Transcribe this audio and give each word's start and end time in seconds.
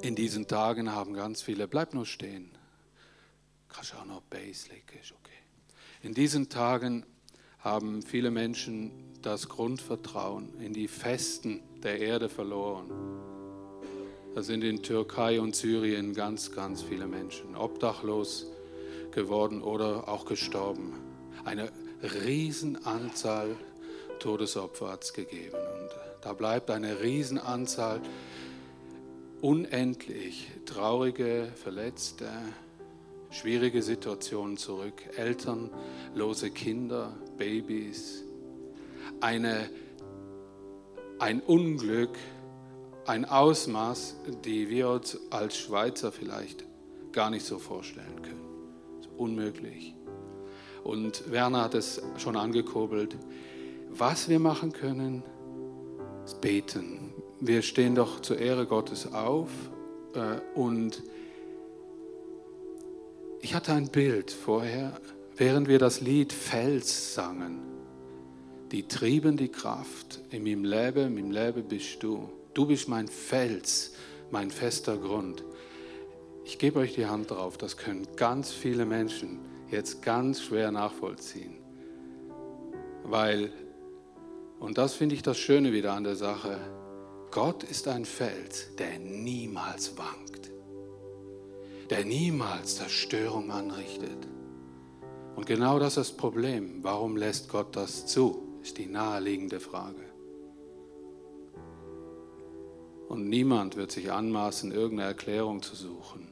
In 0.00 0.14
diesen 0.14 0.46
Tagen 0.46 0.92
haben 0.92 1.12
ganz 1.12 1.42
viele, 1.42 1.66
bleib 1.66 1.92
nur 1.92 2.06
stehen. 2.06 2.50
Kannst 3.68 3.94
auch 3.96 4.04
noch 4.04 4.22
Bass 4.22 4.68
legen, 4.68 4.84
okay. 4.88 5.32
In 6.02 6.14
diesen 6.14 6.48
Tagen 6.48 7.04
haben 7.58 8.02
viele 8.02 8.30
Menschen 8.30 8.92
das 9.22 9.48
Grundvertrauen 9.48 10.60
in 10.60 10.72
die 10.72 10.86
Festen 10.86 11.60
der 11.82 11.98
Erde 11.98 12.28
verloren. 12.28 12.90
Da 14.34 14.42
sind 14.42 14.62
in 14.62 14.82
Türkei 14.82 15.40
und 15.40 15.56
Syrien 15.56 16.14
ganz, 16.14 16.52
ganz 16.52 16.82
viele 16.82 17.08
Menschen 17.08 17.56
obdachlos 17.56 18.46
geworden 19.10 19.62
oder 19.62 20.08
auch 20.08 20.24
gestorben. 20.24 20.92
Eine 21.44 21.72
Riesenanzahl 22.02 23.56
Todesopfer 24.18 24.90
hat 24.90 25.04
es 25.04 25.12
gegeben. 25.12 25.56
Und 25.56 25.90
da 26.22 26.32
bleibt 26.32 26.70
eine 26.70 27.00
Riesenanzahl 27.00 28.00
unendlich 29.40 30.50
traurige, 30.66 31.48
verletzte, 31.54 32.28
schwierige 33.30 33.82
Situationen 33.82 34.56
zurück. 34.56 35.02
Elternlose 35.16 36.50
Kinder, 36.50 37.12
Babys. 37.36 38.24
Eine, 39.20 39.68
ein 41.18 41.40
Unglück, 41.40 42.16
ein 43.06 43.24
Ausmaß, 43.24 44.16
die 44.44 44.68
wir 44.68 44.90
uns 44.90 45.18
als 45.30 45.56
Schweizer 45.56 46.12
vielleicht 46.12 46.64
gar 47.12 47.30
nicht 47.30 47.44
so 47.44 47.58
vorstellen 47.58 48.22
können. 48.22 48.44
Unmöglich. 49.16 49.94
Und 50.84 51.30
Werner 51.30 51.64
hat 51.64 51.74
es 51.74 52.00
schon 52.18 52.36
angekurbelt. 52.36 53.16
Was 53.90 54.28
wir 54.28 54.38
machen 54.38 54.72
können, 54.72 55.22
ist 56.24 56.40
beten. 56.40 56.97
Wir 57.40 57.62
stehen 57.62 57.94
doch 57.94 58.20
zur 58.20 58.38
Ehre 58.38 58.66
Gottes 58.66 59.12
auf 59.12 59.48
äh, 60.14 60.58
und 60.58 61.02
ich 63.40 63.54
hatte 63.54 63.72
ein 63.72 63.88
Bild 63.88 64.32
vorher, 64.32 65.00
während 65.36 65.68
wir 65.68 65.78
das 65.78 66.00
Lied 66.00 66.32
Fels 66.32 67.14
sangen. 67.14 67.60
Die 68.72 68.88
trieben 68.88 69.36
die 69.36 69.48
Kraft 69.48 70.20
in 70.30 70.42
meinem 70.42 70.64
Leben, 70.64 71.06
in 71.06 71.14
meinem 71.14 71.30
Leben 71.30 71.68
bist 71.68 72.02
du. 72.02 72.28
Du 72.54 72.66
bist 72.66 72.88
mein 72.88 73.06
Fels, 73.06 73.94
mein 74.32 74.50
fester 74.50 74.96
Grund. 74.96 75.44
Ich 76.44 76.58
gebe 76.58 76.80
euch 76.80 76.94
die 76.94 77.06
Hand 77.06 77.30
drauf, 77.30 77.56
das 77.56 77.76
können 77.76 78.08
ganz 78.16 78.50
viele 78.50 78.84
Menschen 78.84 79.38
jetzt 79.70 80.02
ganz 80.02 80.42
schwer 80.42 80.72
nachvollziehen. 80.72 81.54
Weil, 83.04 83.52
und 84.58 84.76
das 84.76 84.94
finde 84.94 85.14
ich 85.14 85.22
das 85.22 85.38
Schöne 85.38 85.72
wieder 85.72 85.92
an 85.92 86.04
der 86.04 86.16
Sache, 86.16 86.58
Gott 87.30 87.62
ist 87.62 87.88
ein 87.88 88.06
Fels, 88.06 88.74
der 88.76 88.98
niemals 88.98 89.98
wankt, 89.98 90.50
der 91.90 92.04
niemals 92.04 92.76
Zerstörung 92.76 93.50
anrichtet. 93.50 94.26
Und 95.36 95.46
genau 95.46 95.78
das 95.78 95.98
ist 95.98 96.10
das 96.10 96.16
Problem. 96.16 96.82
Warum 96.82 97.16
lässt 97.16 97.48
Gott 97.48 97.76
das 97.76 98.06
zu? 98.06 98.58
Ist 98.62 98.78
die 98.78 98.86
naheliegende 98.86 99.60
Frage. 99.60 100.08
Und 103.08 103.28
niemand 103.28 103.76
wird 103.76 103.92
sich 103.92 104.10
anmaßen, 104.10 104.72
irgendeine 104.72 105.10
Erklärung 105.10 105.62
zu 105.62 105.76
suchen. 105.76 106.28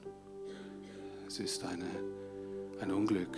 Es 1.27 1.39
ist 1.39 1.65
eine, 1.65 1.89
ein 2.81 2.91
Unglück. 2.91 3.37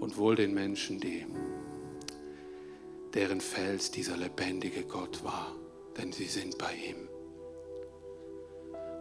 Und 0.00 0.16
wohl 0.16 0.36
den 0.36 0.54
Menschen, 0.54 1.00
die, 1.00 1.26
deren 3.14 3.40
Fels 3.40 3.90
dieser 3.90 4.16
lebendige 4.16 4.84
Gott 4.84 5.24
war, 5.24 5.54
denn 5.96 6.12
sie 6.12 6.26
sind 6.26 6.58
bei 6.58 6.72
ihm. 6.72 7.08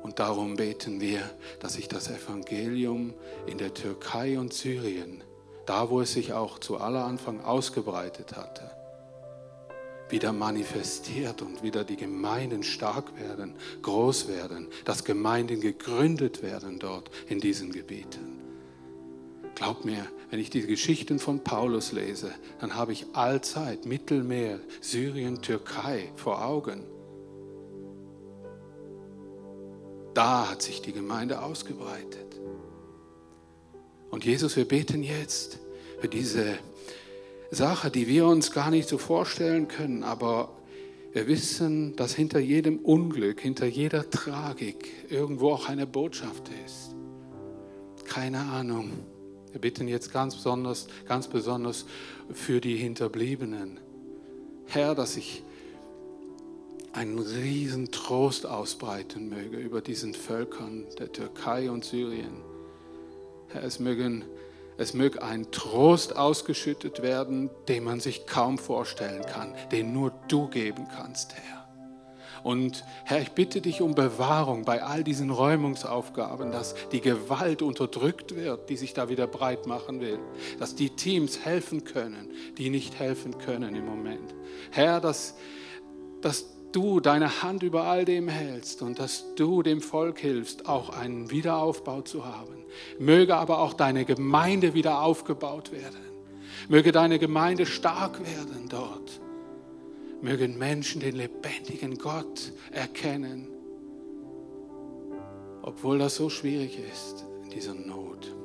Und 0.04 0.20
darum 0.20 0.56
beten 0.56 1.00
wir, 1.00 1.22
dass 1.60 1.74
sich 1.74 1.88
das 1.88 2.10
Evangelium 2.10 3.14
in 3.46 3.58
der 3.58 3.74
Türkei 3.74 4.40
und 4.40 4.54
Syrien, 4.54 5.24
da 5.66 5.90
wo 5.90 6.02
es 6.02 6.14
sich 6.14 6.34
auch 6.34 6.60
zu 6.60 6.78
aller 6.78 7.06
Anfang 7.06 7.42
ausgebreitet 7.42 8.36
hatte, 8.36 8.72
wieder 10.10 10.34
manifestiert 10.34 11.42
und 11.42 11.64
wieder 11.64 11.84
die 11.84 11.96
Gemeinden 11.96 12.64
stark 12.64 13.18
werden, 13.18 13.56
groß 13.82 14.28
werden, 14.28 14.68
dass 14.86 15.06
Gemeinden 15.06 15.62
gegründet 15.62 16.42
werden 16.42 16.80
dort 16.80 17.10
in 17.30 17.40
diesen 17.40 17.72
Gebieten. 17.72 18.41
Glaub 19.62 19.86
mir, 19.86 20.08
wenn 20.32 20.40
ich 20.40 20.50
die 20.50 20.66
Geschichten 20.66 21.20
von 21.20 21.44
Paulus 21.44 21.92
lese, 21.92 22.32
dann 22.60 22.74
habe 22.74 22.94
ich 22.94 23.06
allzeit 23.14 23.86
Mittelmeer, 23.86 24.60
Syrien, 24.82 25.44
Türkei 25.44 26.12
vor 26.16 26.44
Augen. 26.44 26.84
Da 30.16 30.50
hat 30.50 30.64
sich 30.64 30.82
die 30.82 30.94
Gemeinde 30.94 31.44
ausgebreitet. 31.44 32.42
Und 34.10 34.26
Jesus, 34.26 34.56
wir 34.56 34.68
beten 34.68 35.04
jetzt 35.04 35.60
für 36.00 36.08
diese 36.08 36.58
Sache, 37.52 37.92
die 37.92 38.08
wir 38.08 38.26
uns 38.26 38.52
gar 38.52 38.72
nicht 38.72 38.90
so 38.90 38.98
vorstellen 38.98 39.68
können, 39.68 40.04
aber 40.04 40.58
wir 41.14 41.28
wissen, 41.28 41.96
dass 41.96 42.16
hinter 42.16 42.40
jedem 42.40 42.80
Unglück, 42.80 43.40
hinter 43.42 43.68
jeder 43.68 44.10
Tragik 44.10 44.92
irgendwo 45.12 45.52
auch 45.52 45.70
eine 45.70 45.86
Botschaft 45.86 46.50
ist. 46.66 46.96
Keine 48.06 48.40
Ahnung. 48.40 49.11
Wir 49.52 49.62
bitten 49.62 49.88
jetzt 49.88 50.14
ganz 50.14 50.36
besonders, 50.36 50.88
ganz 51.08 51.28
besonders 51.28 51.86
für 52.32 52.62
die 52.62 52.78
Hinterbliebenen. 52.78 53.80
Herr, 54.68 54.96
dass 54.96 55.18
ich 55.18 55.44
einen 56.94 57.20
riesen 57.20 57.92
Trost 57.92 58.46
ausbreiten 58.46 59.30
möge 59.30 59.58
über 59.58 59.82
diesen 59.82 60.14
Völkern 60.14 60.86
der 61.00 61.12
Türkei 61.12 61.70
und 61.70 61.86
Syrien. 61.86 62.42
Herr, 63.50 63.64
es 63.64 63.80
mögen 63.80 64.26
es 64.78 64.96
möge 64.96 65.22
ein 65.22 65.52
Trost 65.52 66.16
ausgeschüttet 66.16 67.04
werden, 67.04 67.52
den 67.68 67.84
man 67.84 68.00
sich 68.00 68.26
kaum 68.26 68.58
vorstellen 68.58 69.24
kann, 69.28 69.54
den 69.72 69.94
nur 69.94 70.12
du 70.28 70.48
geben 70.48 70.88
kannst, 70.96 71.36
Herr. 71.36 71.61
Und 72.44 72.84
Herr, 73.06 73.22
ich 73.22 73.32
bitte 73.32 73.62
dich 73.62 73.82
um 73.82 73.94
Bewahrung 73.96 74.64
bei 74.66 74.84
all 74.84 75.04
diesen 75.04 75.30
Räumungsaufgaben, 75.30 76.52
dass 76.52 76.76
die 76.92 77.02
Gewalt 77.02 77.62
unterdrückt 77.62 78.36
wird, 78.36 78.70
die 78.70 78.78
sich 78.78 78.94
da 78.94 79.10
wieder 79.10 79.28
breit 79.28 79.68
machen 79.68 80.02
will, 80.02 80.20
dass 80.60 80.76
die 80.76 80.90
Teams 80.90 81.46
helfen 81.46 81.84
können, 81.84 82.30
die 82.58 82.70
nicht 82.70 83.00
helfen 83.00 83.38
können 83.38 83.76
im 83.76 83.86
Moment. 83.86 84.34
Herr, 84.72 85.00
dass, 85.00 85.36
dass 86.22 86.46
du 86.72 87.00
deine 87.00 87.42
Hand 87.44 87.64
über 87.64 87.84
all 87.84 88.06
dem 88.06 88.28
hältst 88.28 88.82
und 88.82 89.00
dass 89.00 89.36
du 89.36 89.62
dem 89.62 89.82
Volk 89.82 90.20
hilfst, 90.20 90.68
auch 90.68 90.90
einen 90.90 91.30
Wiederaufbau 91.30 92.02
zu 92.02 92.26
haben. 92.26 92.64
Möge 93.00 93.36
aber 93.36 93.60
auch 93.60 93.74
deine 93.74 94.06
Gemeinde 94.06 94.74
wieder 94.74 95.02
aufgebaut 95.02 95.72
werden. 95.72 96.00
Möge 96.70 96.92
deine 96.92 97.20
Gemeinde 97.20 97.66
stark 97.66 98.20
werden 98.20 98.70
dort. 98.70 99.20
Mögen 100.22 100.58
Menschen 100.58 101.02
den 101.02 101.16
lebendigen 101.16 101.98
Gott 101.98 102.52
erkennen, 102.72 103.48
obwohl 105.64 105.98
das 105.98 106.16
so 106.16 106.30
schwierig 106.30 106.78
ist 106.92 107.26
in 107.44 107.50
dieser 107.50 107.74
Not. 107.74 108.36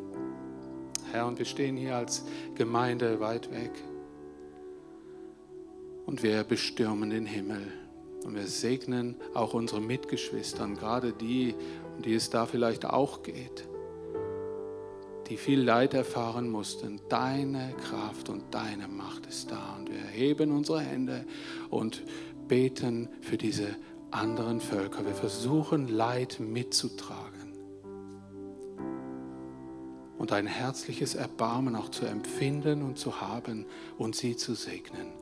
Herr, 1.13 1.27
und 1.27 1.39
wir 1.39 1.47
stehen 1.47 1.77
hier 1.77 1.97
als 1.97 2.25
Gemeinde 2.55 3.21
weit 3.21 3.51
weg 3.51 3.73
und 6.07 6.23
wir 6.23 6.45
bestürmen 6.45 7.11
den 7.11 7.27
Himmel. 7.27 7.73
Und 8.25 8.35
wir 8.35 8.47
segnen 8.47 9.15
auch 9.35 9.55
unsere 9.55 9.81
Mitgeschwistern, 9.81 10.77
gerade 10.77 11.13
die, 11.13 11.55
um 11.97 12.03
die 12.03 12.15
es 12.15 12.31
da 12.31 12.47
vielleicht 12.47 12.85
auch 12.85 13.23
geht, 13.23 13.69
die 15.29 15.37
viel 15.37 15.61
Leid 15.61 15.95
erfahren 15.95 16.49
mussten. 16.49 17.01
Deine 17.09 17.75
Kraft 17.89 18.29
und 18.29 18.55
deine 18.55 18.89
Macht 18.89 19.27
ist 19.27 19.51
da. 19.51 19.77
Und 19.79 19.91
wir 19.91 19.99
erheben 19.99 20.53
unsere 20.53 20.81
Hände 20.81 21.25
und 21.71 22.03
beten 22.49 23.09
für 23.21 23.37
diese 23.37 23.77
anderen 24.11 24.61
Völker. 24.61 25.05
Wir 25.05 25.15
versuchen 25.15 25.89
Leid 25.89 26.39
mitzutragen 26.41 27.47
und 30.19 30.33
ein 30.33 30.47
herzliches 30.47 31.15
Erbarmen 31.15 31.77
auch 31.77 31.91
zu 31.91 32.07
empfinden 32.07 32.83
und 32.83 32.99
zu 32.99 33.21
haben 33.21 33.67
und 33.99 34.17
sie 34.17 34.37
zu 34.37 34.55
segnen. 34.55 35.13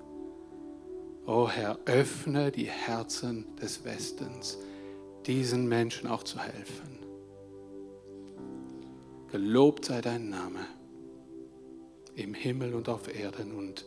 O 1.27 1.49
Herr, 1.49 1.79
öffne 1.87 2.51
die 2.51 2.69
Herzen 2.69 3.47
des 3.57 3.85
Westens, 3.85 4.59
diesen 5.27 5.69
Menschen 5.69 6.09
auch 6.09 6.23
zu 6.23 6.39
helfen. 6.39 7.04
Gelobt 9.35 9.87
sei 9.87 10.01
dein 10.01 10.31
Name 10.31 10.65
im 12.15 12.35
Himmel 12.35 12.73
und 12.73 12.89
auf 12.89 13.13
Erden. 13.13 13.51
Und 13.51 13.85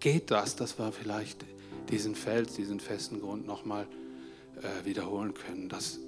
geht 0.00 0.32
das, 0.32 0.56
dass 0.56 0.76
wir 0.76 0.90
vielleicht 0.90 1.44
diesen 1.88 2.16
Fels, 2.16 2.56
diesen 2.56 2.80
festen 2.80 3.20
Grund 3.20 3.46
nochmal 3.46 3.86
äh, 4.60 4.84
wiederholen 4.84 5.34
können. 5.34 5.68
Das, 5.68 6.00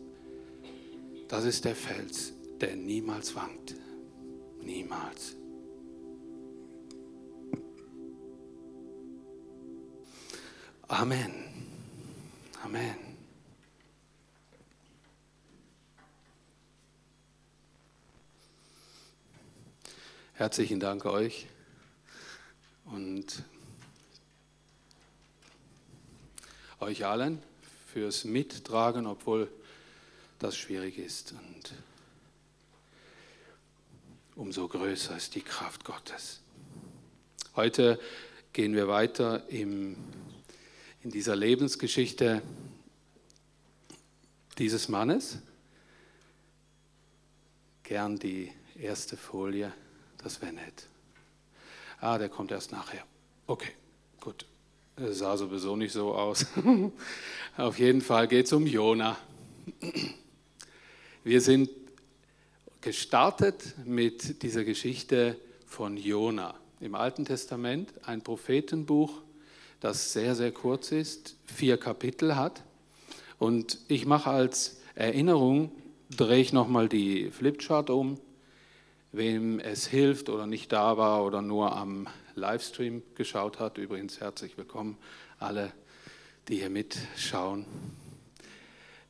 das 1.29 1.45
ist 1.45 1.65
der 1.67 1.77
Fels, 1.77 2.33
der 2.61 2.75
niemals 2.75 3.37
wankt. 3.37 3.77
Niemals. 4.61 5.37
Amen. 10.89 11.31
Amen. 12.65 13.08
Herzlichen 20.39 20.79
Dank 20.79 21.05
euch 21.05 21.49
und 22.85 23.43
euch 26.79 27.05
allen 27.05 27.43
fürs 27.93 28.23
Mittragen, 28.23 29.07
obwohl 29.07 29.51
das 30.39 30.57
schwierig 30.57 30.97
ist. 30.97 31.33
Und 31.33 31.75
umso 34.37 34.69
größer 34.69 35.17
ist 35.17 35.35
die 35.35 35.41
Kraft 35.41 35.85
Gottes. 35.85 36.39
Heute 37.57 37.99
gehen 38.53 38.77
wir 38.77 38.87
weiter 38.87 39.45
im, 39.49 39.97
in 41.03 41.11
dieser 41.11 41.35
Lebensgeschichte 41.35 42.43
dieses 44.57 44.89
Mannes. 44.89 45.39
Gern 47.83 48.21
die 48.21 48.53
erste 48.77 49.17
Folie, 49.17 49.75
das 50.23 50.41
wäre 50.43 50.53
nett. 50.53 50.87
Ah, 52.01 52.19
der 52.19 52.29
kommt 52.29 52.51
erst 52.53 52.73
nachher. 52.73 53.05
Okay, 53.47 53.73
gut. 54.21 54.45
Es 54.97 55.19
sah 55.19 55.37
sowieso 55.37 55.77
nicht 55.77 55.93
so 55.93 56.15
aus. 56.15 56.47
Auf 57.57 57.79
jeden 57.79 58.01
Fall 58.01 58.27
geht 58.29 58.47
es 58.47 58.53
um 58.53 58.67
Jona. 58.67 59.17
Wir 61.25 61.41
sind 61.41 61.71
gestartet 62.81 63.75
mit 63.85 64.43
dieser 64.43 64.65
Geschichte 64.65 65.37
von 65.67 65.97
Jona 65.97 66.55
im 66.81 66.95
Alten 66.95 67.25
Testament, 67.25 67.93
ein 68.05 68.23
Prophetenbuch, 68.23 69.23
das 69.81 70.13
sehr, 70.13 70.35
sehr 70.35 70.53
kurz 70.53 70.93
ist, 70.93 71.37
vier 71.45 71.77
Kapitel 71.77 72.37
hat. 72.37 72.63
Und 73.39 73.79
ich 73.89 74.07
mache 74.07 74.31
als 74.31 74.81
Erinnerung, 74.95 75.71
drehe 76.17 76.41
ich 76.41 76.53
nochmal 76.53 76.89
die 76.89 77.31
Flipchart 77.31 77.91
um, 77.91 78.19
wem 79.13 79.59
es 79.59 79.87
hilft 79.87 80.29
oder 80.29 80.47
nicht 80.47 80.73
da 80.73 80.97
war 80.97 81.25
oder 81.25 81.41
nur 81.43 81.75
am 81.75 82.07
Livestream 82.35 83.03
geschaut 83.15 83.59
hat. 83.59 83.79
Übrigens 83.79 84.21
herzlich 84.21 84.59
willkommen 84.59 84.99
alle, 85.39 85.73
die 86.49 86.57
hier 86.57 86.71
mitschauen. 86.71 87.65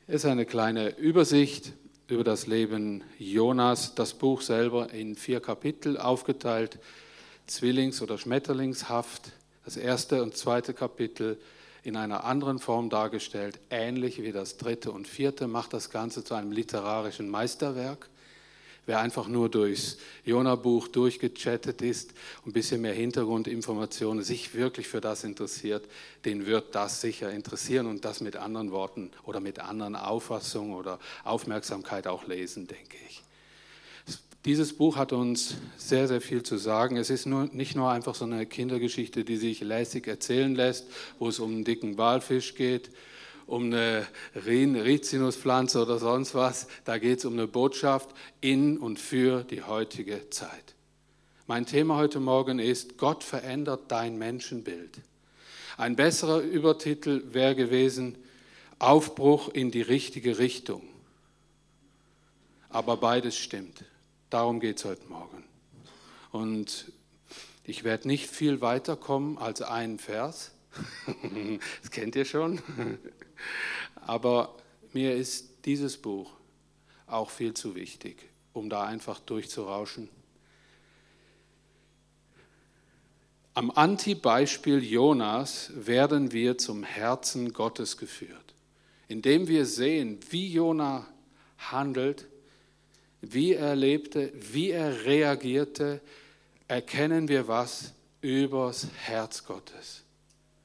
Es 0.06 0.24
ist 0.24 0.26
eine 0.26 0.46
kleine 0.46 0.96
Übersicht 0.96 1.72
über 2.06 2.24
das 2.24 2.46
Leben 2.46 3.02
Jonas, 3.18 3.94
das 3.94 4.14
Buch 4.14 4.40
selber 4.40 4.90
in 4.92 5.16
vier 5.16 5.40
Kapitel 5.40 5.98
aufgeteilt, 5.98 6.78
Zwillings- 7.46 8.00
oder 8.00 8.18
Schmetterlingshaft. 8.18 9.32
Das 9.64 9.76
erste 9.76 10.22
und 10.22 10.36
zweite 10.36 10.72
Kapitel 10.72 11.38
in 11.82 11.96
einer 11.96 12.24
anderen 12.24 12.58
Form 12.58 12.88
dargestellt, 12.88 13.60
ähnlich 13.68 14.22
wie 14.22 14.32
das 14.32 14.56
dritte 14.56 14.90
und 14.92 15.06
vierte, 15.06 15.48
macht 15.48 15.72
das 15.72 15.90
Ganze 15.90 16.24
zu 16.24 16.34
einem 16.34 16.52
literarischen 16.52 17.28
Meisterwerk. 17.28 18.08
Wer 18.88 19.00
einfach 19.00 19.28
nur 19.28 19.50
durchs 19.50 19.98
Jona-Buch 20.24 20.88
durchgechattet 20.88 21.82
ist 21.82 22.14
und 22.42 22.48
ein 22.48 22.52
bisschen 22.54 22.80
mehr 22.80 22.94
Hintergrundinformationen 22.94 24.24
sich 24.24 24.54
wirklich 24.54 24.88
für 24.88 25.02
das 25.02 25.24
interessiert, 25.24 25.86
den 26.24 26.46
wird 26.46 26.74
das 26.74 27.02
sicher 27.02 27.30
interessieren 27.30 27.86
und 27.86 28.06
das 28.06 28.22
mit 28.22 28.36
anderen 28.36 28.70
Worten 28.70 29.10
oder 29.24 29.40
mit 29.40 29.58
anderen 29.58 29.94
Auffassungen 29.94 30.72
oder 30.72 30.98
Aufmerksamkeit 31.22 32.06
auch 32.06 32.26
lesen, 32.26 32.66
denke 32.66 32.96
ich. 33.10 33.22
Dieses 34.46 34.72
Buch 34.74 34.96
hat 34.96 35.12
uns 35.12 35.56
sehr, 35.76 36.08
sehr 36.08 36.22
viel 36.22 36.42
zu 36.42 36.56
sagen. 36.56 36.96
Es 36.96 37.10
ist 37.10 37.26
nur, 37.26 37.44
nicht 37.52 37.76
nur 37.76 37.90
einfach 37.90 38.14
so 38.14 38.24
eine 38.24 38.46
Kindergeschichte, 38.46 39.22
die 39.22 39.36
sich 39.36 39.60
lässig 39.60 40.06
erzählen 40.06 40.54
lässt, 40.54 40.86
wo 41.18 41.28
es 41.28 41.40
um 41.40 41.50
einen 41.50 41.64
dicken 41.64 41.98
Walfisch 41.98 42.54
geht 42.54 42.88
um 43.48 43.64
eine 43.64 44.06
Rizinuspflanze 44.36 45.80
oder 45.80 45.98
sonst 45.98 46.34
was. 46.34 46.68
Da 46.84 46.98
geht 46.98 47.18
es 47.18 47.24
um 47.24 47.32
eine 47.32 47.46
Botschaft 47.46 48.10
in 48.42 48.76
und 48.76 49.00
für 49.00 49.42
die 49.42 49.62
heutige 49.62 50.28
Zeit. 50.28 50.74
Mein 51.46 51.64
Thema 51.64 51.96
heute 51.96 52.20
Morgen 52.20 52.58
ist, 52.58 52.98
Gott 52.98 53.24
verändert 53.24 53.84
dein 53.88 54.18
Menschenbild. 54.18 55.00
Ein 55.78 55.96
besserer 55.96 56.40
Übertitel 56.40 57.22
wäre 57.32 57.54
gewesen, 57.54 58.18
Aufbruch 58.78 59.48
in 59.48 59.70
die 59.70 59.80
richtige 59.80 60.38
Richtung. 60.38 60.82
Aber 62.68 62.98
beides 62.98 63.38
stimmt. 63.38 63.82
Darum 64.28 64.60
geht 64.60 64.76
es 64.76 64.84
heute 64.84 65.06
Morgen. 65.08 65.42
Und 66.32 66.92
ich 67.64 67.82
werde 67.82 68.08
nicht 68.08 68.28
viel 68.28 68.60
weiterkommen 68.60 69.38
als 69.38 69.62
einen 69.62 69.98
Vers. 69.98 70.52
Das 71.82 71.90
kennt 71.90 72.14
ihr 72.14 72.26
schon. 72.26 72.60
Aber 73.94 74.54
mir 74.92 75.14
ist 75.14 75.64
dieses 75.64 75.96
Buch 75.96 76.32
auch 77.06 77.30
viel 77.30 77.54
zu 77.54 77.74
wichtig, 77.74 78.28
um 78.52 78.70
da 78.70 78.84
einfach 78.84 79.20
durchzurauschen. 79.20 80.08
Am 83.54 83.70
Anti-Beispiel 83.70 84.82
Jonas 84.84 85.72
werden 85.74 86.32
wir 86.32 86.58
zum 86.58 86.84
Herzen 86.84 87.52
Gottes 87.52 87.96
geführt, 87.96 88.54
indem 89.08 89.48
wir 89.48 89.66
sehen, 89.66 90.20
wie 90.30 90.52
Jona 90.52 91.06
handelt, 91.58 92.26
wie 93.20 93.54
er 93.54 93.74
lebte, 93.74 94.32
wie 94.34 94.70
er 94.70 95.04
reagierte, 95.04 96.00
erkennen 96.68 97.26
wir 97.28 97.48
was 97.48 97.94
übers 98.20 98.86
Herz 99.04 99.44
Gottes 99.44 100.04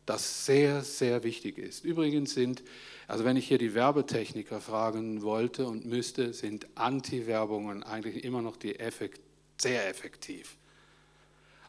das 0.05 0.45
sehr, 0.45 0.81
sehr 0.81 1.23
wichtig 1.23 1.57
ist. 1.57 1.85
Übrigens 1.85 2.33
sind, 2.33 2.63
also 3.07 3.23
wenn 3.23 3.37
ich 3.37 3.47
hier 3.47 3.57
die 3.57 3.73
Werbetechniker 3.73 4.59
fragen 4.59 5.21
wollte 5.21 5.65
und 5.65 5.85
müsste, 5.85 6.33
sind 6.33 6.67
Anti-Werbungen 6.75 7.83
eigentlich 7.83 8.23
immer 8.23 8.41
noch 8.41 8.57
die 8.57 8.79
effekt, 8.79 9.21
sehr 9.57 9.87
effektiv. 9.87 10.57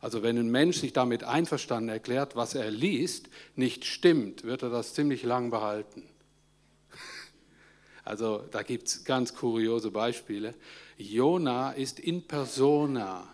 Also 0.01 0.23
wenn 0.23 0.37
ein 0.37 0.51
Mensch 0.51 0.81
sich 0.81 0.93
damit 0.93 1.25
einverstanden 1.25 1.89
erklärt, 1.89 2.37
was 2.37 2.55
er 2.55 2.71
liest, 2.71 3.31
nicht 3.57 3.87
stimmt, 3.87 4.45
wird 4.45 4.63
er 4.63 4.71
das 4.71 4.95
ziemlich 4.95 5.23
lang 5.23 5.51
behalten. 5.51 6.03
Also 8.07 8.45
da 8.51 8.63
gibt 8.63 8.89
es 8.89 9.05
ganz 9.07 9.35
kuriose 9.35 9.91
Beispiele. 9.91 10.55
Jona 10.99 11.73
ist 11.73 11.99
in 11.99 12.27
persona 12.27 13.27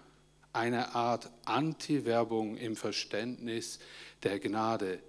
eine 0.52 0.94
Art 0.94 1.28
Anti-Werbung 1.44 2.56
im 2.56 2.76
Verständnis, 2.76 3.80
der 4.22 4.38
Gnade 4.38 5.00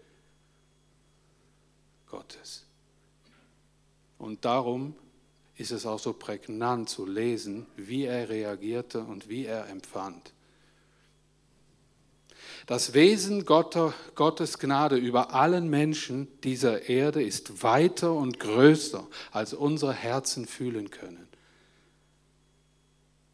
Gottes. 2.09 2.65
Und 4.17 4.45
darum 4.45 4.95
ist 5.55 5.71
es 5.71 5.85
auch 5.85 5.99
so 5.99 6.13
prägnant 6.13 6.89
zu 6.89 7.05
lesen, 7.05 7.67
wie 7.75 8.05
er 8.05 8.29
reagierte 8.29 9.01
und 9.01 9.29
wie 9.29 9.45
er 9.45 9.67
empfand. 9.69 10.33
Das 12.65 12.93
Wesen 12.93 13.45
Gottes 13.45 14.59
Gnade 14.59 14.95
über 14.95 15.33
allen 15.33 15.69
Menschen 15.69 16.27
dieser 16.41 16.89
Erde 16.89 17.23
ist 17.23 17.63
weiter 17.63 18.13
und 18.13 18.39
größer, 18.39 19.07
als 19.31 19.53
unsere 19.53 19.93
Herzen 19.93 20.45
fühlen 20.45 20.89
können. 20.89 21.27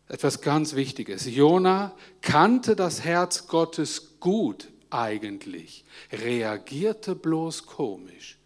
Etwas 0.08 0.42
ganz 0.42 0.76
Wichtiges. 0.76 1.26
Jona 1.26 1.94
kannte 2.22 2.76
das 2.76 3.04
Herz 3.04 3.48
Gottes 3.48 4.20
gut 4.20 4.70
eigentlich, 4.90 5.84
reagierte 6.12 7.16
bloß 7.16 7.66
komisch 7.66 8.38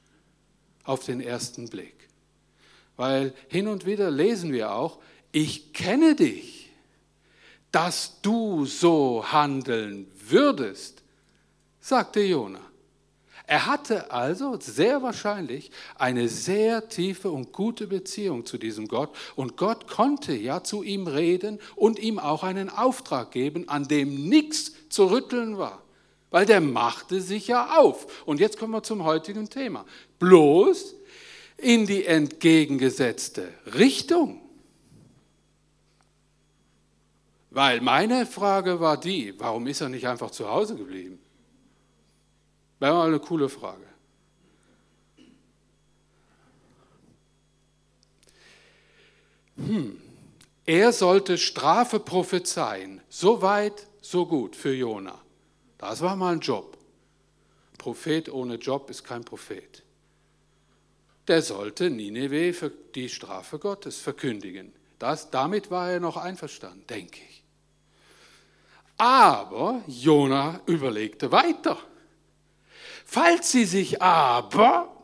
auf 0.83 1.05
den 1.05 1.21
ersten 1.21 1.69
Blick. 1.69 1.95
Weil 2.97 3.33
hin 3.47 3.67
und 3.67 3.85
wieder 3.85 4.11
lesen 4.11 4.51
wir 4.51 4.73
auch, 4.73 4.99
ich 5.31 5.73
kenne 5.73 6.15
dich, 6.15 6.69
dass 7.71 8.21
du 8.21 8.65
so 8.65 9.25
handeln 9.31 10.07
würdest, 10.27 11.03
sagte 11.79 12.21
Jona. 12.21 12.59
Er 13.47 13.65
hatte 13.65 14.11
also 14.11 14.57
sehr 14.59 15.01
wahrscheinlich 15.01 15.71
eine 15.95 16.29
sehr 16.29 16.87
tiefe 16.87 17.31
und 17.31 17.51
gute 17.51 17.87
Beziehung 17.87 18.45
zu 18.45 18.57
diesem 18.57 18.87
Gott 18.87 19.13
und 19.35 19.57
Gott 19.57 19.87
konnte 19.87 20.33
ja 20.33 20.63
zu 20.63 20.83
ihm 20.83 21.07
reden 21.07 21.59
und 21.75 21.99
ihm 21.99 22.17
auch 22.17 22.43
einen 22.43 22.69
Auftrag 22.69 23.31
geben, 23.31 23.67
an 23.67 23.87
dem 23.87 24.29
nichts 24.29 24.73
zu 24.89 25.05
rütteln 25.11 25.57
war 25.57 25.81
weil 26.31 26.45
der 26.45 26.61
machte 26.61 27.21
sich 27.21 27.47
ja 27.47 27.77
auf. 27.77 28.23
Und 28.25 28.39
jetzt 28.39 28.57
kommen 28.57 28.73
wir 28.73 28.81
zum 28.81 29.03
heutigen 29.03 29.49
Thema. 29.49 29.85
Bloß 30.17 30.95
in 31.57 31.85
die 31.85 32.05
entgegengesetzte 32.05 33.49
Richtung. 33.75 34.41
Weil 37.51 37.81
meine 37.81 38.25
Frage 38.25 38.79
war 38.79 38.97
die, 38.97 39.37
warum 39.37 39.67
ist 39.67 39.81
er 39.81 39.89
nicht 39.89 40.07
einfach 40.07 40.31
zu 40.31 40.49
Hause 40.49 40.75
geblieben? 40.75 41.19
Wäre 42.79 42.93
mal 42.93 43.07
eine 43.07 43.19
coole 43.19 43.49
Frage. 43.49 43.85
Hm. 49.57 50.01
Er 50.65 50.93
sollte 50.93 51.37
Strafe 51.37 51.99
prophezeien. 51.99 53.01
So 53.09 53.41
weit, 53.41 53.85
so 53.99 54.25
gut 54.25 54.55
für 54.55 54.73
Jona. 54.73 55.19
Das 55.81 55.99
war 56.01 56.15
mal 56.15 56.33
ein 56.33 56.39
Job. 56.39 56.77
Prophet 57.79 58.29
ohne 58.31 58.55
Job 58.55 58.89
ist 58.91 59.03
kein 59.03 59.25
Prophet. 59.25 59.83
Der 61.27 61.41
sollte 61.41 61.89
Nineveh 61.89 62.53
für 62.53 62.71
die 62.93 63.09
Strafe 63.09 63.57
Gottes 63.57 63.97
verkündigen. 63.97 64.71
Das, 64.99 65.31
damit 65.31 65.71
war 65.71 65.91
er 65.91 65.99
noch 65.99 66.17
einverstanden, 66.17 66.85
denke 66.87 67.19
ich. 67.27 67.43
Aber 68.97 69.81
Jona 69.87 70.61
überlegte 70.67 71.31
weiter. 71.31 71.79
Falls 73.03 73.51
sie 73.51 73.65
sich 73.65 74.03
aber 74.03 74.95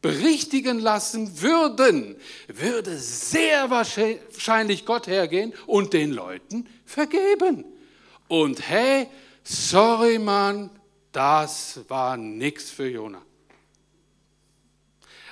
berichtigen 0.00 0.78
lassen 0.78 1.42
würden, 1.42 2.14
würde 2.46 2.96
sehr 2.96 3.70
wahrscheinlich 3.70 4.86
Gott 4.86 5.08
hergehen 5.08 5.52
und 5.66 5.92
den 5.92 6.12
Leuten 6.12 6.68
vergeben. 6.84 7.64
Und 8.28 8.68
hey, 8.68 9.08
sorry 9.42 10.18
Mann, 10.18 10.70
das 11.12 11.80
war 11.88 12.16
nichts 12.16 12.70
für 12.70 12.88
Jona. 12.88 13.22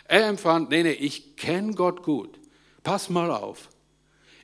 Er 0.04 0.26
empfand, 0.26 0.70
nee, 0.70 0.82
nee, 0.82 0.90
ich 0.90 1.36
kenne 1.36 1.74
Gott 1.74 2.02
gut. 2.02 2.40
Pass 2.82 3.10
mal 3.10 3.30
auf. 3.30 3.68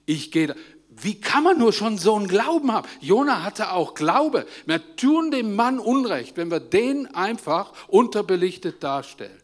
Ich 0.04 0.30
gehe. 0.30 0.54
Wie 0.88 1.20
kann 1.20 1.42
man 1.42 1.58
nur 1.58 1.72
schon 1.72 1.98
so 1.98 2.14
einen 2.14 2.28
Glauben 2.28 2.72
haben? 2.72 2.88
Jona 3.00 3.42
hatte 3.42 3.72
auch 3.72 3.94
Glaube. 3.94 4.46
Wir 4.64 4.96
tun 4.96 5.30
dem 5.30 5.54
Mann 5.56 5.78
Unrecht, 5.78 6.36
wenn 6.36 6.50
wir 6.50 6.60
den 6.60 7.14
einfach 7.14 7.72
unterbelichtet 7.88 8.82
darstellen. 8.82 9.42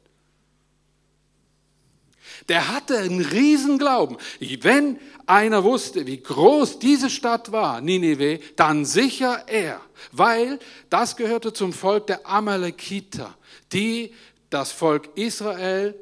Der 2.49 2.69
hatte 2.69 2.99
einen 2.99 3.21
Riesenglauben. 3.21 4.17
Wenn 4.61 4.99
einer 5.27 5.65
wusste, 5.65 6.07
wie 6.07 6.21
groß 6.21 6.79
diese 6.79 7.11
Stadt 7.11 7.53
war, 7.53 7.81
Nineveh, 7.81 8.41
dann 8.57 8.85
sicher 8.85 9.45
er, 9.47 9.81
weil 10.11 10.59
das 10.91 11.17
gehörte 11.17 11.53
zum 11.53 11.73
Volk 11.73 12.09
der 12.09 12.27
Amalekiter, 12.27 13.35
die 13.73 14.13
das 14.51 14.73
Volk 14.73 15.11
Israel, 15.17 15.95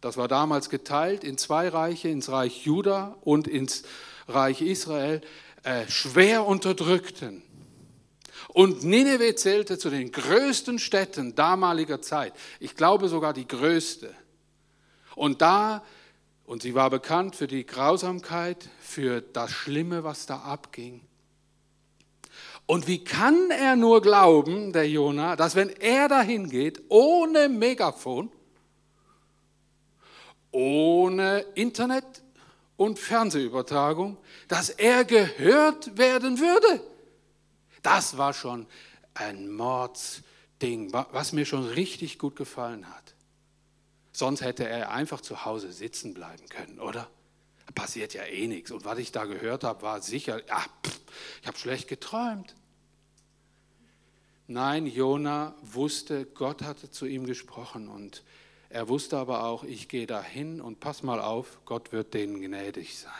das 0.00 0.16
war 0.16 0.28
damals 0.28 0.70
geteilt 0.70 1.24
in 1.24 1.36
zwei 1.36 1.68
Reiche, 1.68 2.08
ins 2.08 2.30
Reich 2.30 2.64
Juda 2.64 3.16
und 3.20 3.46
ins 3.46 3.82
Reich 4.28 4.62
Israel, 4.62 5.20
äh, 5.62 5.86
schwer 5.88 6.46
unterdrückten. 6.46 7.42
Und 8.52 8.82
Nineveh 8.84 9.34
zählte 9.36 9.78
zu 9.78 9.90
den 9.90 10.10
größten 10.10 10.78
Städten 10.78 11.34
damaliger 11.34 12.02
Zeit. 12.02 12.32
Ich 12.58 12.74
glaube 12.74 13.08
sogar 13.08 13.32
die 13.32 13.46
größte. 13.46 14.14
Und 15.14 15.40
da, 15.40 15.84
und 16.46 16.62
sie 16.62 16.74
war 16.74 16.90
bekannt 16.90 17.36
für 17.36 17.46
die 17.46 17.64
Grausamkeit, 17.64 18.68
für 18.80 19.20
das 19.20 19.52
Schlimme, 19.52 20.02
was 20.02 20.26
da 20.26 20.38
abging. 20.38 21.00
Und 22.66 22.86
wie 22.86 23.02
kann 23.02 23.50
er 23.50 23.76
nur 23.76 24.00
glauben, 24.00 24.72
der 24.72 24.88
Jona, 24.88 25.36
dass 25.36 25.56
wenn 25.56 25.70
er 25.70 26.08
dahin 26.08 26.48
geht, 26.48 26.82
ohne 26.88 27.48
Megafon, 27.48 28.30
ohne 30.52 31.44
Internet 31.54 32.04
und 32.76 32.98
Fernsehübertragung, 32.98 34.16
dass 34.48 34.70
er 34.70 35.04
gehört 35.04 35.98
werden 35.98 36.38
würde? 36.38 36.80
Das 37.82 38.18
war 38.18 38.32
schon 38.32 38.66
ein 39.14 39.50
Mordsding, 39.50 40.92
was 40.92 41.32
mir 41.32 41.44
schon 41.44 41.66
richtig 41.66 42.18
gut 42.18 42.36
gefallen 42.36 42.88
hat. 42.88 43.14
Sonst 44.12 44.42
hätte 44.42 44.68
er 44.68 44.90
einfach 44.90 45.20
zu 45.20 45.44
Hause 45.44 45.72
sitzen 45.72 46.14
bleiben 46.14 46.48
können, 46.48 46.80
oder? 46.80 47.08
Passiert 47.74 48.14
ja 48.14 48.24
eh 48.24 48.48
nichts. 48.48 48.72
Und 48.72 48.84
was 48.84 48.98
ich 48.98 49.12
da 49.12 49.26
gehört 49.26 49.62
habe, 49.62 49.82
war 49.82 50.02
sicher, 50.02 50.42
ach, 50.50 50.68
pff, 50.84 51.00
ich 51.40 51.46
habe 51.46 51.56
schlecht 51.56 51.88
geträumt. 51.88 52.56
Nein, 54.48 54.86
Jona 54.86 55.54
wusste, 55.62 56.26
Gott 56.26 56.62
hatte 56.62 56.90
zu 56.90 57.06
ihm 57.06 57.24
gesprochen 57.24 57.86
und 57.86 58.24
er 58.68 58.88
wusste 58.88 59.16
aber 59.16 59.44
auch, 59.44 59.62
ich 59.62 59.88
gehe 59.88 60.08
dahin 60.08 60.60
und 60.60 60.80
pass 60.80 61.04
mal 61.04 61.20
auf, 61.20 61.60
Gott 61.64 61.92
wird 61.92 62.14
denen 62.14 62.40
gnädig 62.40 62.98
sein. 62.98 63.12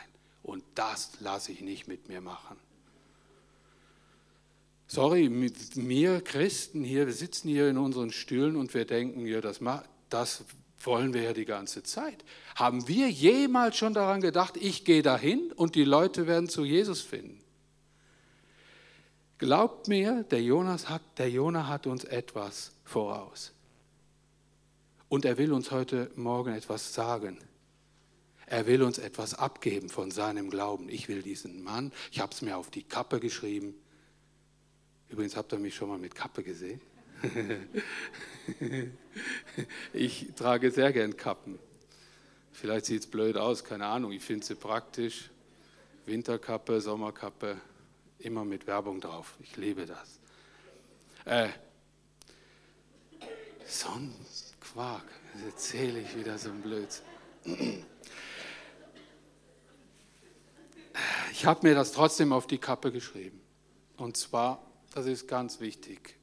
Und 0.43 0.65
das 0.75 1.21
lasse 1.21 1.53
ich 1.53 1.61
nicht 1.61 1.87
mit 1.87 2.09
mir 2.09 2.21
machen. 2.21 2.57
Sorry, 4.93 5.29
mit 5.29 5.77
mir 5.77 6.21
Christen 6.21 6.83
hier, 6.83 7.07
wir 7.07 7.13
sitzen 7.13 7.49
hier 7.49 7.69
in 7.69 7.79
unseren 7.79 8.11
Stühlen 8.11 8.57
und 8.57 8.75
wir 8.75 8.85
denken, 8.85 9.25
ja, 9.25 9.41
das, 9.41 9.61
das 10.09 10.43
wollen 10.83 11.15
wir 11.15 11.23
ja 11.23 11.33
die 11.33 11.45
ganze 11.45 11.85
Zeit. 11.85 12.25
Haben 12.57 12.89
wir 12.89 13.09
jemals 13.09 13.77
schon 13.77 13.95
daran 13.95 14.21
gedacht, 14.21 14.57
ich 14.57 14.85
gehe 14.85 15.03
dahin 15.03 15.53
und 15.53 15.77
die 15.77 15.85
Leute 15.85 16.27
werden 16.27 16.49
zu 16.49 16.65
Jesus 16.65 17.03
finden? 17.03 17.41
Glaubt 19.39 19.87
mir, 19.87 20.25
der, 20.25 20.43
Jonas 20.43 20.89
hat, 20.89 21.03
der 21.19 21.31
Jonah 21.31 21.69
hat 21.69 21.87
uns 21.87 22.03
etwas 22.03 22.73
voraus. 22.83 23.53
Und 25.09 25.25
er 25.25 25.39
will 25.39 25.53
uns 25.53 25.71
heute 25.71 26.11
Morgen 26.17 26.53
etwas 26.53 26.93
sagen. 26.93 27.39
Er 28.45 28.67
will 28.67 28.83
uns 28.83 28.99
etwas 28.99 29.35
abgeben 29.35 29.89
von 29.89 30.11
seinem 30.11 30.51
Glauben. 30.51 30.89
Ich 30.89 31.07
will 31.07 31.23
diesen 31.23 31.63
Mann, 31.63 31.93
ich 32.11 32.19
habe 32.19 32.33
es 32.33 32.43
mir 32.43 32.57
auf 32.57 32.71
die 32.71 32.83
Kappe 32.83 33.21
geschrieben, 33.21 33.77
Übrigens 35.11 35.37
habt 35.37 35.53
ihr 35.53 35.59
mich 35.59 35.75
schon 35.75 35.89
mal 35.89 35.99
mit 35.99 36.15
Kappe 36.15 36.43
gesehen. 36.43 36.81
ich 39.93 40.29
trage 40.37 40.71
sehr 40.71 40.93
gern 40.93 41.17
Kappen. 41.17 41.59
Vielleicht 42.53 42.87
sieht 42.87 43.01
es 43.03 43.07
blöd 43.11 43.37
aus, 43.37 43.65
keine 43.65 43.87
Ahnung. 43.87 44.13
Ich 44.13 44.25
finde 44.25 44.47
sie 44.47 44.55
praktisch. 44.55 45.31
Winterkappe, 46.07 46.81
Sommerkappe, 46.81 47.61
immer 48.19 48.45
mit 48.45 48.67
Werbung 48.67 49.01
drauf. 49.01 49.37
Ich 49.41 49.57
liebe 49.57 49.87
das. 49.87 50.19
Äh, 51.25 51.49
Quark. 54.61 55.05
Jetzt 55.35 55.75
erzähle 55.75 56.01
ich 56.01 56.17
wieder 56.17 56.39
so 56.39 56.51
ein 56.51 56.61
Blödsinn. 56.61 57.05
Ich 61.33 61.47
habe 61.47 61.67
mir 61.67 61.75
das 61.75 61.93
trotzdem 61.93 62.33
auf 62.33 62.47
die 62.47 62.59
Kappe 62.59 62.93
geschrieben. 62.93 63.41
Und 63.97 64.17
zwar 64.17 64.70
das 64.93 65.07
ist 65.07 65.29
ganz 65.29 65.61
wichtig. 65.61 66.17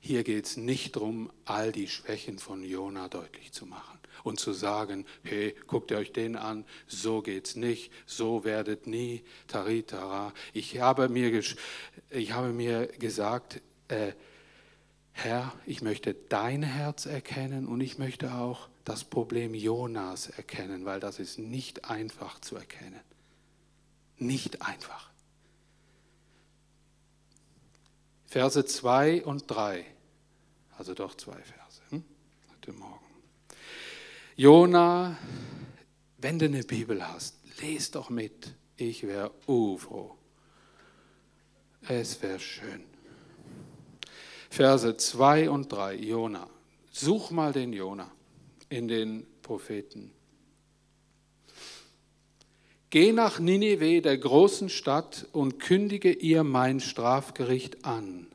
Hier 0.00 0.24
geht 0.24 0.46
es 0.46 0.56
nicht 0.56 0.96
darum, 0.96 1.30
all 1.44 1.72
die 1.72 1.88
Schwächen 1.88 2.38
von 2.38 2.64
Jona 2.64 3.08
deutlich 3.08 3.52
zu 3.52 3.66
machen 3.66 3.98
und 4.24 4.40
zu 4.40 4.52
sagen, 4.52 5.04
hey, 5.22 5.54
guckt 5.66 5.90
ihr 5.90 5.98
euch 5.98 6.12
den 6.12 6.36
an, 6.36 6.64
so 6.86 7.20
geht's 7.20 7.54
nicht, 7.54 7.92
so 8.06 8.44
werdet 8.44 8.86
nie, 8.86 9.22
taritara. 9.46 10.32
Ich 10.54 10.80
habe 10.80 11.08
mir, 11.08 11.42
ich 12.10 12.32
habe 12.32 12.52
mir 12.52 12.86
gesagt, 12.86 13.60
äh, 13.88 14.12
Herr, 15.12 15.52
ich 15.66 15.82
möchte 15.82 16.14
dein 16.14 16.62
Herz 16.62 17.04
erkennen 17.04 17.66
und 17.66 17.82
ich 17.82 17.98
möchte 17.98 18.34
auch 18.34 18.68
das 18.84 19.04
Problem 19.04 19.54
Jonas 19.54 20.30
erkennen, 20.30 20.86
weil 20.86 20.98
das 20.98 21.18
ist 21.18 21.38
nicht 21.38 21.84
einfach 21.84 22.40
zu 22.40 22.56
erkennen. 22.56 23.00
Nicht 24.16 24.62
einfach. 24.62 25.09
Verse 28.30 28.64
2 28.64 29.24
und 29.24 29.50
3. 29.50 29.84
Also 30.78 30.94
doch 30.94 31.16
zwei 31.16 31.32
Verse. 31.32 31.82
Hm? 31.88 32.04
Heute 32.52 32.72
Morgen. 32.72 33.04
Jona, 34.36 35.18
wenn 36.18 36.38
du 36.38 36.44
eine 36.44 36.62
Bibel 36.62 37.04
hast, 37.04 37.38
lese 37.60 37.90
doch 37.90 38.08
mit. 38.08 38.54
Ich 38.76 39.02
wäre 39.02 39.32
froh. 39.44 40.16
Es 41.88 42.22
wäre 42.22 42.38
schön. 42.38 42.84
Verse 44.48 44.96
2 44.96 45.50
und 45.50 45.72
3. 45.72 45.96
Jona. 45.96 46.48
Such 46.92 47.32
mal 47.32 47.52
den 47.52 47.72
Jona 47.72 48.12
in 48.68 48.86
den 48.86 49.26
Propheten. 49.42 50.12
Geh 52.90 53.12
nach 53.12 53.38
Ninive, 53.38 54.02
der 54.02 54.18
großen 54.18 54.68
Stadt, 54.68 55.28
und 55.30 55.60
kündige 55.60 56.12
ihr 56.12 56.42
mein 56.42 56.80
Strafgericht 56.80 57.84
an. 57.84 58.26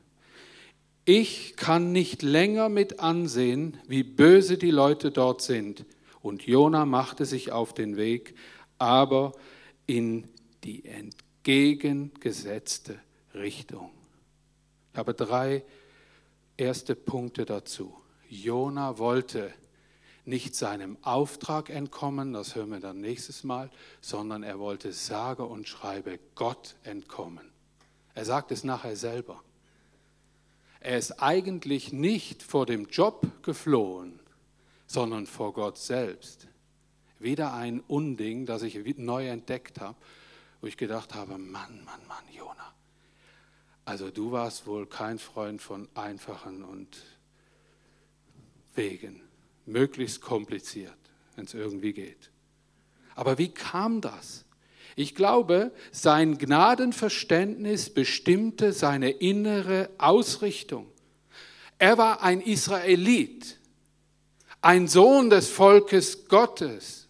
Ich 1.04 1.56
kann 1.56 1.92
nicht 1.92 2.22
länger 2.22 2.70
mit 2.70 2.98
ansehen, 2.98 3.76
wie 3.86 4.02
böse 4.02 4.56
die 4.56 4.70
Leute 4.70 5.10
dort 5.10 5.42
sind. 5.42 5.84
Und 6.22 6.46
Jona 6.46 6.86
machte 6.86 7.26
sich 7.26 7.52
auf 7.52 7.74
den 7.74 7.98
Weg, 7.98 8.34
aber 8.78 9.32
in 9.86 10.26
die 10.64 10.86
entgegengesetzte 10.86 12.98
Richtung. 13.34 13.90
Ich 14.92 14.98
habe 14.98 15.12
drei 15.12 15.64
erste 16.56 16.96
Punkte 16.96 17.44
dazu. 17.44 17.94
Jona 18.30 18.96
wollte 18.96 19.52
nicht 20.26 20.56
seinem 20.56 20.98
Auftrag 21.02 21.70
entkommen, 21.70 22.32
das 22.32 22.54
hören 22.56 22.70
wir 22.70 22.80
dann 22.80 23.00
nächstes 23.00 23.44
Mal, 23.44 23.70
sondern 24.00 24.42
er 24.42 24.58
wollte 24.58 24.92
sage 24.92 25.44
und 25.44 25.68
schreibe 25.68 26.18
Gott 26.34 26.74
entkommen. 26.82 27.52
Er 28.14 28.24
sagt 28.24 28.50
es 28.50 28.64
nachher 28.64 28.96
selber. 28.96 29.42
Er 30.80 30.98
ist 30.98 31.22
eigentlich 31.22 31.92
nicht 31.92 32.42
vor 32.42 32.66
dem 32.66 32.86
Job 32.86 33.42
geflohen, 33.42 34.18
sondern 34.86 35.26
vor 35.26 35.52
Gott 35.52 35.78
selbst. 35.78 36.48
Wieder 37.18 37.54
ein 37.54 37.80
Unding, 37.80 38.46
das 38.46 38.62
ich 38.62 38.98
neu 38.98 39.28
entdeckt 39.28 39.80
habe, 39.80 39.96
wo 40.60 40.66
ich 40.66 40.76
gedacht 40.76 41.14
habe, 41.14 41.38
Mann, 41.38 41.84
Mann, 41.84 42.06
Mann, 42.08 42.24
Jona. 42.36 42.74
Also 43.84 44.10
du 44.10 44.32
warst 44.32 44.66
wohl 44.66 44.86
kein 44.86 45.18
Freund 45.18 45.62
von 45.62 45.88
einfachen 45.94 46.64
und 46.64 47.04
Wegen 48.74 49.25
möglichst 49.66 50.20
kompliziert, 50.20 50.96
wenn 51.34 51.44
es 51.44 51.54
irgendwie 51.54 51.92
geht. 51.92 52.30
Aber 53.14 53.38
wie 53.38 53.48
kam 53.48 54.00
das? 54.00 54.44
Ich 54.94 55.14
glaube, 55.14 55.72
sein 55.92 56.38
Gnadenverständnis 56.38 57.92
bestimmte 57.92 58.72
seine 58.72 59.10
innere 59.10 59.90
Ausrichtung. 59.98 60.86
Er 61.78 61.98
war 61.98 62.22
ein 62.22 62.40
Israelit, 62.40 63.58
ein 64.62 64.88
Sohn 64.88 65.28
des 65.28 65.50
Volkes 65.50 66.28
Gottes, 66.28 67.08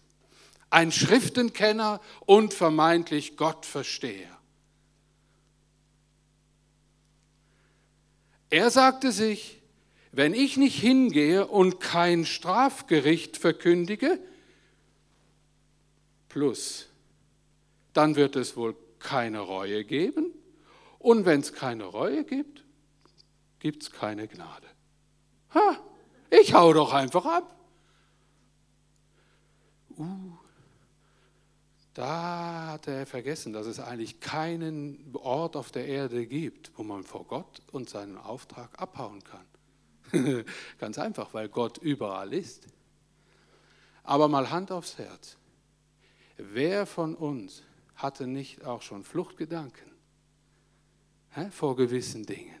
ein 0.69 0.91
Schriftenkenner 0.91 2.01
und 2.25 2.53
vermeintlich 2.53 3.37
Gottversteher. 3.37 4.37
Er 8.49 8.69
sagte 8.69 9.11
sich, 9.11 9.56
wenn 10.11 10.33
ich 10.33 10.57
nicht 10.57 10.79
hingehe 10.79 11.47
und 11.47 11.79
kein 11.79 12.25
Strafgericht 12.25 13.37
verkündige, 13.37 14.19
plus, 16.29 16.87
dann 17.93 18.15
wird 18.15 18.35
es 18.35 18.55
wohl 18.55 18.75
keine 18.99 19.39
Reue 19.39 19.83
geben. 19.83 20.33
Und 20.99 21.25
wenn 21.25 21.41
es 21.41 21.53
keine 21.53 21.85
Reue 21.85 22.23
gibt, 22.23 22.63
gibt 23.59 23.83
es 23.83 23.91
keine 23.91 24.27
Gnade. 24.27 24.67
Ha, 25.53 25.77
ich 26.29 26.53
hau 26.53 26.73
doch 26.73 26.93
einfach 26.93 27.25
ab. 27.25 27.55
Uh, 29.97 30.37
da 31.93 32.67
hat 32.73 32.87
er 32.87 33.07
vergessen, 33.07 33.53
dass 33.53 33.65
es 33.65 33.79
eigentlich 33.79 34.19
keinen 34.19 35.15
Ort 35.15 35.55
auf 35.55 35.71
der 35.71 35.87
Erde 35.87 36.27
gibt, 36.27 36.71
wo 36.77 36.83
man 36.83 37.03
vor 37.03 37.25
Gott 37.25 37.63
und 37.71 37.89
seinen 37.89 38.17
Auftrag 38.17 38.79
abhauen 38.79 39.23
kann. 39.23 39.45
Ganz 40.79 40.97
einfach, 40.97 41.33
weil 41.33 41.49
Gott 41.49 41.77
überall 41.77 42.33
ist. 42.33 42.67
Aber 44.03 44.27
mal 44.27 44.49
Hand 44.49 44.71
aufs 44.71 44.97
Herz. 44.97 45.37
Wer 46.37 46.85
von 46.85 47.15
uns 47.15 47.63
hatte 47.95 48.27
nicht 48.27 48.63
auch 48.63 48.81
schon 48.81 49.03
Fluchtgedanken 49.03 49.91
hä, 51.31 51.49
vor 51.49 51.75
gewissen 51.75 52.25
Dingen? 52.25 52.55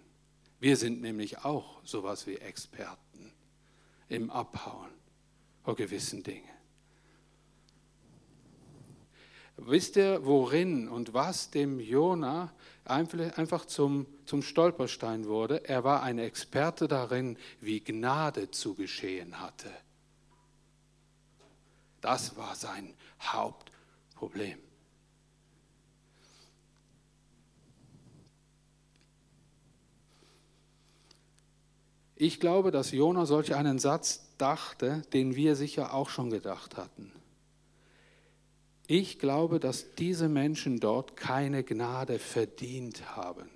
Wir 0.59 0.75
sind 0.75 1.01
nämlich 1.01 1.45
auch 1.45 1.79
sowas 1.83 2.25
wie 2.25 2.35
Experten 2.35 3.33
im 4.09 4.31
Abhauen 4.31 4.89
vor 5.63 5.75
gewissen 5.75 6.23
Dingen. 6.23 6.49
Wisst 9.57 9.95
ihr, 9.95 10.25
worin 10.25 10.87
und 10.87 11.13
was 11.13 11.49
dem 11.49 11.79
Jona 11.79 12.53
einfach 12.87 13.65
zum, 13.65 14.05
zum 14.25 14.41
Stolperstein 14.41 15.25
wurde? 15.25 15.67
Er 15.67 15.83
war 15.83 16.03
ein 16.03 16.19
Experte 16.19 16.87
darin, 16.87 17.37
wie 17.59 17.81
Gnade 17.81 18.51
zu 18.51 18.75
geschehen 18.75 19.39
hatte. 19.39 19.71
Das 22.01 22.37
war 22.37 22.55
sein 22.55 22.93
Hauptproblem. 23.21 24.59
Ich 32.19 32.39
glaube, 32.39 32.71
dass 32.71 32.91
Jona 32.91 33.27
solch 33.27 33.53
einen 33.53 33.77
Satz 33.77 34.35
dachte, 34.39 35.03
den 35.13 35.35
wir 35.35 35.55
sicher 35.55 35.93
auch 35.93 36.09
schon 36.09 36.31
gedacht 36.31 36.75
hatten. 36.75 37.11
Ich 38.87 39.19
glaube, 39.19 39.59
dass 39.59 39.93
diese 39.95 40.29
Menschen 40.29 40.79
dort 40.79 41.17
keine 41.17 41.63
Gnade 41.63 42.19
verdient 42.19 43.17
haben. 43.17 43.49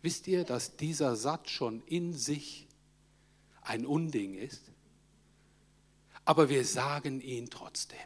Wisst 0.00 0.26
ihr, 0.26 0.44
dass 0.44 0.76
dieser 0.76 1.16
Satz 1.16 1.50
schon 1.50 1.82
in 1.84 2.14
sich 2.14 2.66
ein 3.60 3.84
Unding 3.84 4.34
ist? 4.34 4.62
Aber 6.24 6.48
wir 6.48 6.64
sagen 6.64 7.20
ihn 7.20 7.50
trotzdem. 7.50 7.98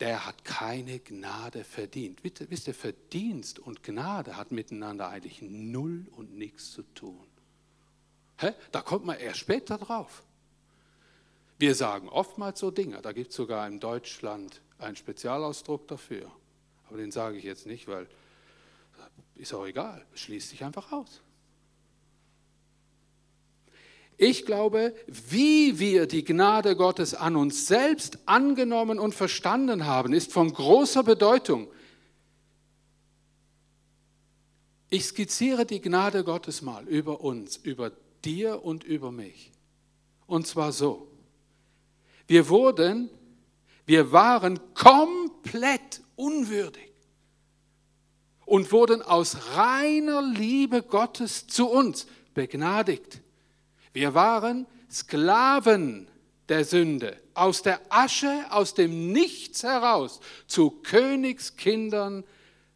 Der 0.00 0.26
hat 0.26 0.44
keine 0.44 1.00
Gnade 1.00 1.64
verdient. 1.64 2.22
Wisst 2.22 2.68
ihr, 2.68 2.74
Verdienst 2.74 3.58
und 3.58 3.82
Gnade 3.82 4.36
hat 4.36 4.52
miteinander 4.52 5.08
eigentlich 5.08 5.42
null 5.42 6.06
und 6.12 6.36
nichts 6.36 6.72
zu 6.72 6.82
tun. 6.94 7.26
Hä? 8.38 8.52
Da 8.72 8.82
kommt 8.82 9.04
man 9.06 9.18
erst 9.18 9.40
später 9.40 9.78
drauf. 9.78 10.22
Wir 11.58 11.74
sagen 11.74 12.08
oftmals 12.08 12.60
so 12.60 12.70
Dinge, 12.70 13.00
da 13.00 13.12
gibt 13.12 13.30
es 13.30 13.36
sogar 13.36 13.66
in 13.66 13.80
Deutschland 13.80 14.60
einen 14.78 14.96
Spezialausdruck 14.96 15.88
dafür. 15.88 16.30
Aber 16.88 16.98
den 16.98 17.10
sage 17.10 17.38
ich 17.38 17.44
jetzt 17.44 17.66
nicht, 17.66 17.88
weil 17.88 18.06
ist 19.34 19.52
auch 19.52 19.66
egal, 19.66 20.04
schließt 20.14 20.50
sich 20.50 20.64
einfach 20.64 20.92
aus. 20.92 21.20
Ich 24.18 24.46
glaube, 24.46 24.94
wie 25.06 25.78
wir 25.78 26.06
die 26.06 26.24
Gnade 26.24 26.74
Gottes 26.74 27.14
an 27.14 27.36
uns 27.36 27.66
selbst 27.66 28.18
angenommen 28.24 28.98
und 28.98 29.14
verstanden 29.14 29.84
haben, 29.84 30.14
ist 30.14 30.32
von 30.32 30.52
großer 30.52 31.02
Bedeutung. 31.02 31.68
Ich 34.88 35.04
skizziere 35.04 35.66
die 35.66 35.82
Gnade 35.82 36.24
Gottes 36.24 36.62
mal 36.62 36.88
über 36.88 37.20
uns, 37.20 37.58
über 37.58 37.92
dir 38.24 38.64
und 38.64 38.84
über 38.84 39.12
mich. 39.12 39.52
Und 40.26 40.46
zwar 40.46 40.72
so. 40.72 41.08
Wir 42.26 42.48
wurden, 42.48 43.10
wir 43.84 44.12
waren 44.12 44.58
komplett 44.74 46.02
unwürdig 46.16 46.92
und 48.44 48.72
wurden 48.72 49.02
aus 49.02 49.36
reiner 49.54 50.22
Liebe 50.22 50.82
Gottes 50.82 51.46
zu 51.46 51.68
uns 51.68 52.06
begnadigt. 52.34 53.20
Wir 53.92 54.14
waren 54.14 54.66
Sklaven 54.90 56.08
der 56.48 56.64
Sünde, 56.64 57.20
aus 57.34 57.62
der 57.62 57.80
Asche, 57.88 58.46
aus 58.50 58.74
dem 58.74 59.12
Nichts 59.12 59.62
heraus 59.62 60.20
zu 60.46 60.70
Königskindern 60.70 62.24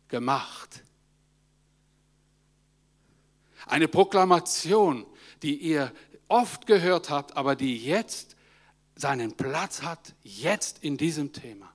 gemacht. 0.08 0.82
Eine 3.66 3.86
Proklamation, 3.86 5.06
die 5.42 5.56
ihr 5.56 5.92
oft 6.26 6.66
gehört 6.66 7.10
habt, 7.10 7.36
aber 7.36 7.54
die 7.54 7.76
jetzt 7.76 8.36
seinen 9.00 9.32
Platz 9.32 9.82
hat, 9.82 10.14
jetzt 10.22 10.84
in 10.84 10.96
diesem 10.96 11.32
Thema. 11.32 11.72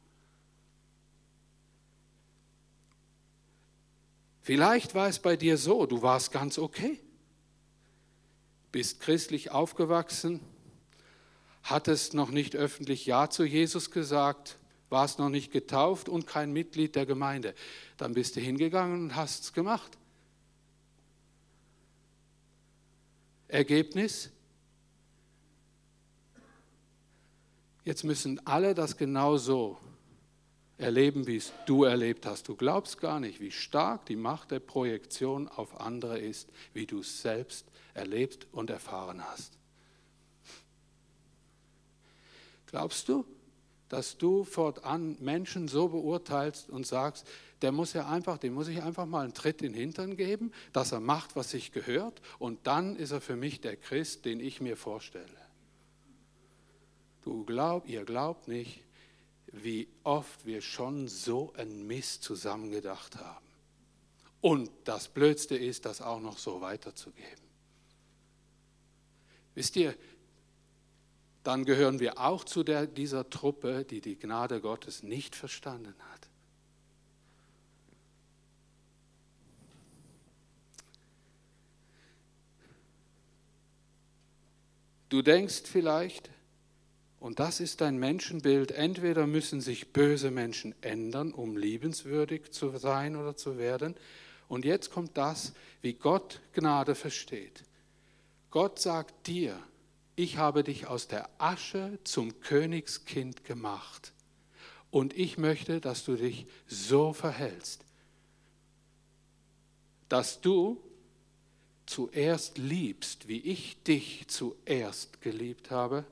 Vielleicht 4.41 4.93
war 4.93 5.07
es 5.07 5.19
bei 5.19 5.35
dir 5.35 5.57
so, 5.57 5.87
du 5.87 6.03
warst 6.03 6.31
ganz 6.31 6.59
okay, 6.59 6.99
bist 8.71 8.99
christlich 8.99 9.49
aufgewachsen, 9.51 10.39
hattest 11.63 12.13
noch 12.13 12.29
nicht 12.29 12.55
öffentlich 12.55 13.07
Ja 13.07 13.29
zu 13.29 13.43
Jesus 13.43 13.89
gesagt, 13.89 14.57
warst 14.89 15.17
noch 15.17 15.29
nicht 15.29 15.51
getauft 15.51 16.09
und 16.09 16.27
kein 16.27 16.53
Mitglied 16.53 16.95
der 16.95 17.07
Gemeinde. 17.07 17.55
Dann 17.97 18.13
bist 18.13 18.35
du 18.35 18.39
hingegangen 18.39 19.05
und 19.05 19.15
hast 19.15 19.45
es 19.45 19.53
gemacht. 19.53 19.97
Ergebnis, 23.47 24.31
Jetzt 27.85 28.03
müssen 28.03 28.45
alle 28.47 28.73
das 28.73 28.97
genau 28.97 29.37
so 29.37 29.77
erleben, 30.77 31.27
wie 31.27 31.37
es 31.37 31.53
du 31.67 31.83
erlebt 31.83 32.25
hast. 32.25 32.49
Du 32.49 32.55
glaubst 32.55 32.99
gar 32.99 33.19
nicht, 33.19 33.39
wie 33.39 33.51
stark 33.51 34.07
die 34.07 34.15
Macht 34.15 34.51
der 34.51 34.59
Projektion 34.59 35.47
auf 35.47 35.79
andere 35.79 36.19
ist, 36.19 36.49
wie 36.73 36.87
du 36.87 36.99
es 36.99 37.21
selbst 37.21 37.67
erlebt 37.93 38.47
und 38.51 38.71
erfahren 38.71 39.23
hast. 39.23 39.53
Glaubst 42.65 43.07
du, 43.07 43.23
dass 43.87 44.17
du 44.17 44.43
fortan 44.43 45.15
Menschen 45.21 45.67
so 45.67 45.87
beurteilst 45.87 46.69
und 46.69 46.87
sagst, 46.87 47.27
der 47.61 47.71
muss 47.71 47.93
ja 47.93 48.09
einfach, 48.09 48.39
dem 48.39 48.55
muss 48.55 48.67
ich 48.67 48.81
einfach 48.81 49.05
mal 49.05 49.23
einen 49.23 49.33
Tritt 49.35 49.61
in 49.61 49.73
den 49.73 49.79
Hintern 49.79 50.17
geben, 50.17 50.51
dass 50.73 50.91
er 50.91 50.99
macht, 50.99 51.35
was 51.35 51.51
sich 51.51 51.71
gehört, 51.71 52.21
und 52.39 52.65
dann 52.65 52.95
ist 52.95 53.11
er 53.11 53.21
für 53.21 53.35
mich 53.35 53.61
der 53.61 53.77
Christ, 53.77 54.25
den 54.25 54.39
ich 54.39 54.59
mir 54.59 54.75
vorstelle. 54.75 55.44
Du 57.25 57.43
glaub, 57.43 57.89
ihr 57.89 58.05
glaubt 58.05 58.47
nicht, 58.47 58.83
wie 59.47 59.87
oft 60.03 60.45
wir 60.45 60.61
schon 60.61 61.07
so 61.07 61.53
ein 61.57 61.87
Mist 61.87 62.21
zusammengedacht 62.21 63.15
haben. 63.15 63.47
Und 64.41 64.69
das 64.83 65.07
Blödste 65.07 65.55
ist, 65.55 65.85
das 65.85 66.01
auch 66.01 66.19
noch 66.19 66.37
so 66.37 66.61
weiterzugeben. 66.61 67.43
Wisst 69.55 69.75
ihr, 69.75 69.95
dann 71.43 71.65
gehören 71.65 71.99
wir 71.99 72.19
auch 72.19 72.43
zu 72.43 72.63
der, 72.63 72.85
dieser 72.85 73.27
Truppe, 73.27 73.85
die 73.85 74.01
die 74.01 74.19
Gnade 74.19 74.61
Gottes 74.61 75.01
nicht 75.01 75.35
verstanden 75.35 75.95
hat. 76.11 76.29
Du 85.09 85.23
denkst 85.23 85.63
vielleicht, 85.65 86.34
und 87.25 87.39
das 87.39 87.59
ist 87.59 87.81
ein 87.81 87.97
Menschenbild. 87.97 88.69
Entweder 88.69 89.25
müssen 89.25 89.59
sich 89.59 89.91
böse 89.91 90.29
Menschen 90.29 90.75
ändern, 90.81 91.33
um 91.33 91.57
liebenswürdig 91.57 92.51
zu 92.51 92.77
sein 92.77 93.15
oder 93.15 93.35
zu 93.35 93.57
werden. 93.57 93.95
Und 94.47 94.63
jetzt 94.63 94.91
kommt 94.91 95.17
das, 95.17 95.53
wie 95.81 95.93
Gott 95.93 96.39
Gnade 96.53 96.93
versteht. 96.93 97.63
Gott 98.51 98.79
sagt 98.79 99.25
dir, 99.25 99.59
ich 100.15 100.37
habe 100.37 100.63
dich 100.63 100.85
aus 100.85 101.07
der 101.07 101.27
Asche 101.39 101.97
zum 102.03 102.41
Königskind 102.41 103.43
gemacht. 103.43 104.13
Und 104.91 105.17
ich 105.17 105.39
möchte, 105.39 105.81
dass 105.81 106.05
du 106.05 106.17
dich 106.17 106.45
so 106.67 107.11
verhältst, 107.11 107.85
dass 110.09 110.41
du 110.41 110.79
zuerst 111.87 112.59
liebst, 112.59 113.27
wie 113.27 113.39
ich 113.39 113.81
dich 113.81 114.27
zuerst 114.27 115.21
geliebt 115.21 115.71
habe 115.71 116.05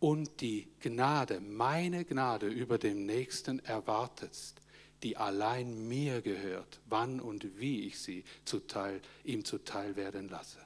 und 0.00 0.40
die 0.40 0.66
Gnade, 0.80 1.40
meine 1.40 2.04
Gnade 2.04 2.48
über 2.48 2.78
dem 2.78 3.06
Nächsten 3.06 3.60
erwartest, 3.60 4.60
die 5.02 5.16
allein 5.16 5.88
mir 5.88 6.20
gehört, 6.22 6.80
wann 6.86 7.20
und 7.20 7.58
wie 7.58 7.86
ich 7.86 7.98
sie 7.98 8.24
zuteil, 8.44 9.00
ihm 9.24 9.44
zuteil 9.44 9.96
werden 9.96 10.28
lasse. 10.28 10.58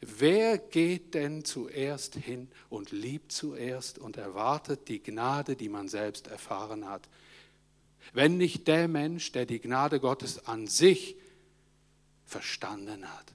Wer 0.00 0.58
geht 0.58 1.14
denn 1.14 1.44
zuerst 1.44 2.14
hin 2.14 2.48
und 2.68 2.92
liebt 2.92 3.32
zuerst 3.32 3.98
und 3.98 4.18
erwartet 4.18 4.88
die 4.88 5.02
Gnade, 5.02 5.56
die 5.56 5.70
man 5.70 5.88
selbst 5.88 6.26
erfahren 6.26 6.86
hat? 6.88 7.08
Wenn 8.12 8.36
nicht 8.36 8.68
der 8.68 8.88
Mensch, 8.88 9.32
der 9.32 9.46
die 9.46 9.60
Gnade 9.60 9.98
Gottes 9.98 10.46
an 10.46 10.66
sich 10.66 11.16
verstanden 12.26 13.10
hat. 13.10 13.32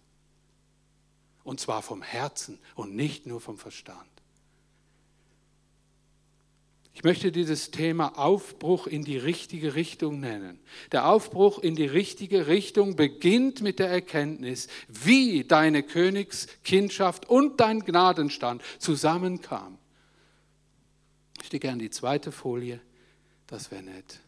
Und 1.44 1.60
zwar 1.60 1.82
vom 1.82 2.04
Herzen 2.04 2.60
und 2.76 2.96
nicht 2.96 3.26
nur 3.26 3.42
vom 3.42 3.58
Verstand. 3.58 4.11
Ich 6.94 7.04
möchte 7.04 7.32
dieses 7.32 7.72
Thema 7.72 8.18
Aufbruch 8.18 8.86
in 8.86 9.04
die 9.04 9.18
richtige 9.18 9.76
Richtung 9.76 10.20
nennen. 10.20 10.60
Der 10.92 11.08
Aufbruch 11.08 11.60
in 11.60 11.76
die 11.76 11.86
richtige 11.86 12.48
Richtung 12.48 12.96
beginnt 12.96 13.62
mit 13.62 13.80
der 13.80 13.90
Erkenntnis, 13.90 14.68
wie 14.90 15.46
deine 15.46 15.84
Königskindschaft 15.84 17.30
und 17.30 17.60
dein 17.62 17.80
Gnadenstand 17.80 18.62
zusammenkamen. 18.78 19.78
Ich 21.40 21.48
stehe 21.48 21.62
gerne 21.62 21.82
die 21.82 21.90
zweite 21.90 22.32
Folie, 22.32 22.82
das 23.48 23.72
wäre 23.72 23.84
nett. 23.84 24.20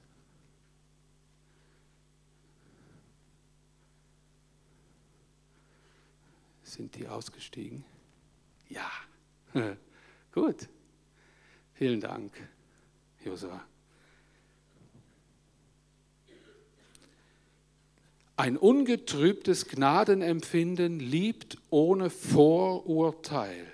Sind 6.64 6.96
die 6.96 7.08
ausgestiegen? 7.08 7.84
Ja. 8.70 8.90
Gut. 10.32 10.70
Vielen 11.74 12.00
Dank. 12.00 12.32
Josua. 13.26 13.62
Ein 18.36 18.58
ungetrübtes 18.58 19.68
Gnadenempfinden 19.68 21.00
liebt 21.00 21.58
ohne 21.70 22.10
Vorurteil. 22.10 23.68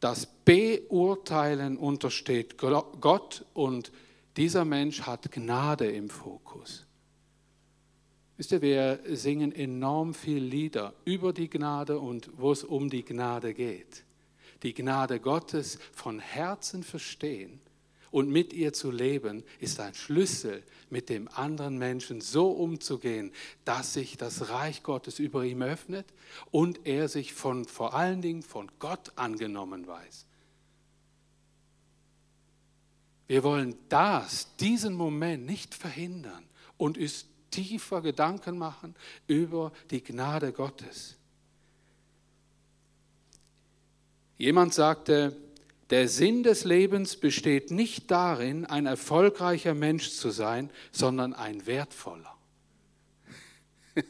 Das 0.00 0.26
Beurteilen 0.44 1.76
untersteht 1.76 2.58
Gott 2.58 3.44
und 3.54 3.92
dieser 4.36 4.64
Mensch 4.64 5.02
hat 5.02 5.30
Gnade 5.32 5.90
im 5.90 6.10
Fokus. 6.10 6.86
Wisst 8.36 8.52
ihr, 8.52 8.62
wir 8.62 9.00
singen 9.16 9.52
enorm 9.52 10.14
viel 10.14 10.42
Lieder 10.42 10.94
über 11.04 11.32
die 11.32 11.50
Gnade 11.50 11.98
und 11.98 12.30
wo 12.36 12.52
es 12.52 12.62
um 12.62 12.88
die 12.88 13.04
Gnade 13.04 13.54
geht. 13.54 14.04
Die 14.62 14.74
Gnade 14.74 15.18
Gottes 15.18 15.78
von 15.92 16.20
Herzen 16.20 16.82
verstehen 16.84 17.60
und 18.10 18.30
mit 18.30 18.52
ihr 18.52 18.72
zu 18.72 18.90
leben, 18.90 19.44
ist 19.60 19.80
ein 19.80 19.94
Schlüssel, 19.94 20.62
mit 20.90 21.08
dem 21.08 21.28
anderen 21.28 21.78
Menschen 21.78 22.20
so 22.20 22.50
umzugehen, 22.50 23.32
dass 23.64 23.94
sich 23.94 24.16
das 24.16 24.48
Reich 24.50 24.82
Gottes 24.82 25.18
über 25.18 25.44
ihm 25.44 25.62
öffnet 25.62 26.06
und 26.50 26.86
er 26.86 27.08
sich 27.08 27.34
von, 27.34 27.64
vor 27.64 27.94
allen 27.94 28.22
Dingen 28.22 28.42
von 28.42 28.70
Gott 28.78 29.12
angenommen 29.16 29.86
weiß. 29.86 30.26
Wir 33.26 33.42
wollen 33.42 33.76
das, 33.90 34.56
diesen 34.56 34.94
Moment 34.94 35.44
nicht 35.44 35.74
verhindern 35.74 36.44
und 36.78 36.96
uns 36.96 37.26
tiefer 37.50 38.00
Gedanken 38.00 38.56
machen 38.56 38.94
über 39.26 39.72
die 39.90 40.02
Gnade 40.02 40.52
Gottes. 40.52 41.16
Jemand 44.38 44.72
sagte, 44.72 45.36
der 45.90 46.08
Sinn 46.08 46.42
des 46.42 46.64
Lebens 46.64 47.16
besteht 47.16 47.70
nicht 47.70 48.10
darin, 48.10 48.66
ein 48.66 48.84
erfolgreicher 48.84 49.74
Mensch 49.74 50.10
zu 50.10 50.30
sein, 50.30 50.70
sondern 50.92 51.32
ein 51.32 51.66
wertvoller. 51.66 52.36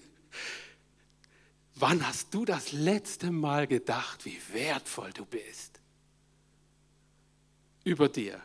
Wann 1.76 2.06
hast 2.06 2.34
du 2.34 2.44
das 2.44 2.72
letzte 2.72 3.30
Mal 3.30 3.68
gedacht, 3.68 4.24
wie 4.24 4.38
wertvoll 4.52 5.12
du 5.12 5.24
bist? 5.24 5.80
Über 7.84 8.08
dir. 8.08 8.42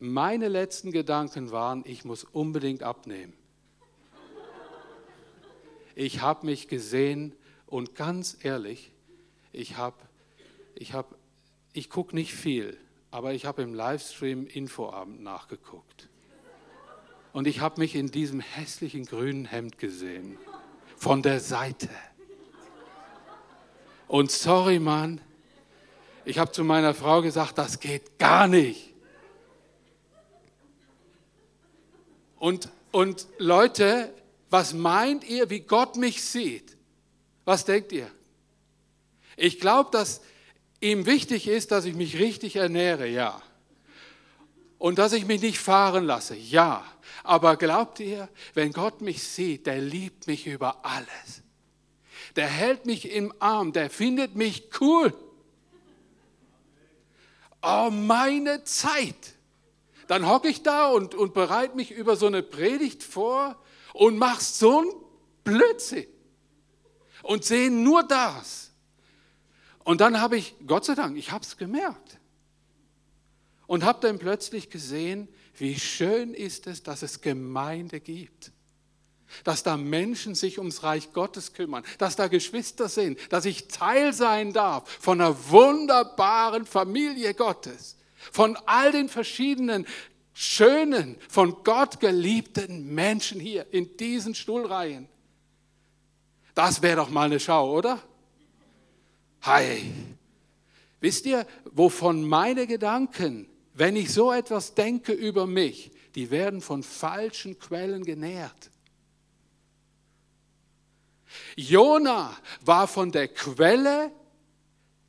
Meine 0.00 0.48
letzten 0.48 0.90
Gedanken 0.90 1.52
waren, 1.52 1.84
ich 1.86 2.04
muss 2.04 2.24
unbedingt 2.24 2.82
abnehmen. 2.82 3.32
Ich 5.94 6.20
habe 6.20 6.44
mich 6.44 6.68
gesehen 6.68 7.34
und 7.64 7.94
ganz 7.94 8.36
ehrlich, 8.42 8.92
ich 9.52 9.78
habe 9.78 9.96
ich, 10.76 10.92
ich 11.72 11.90
gucke 11.90 12.14
nicht 12.14 12.34
viel, 12.34 12.76
aber 13.10 13.32
ich 13.32 13.46
habe 13.46 13.62
im 13.62 13.74
Livestream 13.74 14.46
Infoabend 14.46 15.22
nachgeguckt. 15.22 16.08
Und 17.32 17.46
ich 17.46 17.60
habe 17.60 17.80
mich 17.80 17.94
in 17.94 18.10
diesem 18.10 18.40
hässlichen 18.40 19.04
grünen 19.04 19.44
Hemd 19.44 19.78
gesehen. 19.78 20.38
Von 20.96 21.22
der 21.22 21.40
Seite. 21.40 21.90
Und 24.08 24.30
sorry, 24.30 24.78
Mann, 24.78 25.20
ich 26.24 26.38
habe 26.38 26.52
zu 26.52 26.64
meiner 26.64 26.94
Frau 26.94 27.22
gesagt, 27.22 27.58
das 27.58 27.80
geht 27.80 28.18
gar 28.18 28.48
nicht. 28.48 28.94
Und, 32.38 32.70
und 32.92 33.26
Leute, 33.38 34.12
was 34.50 34.72
meint 34.72 35.24
ihr, 35.24 35.50
wie 35.50 35.60
Gott 35.60 35.96
mich 35.96 36.22
sieht? 36.22 36.76
Was 37.44 37.64
denkt 37.64 37.92
ihr? 37.92 38.10
Ich 39.36 39.60
glaube, 39.60 39.90
dass 39.90 40.22
ihm 40.80 41.06
wichtig 41.06 41.48
ist, 41.48 41.70
dass 41.70 41.84
ich 41.84 41.94
mich 41.94 42.18
richtig 42.18 42.56
ernähre, 42.56 43.06
ja. 43.06 43.40
Und 44.78 44.98
dass 44.98 45.12
ich 45.12 45.26
mich 45.26 45.40
nicht 45.40 45.58
fahren 45.58 46.04
lasse, 46.04 46.36
ja. 46.36 46.84
Aber 47.24 47.56
glaubt 47.56 48.00
ihr, 48.00 48.28
wenn 48.54 48.72
Gott 48.72 49.00
mich 49.00 49.22
sieht, 49.22 49.66
der 49.66 49.80
liebt 49.80 50.26
mich 50.26 50.46
über 50.46 50.84
alles. 50.84 51.42
Der 52.36 52.46
hält 52.46 52.84
mich 52.84 53.10
im 53.10 53.32
Arm, 53.38 53.72
der 53.72 53.88
findet 53.90 54.36
mich 54.36 54.68
cool. 54.80 55.12
Oh, 57.62 57.90
meine 57.90 58.64
Zeit. 58.64 59.34
Dann 60.06 60.28
hocke 60.28 60.48
ich 60.48 60.62
da 60.62 60.88
und, 60.88 61.14
und 61.14 61.34
bereite 61.34 61.74
mich 61.74 61.90
über 61.90 62.16
so 62.16 62.26
eine 62.26 62.42
Predigt 62.42 63.02
vor 63.02 63.60
und 63.92 64.18
mache 64.18 64.42
so 64.42 64.82
ein 64.82 64.88
Blödsinn 65.42 66.06
und 67.22 67.44
sehe 67.44 67.70
nur 67.70 68.02
das. 68.04 68.65
Und 69.86 70.00
dann 70.00 70.20
habe 70.20 70.36
ich, 70.36 70.56
Gott 70.66 70.84
sei 70.84 70.96
Dank, 70.96 71.16
ich 71.16 71.30
habe 71.30 71.44
es 71.44 71.56
gemerkt. 71.56 72.18
Und 73.68 73.84
habe 73.84 74.00
dann 74.00 74.18
plötzlich 74.18 74.68
gesehen, 74.68 75.28
wie 75.56 75.78
schön 75.78 76.34
ist 76.34 76.66
es, 76.66 76.82
dass 76.82 77.02
es 77.02 77.20
Gemeinde 77.20 78.00
gibt. 78.00 78.50
Dass 79.44 79.62
da 79.62 79.76
Menschen 79.76 80.34
sich 80.34 80.58
ums 80.58 80.82
Reich 80.82 81.12
Gottes 81.12 81.52
kümmern, 81.52 81.84
dass 81.98 82.16
da 82.16 82.26
Geschwister 82.26 82.88
sind, 82.88 83.32
dass 83.32 83.44
ich 83.44 83.68
Teil 83.68 84.12
sein 84.12 84.52
darf 84.52 84.90
von 84.90 85.20
einer 85.20 85.50
wunderbaren 85.50 86.66
Familie 86.66 87.32
Gottes, 87.34 87.96
von 88.32 88.58
all 88.66 88.90
den 88.90 89.08
verschiedenen 89.08 89.86
schönen, 90.32 91.16
von 91.28 91.62
Gott 91.62 92.00
geliebten 92.00 92.92
Menschen 92.92 93.38
hier 93.38 93.72
in 93.72 93.96
diesen 93.96 94.34
Stuhlreihen. 94.34 95.08
Das 96.56 96.82
wäre 96.82 96.96
doch 96.96 97.08
mal 97.08 97.26
eine 97.26 97.38
Schau, 97.38 97.72
oder? 97.72 98.02
Hi. 99.46 99.92
Wisst 101.00 101.24
ihr, 101.24 101.46
wovon 101.70 102.28
meine 102.28 102.66
Gedanken, 102.66 103.46
wenn 103.74 103.94
ich 103.94 104.12
so 104.12 104.32
etwas 104.32 104.74
denke 104.74 105.12
über 105.12 105.46
mich, 105.46 105.92
die 106.16 106.32
werden 106.32 106.60
von 106.60 106.82
falschen 106.82 107.56
Quellen 107.56 108.02
genährt. 108.04 108.70
Jona 111.54 112.36
war 112.62 112.88
von 112.88 113.12
der 113.12 113.28
Quelle, 113.28 114.10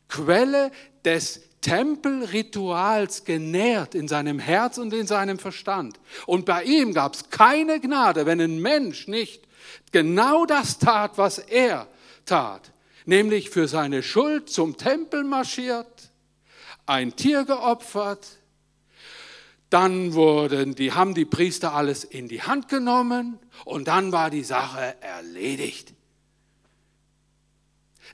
Quelle 0.08 0.72
des 1.04 1.42
Tempelrituals 1.62 3.24
genährt 3.24 3.96
in 3.96 4.08
seinem 4.08 4.38
Herz 4.38 4.78
und 4.78 4.94
in 4.94 5.08
seinem 5.08 5.40
Verstand. 5.40 6.00
Und 6.28 6.46
bei 6.46 6.64
ihm 6.64 6.94
gab 6.94 7.16
es 7.16 7.32
keine 7.32 7.80
Gnade, 7.80 8.28
wenn 8.28 8.40
ein 8.40 8.62
Mensch 8.62 9.08
nicht 9.08 9.48
genau 9.92 10.46
das 10.46 10.78
tat, 10.78 11.18
was 11.18 11.40
er 11.40 11.88
tat 12.26 12.72
nämlich 13.08 13.50
für 13.50 13.68
seine 13.68 14.04
Schuld 14.04 14.50
zum 14.50 14.78
Tempel 14.78 15.24
marschiert, 15.24 16.12
ein 16.86 17.16
Tier 17.16 17.46
geopfert, 17.46 18.28
dann 19.70 20.14
wurden 20.14 20.76
die, 20.76 20.94
haben 20.94 21.14
die 21.14 21.26
Priester 21.26 21.74
alles 21.74 22.04
in 22.04 22.28
die 22.28 22.42
Hand 22.42 22.70
genommen 22.70 23.40
und 23.66 23.88
dann 23.88 24.12
war 24.12 24.30
die 24.30 24.44
Sache 24.44 24.96
erledigt. 25.02 25.94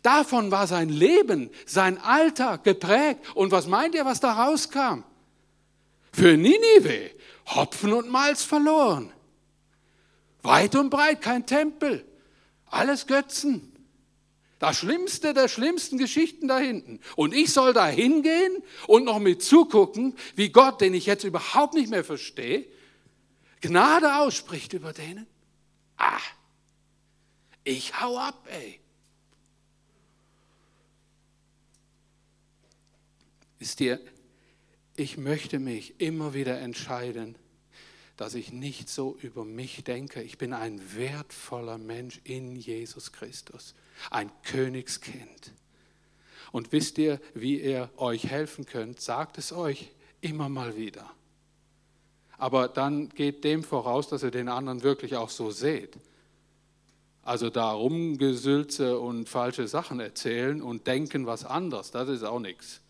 Davon 0.01 0.51
war 0.51 0.67
sein 0.67 0.89
Leben, 0.89 1.49
sein 1.65 1.97
Alltag 1.99 2.63
geprägt. 2.63 3.21
Und 3.35 3.51
was 3.51 3.67
meint 3.67 3.95
ihr, 3.95 4.05
was 4.05 4.19
da 4.19 4.33
rauskam? 4.33 5.03
Für 6.11 6.35
Ninive 6.35 7.11
Hopfen 7.45 7.93
und 7.93 8.09
Malz 8.09 8.43
verloren. 8.43 9.11
Weit 10.41 10.75
und 10.75 10.89
breit 10.89 11.21
kein 11.21 11.45
Tempel. 11.45 12.05
Alles 12.67 13.07
Götzen. 13.07 13.72
Das 14.63 14.77
Schlimmste 14.77 15.33
der 15.33 15.49
schlimmsten 15.49 15.97
Geschichten 15.97 16.47
da 16.47 16.57
hinten. 16.57 17.01
Und 17.17 17.33
ich 17.33 17.51
soll 17.51 17.73
da 17.73 17.85
hingehen 17.85 18.63
und 18.87 19.03
noch 19.03 19.19
mit 19.19 19.43
zugucken, 19.43 20.15
wie 20.37 20.51
Gott, 20.51 20.79
den 20.79 20.93
ich 20.93 21.05
jetzt 21.05 21.25
überhaupt 21.25 21.73
nicht 21.73 21.89
mehr 21.89 22.05
verstehe, 22.05 22.65
Gnade 23.59 24.15
ausspricht 24.15 24.71
über 24.71 24.93
denen. 24.93 25.27
Ah, 25.97 26.21
ich 27.65 27.99
hau 27.99 28.17
ab, 28.17 28.47
ey. 28.53 28.79
Ist 33.59 33.81
dir, 33.81 33.99
ich 34.95 35.17
möchte 35.17 35.59
mich 35.59 35.99
immer 35.99 36.33
wieder 36.33 36.57
entscheiden, 36.61 37.35
dass 38.15 38.33
ich 38.33 38.53
nicht 38.53 38.87
so 38.87 39.17
über 39.21 39.43
mich 39.43 39.83
denke. 39.83 40.21
Ich 40.21 40.37
bin 40.37 40.53
ein 40.53 40.95
wertvoller 40.95 41.77
Mensch 41.77 42.21
in 42.23 42.55
Jesus 42.55 43.11
Christus, 43.11 43.75
ein 44.09 44.31
Königskind. 44.43 45.53
Und 46.51 46.71
wisst 46.71 46.97
ihr, 46.97 47.19
wie 47.33 47.59
ihr 47.59 47.89
euch 47.97 48.27
helfen 48.27 48.65
könnt? 48.65 49.01
Sagt 49.01 49.37
es 49.37 49.51
euch 49.51 49.91
immer 50.21 50.49
mal 50.49 50.77
wieder. 50.77 51.09
Aber 52.37 52.67
dann 52.67 53.09
geht 53.09 53.43
dem 53.43 53.63
voraus, 53.63 54.07
dass 54.07 54.23
ihr 54.23 54.31
den 54.31 54.49
anderen 54.49 54.83
wirklich 54.83 55.15
auch 55.15 55.29
so 55.29 55.51
seht. 55.51 55.97
Also 57.23 57.49
da 57.49 57.71
rumgesülze 57.71 58.99
und 58.99 59.29
falsche 59.29 59.67
Sachen 59.67 59.99
erzählen 59.99 60.61
und 60.61 60.87
denken 60.87 61.25
was 61.25 61.45
anderes, 61.45 61.91
das 61.91 62.09
ist 62.09 62.23
auch 62.23 62.39
nichts. 62.39 62.81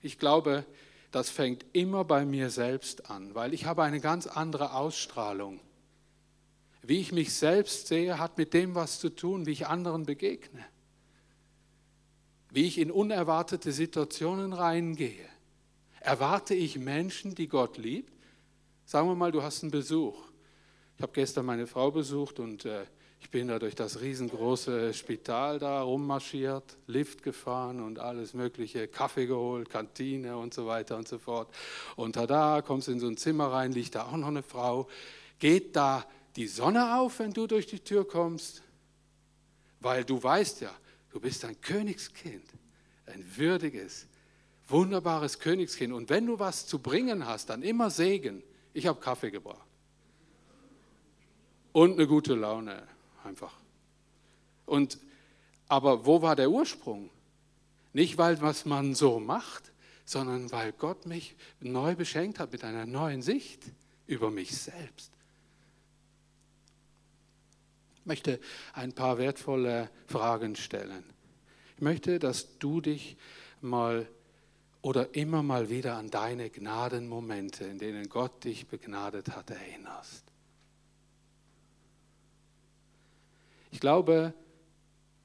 Ich 0.00 0.18
glaube, 0.18 0.64
das 1.10 1.30
fängt 1.30 1.64
immer 1.72 2.04
bei 2.04 2.24
mir 2.24 2.50
selbst 2.50 3.10
an, 3.10 3.34
weil 3.34 3.52
ich 3.52 3.64
habe 3.64 3.82
eine 3.82 4.00
ganz 4.00 4.26
andere 4.26 4.74
Ausstrahlung. 4.74 5.58
Wie 6.82 7.00
ich 7.00 7.12
mich 7.12 7.32
selbst 7.32 7.88
sehe, 7.88 8.18
hat 8.18 8.38
mit 8.38 8.54
dem 8.54 8.74
was 8.74 8.98
zu 8.98 9.10
tun, 9.10 9.46
wie 9.46 9.52
ich 9.52 9.66
anderen 9.66 10.04
begegne. 10.04 10.64
Wie 12.50 12.66
ich 12.66 12.78
in 12.78 12.90
unerwartete 12.90 13.72
Situationen 13.72 14.52
reingehe. 14.52 15.28
Erwarte 16.00 16.54
ich 16.54 16.78
Menschen, 16.78 17.34
die 17.34 17.48
Gott 17.48 17.76
liebt? 17.76 18.12
Sagen 18.86 19.08
wir 19.08 19.14
mal, 19.14 19.32
du 19.32 19.42
hast 19.42 19.62
einen 19.62 19.70
Besuch. 19.70 20.16
Ich 20.96 21.02
habe 21.02 21.12
gestern 21.12 21.46
meine 21.46 21.66
Frau 21.66 21.90
besucht 21.90 22.40
und 22.40 22.64
äh, 22.64 22.84
ich 23.20 23.30
bin 23.30 23.48
da 23.48 23.58
durch 23.58 23.74
das 23.74 24.00
riesengroße 24.00 24.94
Spital 24.94 25.58
da 25.58 25.82
rummarschiert, 25.82 26.78
Lift 26.86 27.22
gefahren 27.22 27.80
und 27.80 27.98
alles 27.98 28.32
mögliche, 28.32 28.88
Kaffee 28.88 29.26
geholt, 29.26 29.68
Kantine 29.68 30.38
und 30.38 30.54
so 30.54 30.66
weiter 30.66 30.96
und 30.96 31.06
so 31.06 31.18
fort. 31.18 31.54
Und 31.96 32.16
da 32.16 32.62
kommst 32.62 32.88
in 32.88 33.00
so 33.00 33.06
ein 33.06 33.16
Zimmer 33.16 33.52
rein, 33.52 33.72
liegt 33.72 33.96
da 33.96 34.06
auch 34.06 34.16
noch 34.16 34.28
eine 34.28 34.42
Frau. 34.42 34.88
Geht 35.38 35.76
da 35.76 36.06
die 36.36 36.46
Sonne 36.46 36.96
auf, 36.98 37.18
wenn 37.18 37.32
du 37.32 37.46
durch 37.46 37.66
die 37.66 37.80
Tür 37.80 38.06
kommst? 38.06 38.62
Weil 39.80 40.04
du 40.04 40.22
weißt 40.22 40.60
ja, 40.60 40.74
du 41.10 41.20
bist 41.20 41.44
ein 41.44 41.60
Königskind, 41.60 42.44
ein 43.06 43.24
würdiges, 43.36 44.06
wunderbares 44.68 45.38
Königskind. 45.38 45.92
Und 45.92 46.10
wenn 46.10 46.26
du 46.26 46.38
was 46.38 46.66
zu 46.66 46.78
bringen 46.78 47.26
hast, 47.26 47.50
dann 47.50 47.62
immer 47.62 47.90
Segen. 47.90 48.42
Ich 48.72 48.86
habe 48.86 49.00
Kaffee 49.00 49.30
gebracht. 49.30 49.66
Und 51.72 51.92
eine 51.94 52.06
gute 52.06 52.34
Laune 52.34 52.86
einfach. 53.24 53.54
Und, 54.66 54.98
aber 55.68 56.06
wo 56.06 56.22
war 56.22 56.36
der 56.36 56.50
Ursprung? 56.50 57.10
Nicht, 57.92 58.18
weil 58.18 58.40
was 58.40 58.64
man 58.64 58.94
so 58.94 59.18
macht, 59.20 59.72
sondern 60.04 60.50
weil 60.52 60.72
Gott 60.72 61.06
mich 61.06 61.36
neu 61.60 61.94
beschenkt 61.94 62.38
hat 62.38 62.52
mit 62.52 62.64
einer 62.64 62.86
neuen 62.86 63.22
Sicht 63.22 63.62
über 64.06 64.30
mich 64.30 64.56
selbst. 64.56 65.12
Möchte 68.08 68.40
ein 68.72 68.94
paar 68.94 69.18
wertvolle 69.18 69.90
Fragen 70.06 70.56
stellen. 70.56 71.04
Ich 71.76 71.82
möchte, 71.82 72.18
dass 72.18 72.58
du 72.58 72.80
dich 72.80 73.18
mal 73.60 74.08
oder 74.80 75.14
immer 75.14 75.42
mal 75.42 75.68
wieder 75.68 75.96
an 75.96 76.08
deine 76.08 76.48
Gnadenmomente, 76.48 77.64
in 77.64 77.78
denen 77.78 78.08
Gott 78.08 78.44
dich 78.44 78.66
begnadet 78.66 79.36
hat, 79.36 79.50
erinnerst. 79.50 80.24
Ich 83.70 83.80
glaube, 83.80 84.32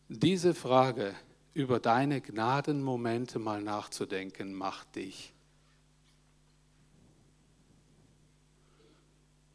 diese 0.09 0.53
Frage 0.53 1.15
über 1.53 1.79
deine 1.79 2.19
Gnadenmomente 2.19 3.39
mal 3.39 3.61
nachzudenken, 3.61 4.53
macht 4.53 4.97
dich. 4.97 5.33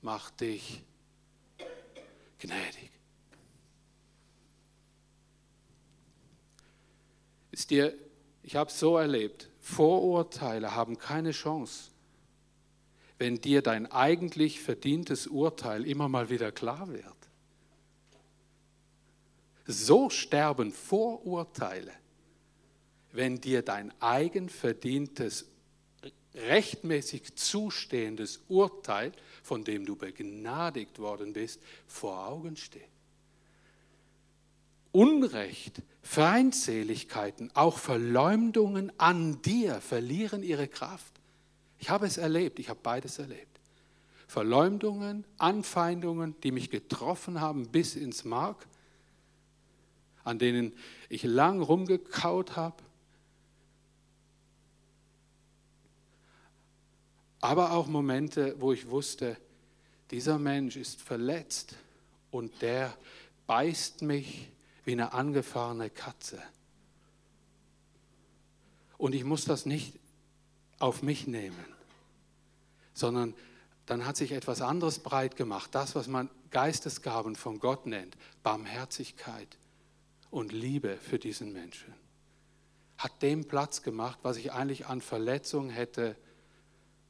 Macht 0.01 0.41
dich 0.41 0.83
gnädig. 2.39 2.98
Ist 7.59 7.71
dir, 7.71 7.93
ich 8.45 8.55
habe 8.55 8.71
es 8.71 8.79
so 8.79 8.99
erlebt, 8.99 9.51
Vorurteile 9.59 10.77
haben 10.77 10.97
keine 10.97 11.33
Chance, 11.33 11.91
wenn 13.19 13.41
dir 13.41 13.63
dein 13.63 13.91
eigentlich 13.91 14.61
verdientes 14.61 15.27
Urteil 15.27 15.85
immer 15.85 16.09
mal 16.09 16.31
wieder 16.31 16.53
klar 16.53 16.89
wird. 16.89 17.17
So 19.67 20.09
sterben 20.09 20.71
Vorurteile, 20.71 21.91
wenn 23.11 23.41
dir 23.41 23.63
dein 23.63 23.93
eigenverdientes, 24.01 25.47
rechtmäßig 26.37 27.35
zustehendes 27.35 28.41
Urteil, 28.47 29.11
von 29.43 29.65
dem 29.65 29.85
du 29.85 29.97
begnadigt 29.97 31.01
worden 31.01 31.33
bist, 31.33 31.61
vor 31.89 32.25
Augen 32.25 32.57
steht. 32.57 32.98
Unrecht, 34.99 35.83
Feindseligkeiten, 36.03 37.51
auch 37.55 37.79
Verleumdungen 37.79 38.93
an 38.99 39.41
dir 39.43 39.81
verlieren 39.81 40.43
ihre 40.43 40.67
Kraft. 40.67 41.13
Ich 41.79 41.91
habe 41.91 42.07
es 42.07 42.17
erlebt, 42.17 42.59
ich 42.59 42.69
habe 42.69 42.81
beides 42.83 43.19
erlebt. 43.19 43.61
Verleumdungen, 44.27 45.25
Anfeindungen, 45.39 46.35
die 46.43 46.53
mich 46.53 46.71
getroffen 46.71 47.41
haben 47.41 47.69
bis 47.69 47.95
ins 47.95 48.25
Mark 48.25 48.67
an 50.29 50.39
denen 50.39 50.75
ich 51.09 51.23
lang 51.23 51.63
rumgekaut 51.63 52.55
habe. 52.55 52.77
Aber 57.41 57.73
auch 57.73 57.87
Momente, 57.87 58.55
wo 58.59 58.73
ich 58.73 58.91
wusste, 58.91 59.39
dieser 60.11 60.39
Mensch 60.39 60.77
ist 60.77 61.01
verletzt 61.01 61.77
und 62.31 62.61
der 62.61 62.95
beißt 63.47 64.03
mich 64.03 64.51
wie 64.89 64.93
eine 64.93 65.13
angefahrene 65.13 65.91
Katze. 65.91 66.43
Und 68.97 69.15
ich 69.15 69.23
muss 69.23 69.45
das 69.45 69.67
nicht 69.67 69.99
auf 70.79 71.03
mich 71.03 71.27
nehmen, 71.27 71.63
sondern 72.95 73.35
dann 73.85 74.07
hat 74.07 74.17
sich 74.17 74.33
etwas 74.33 74.63
anderes 74.63 75.01
breit 75.01 75.37
gemacht, 75.37 75.75
das, 75.75 75.95
was 75.95 76.09
man 76.09 76.31
Geistesgaben 76.51 77.37
von 77.37 77.59
Gott 77.59 77.85
nennt, 77.85 78.17
Barmherzigkeit, 78.43 79.59
und 80.31 80.53
Liebe 80.53 80.97
für 80.97 81.19
diesen 81.19 81.53
Menschen. 81.53 81.93
Hat 82.97 83.21
dem 83.21 83.47
Platz 83.47 83.83
gemacht, 83.83 84.21
was 84.23 84.39
ich 84.39 84.53
eigentlich 84.53 84.87
an 84.87 85.03
Verletzung 85.03 85.69
hätte 85.69 86.17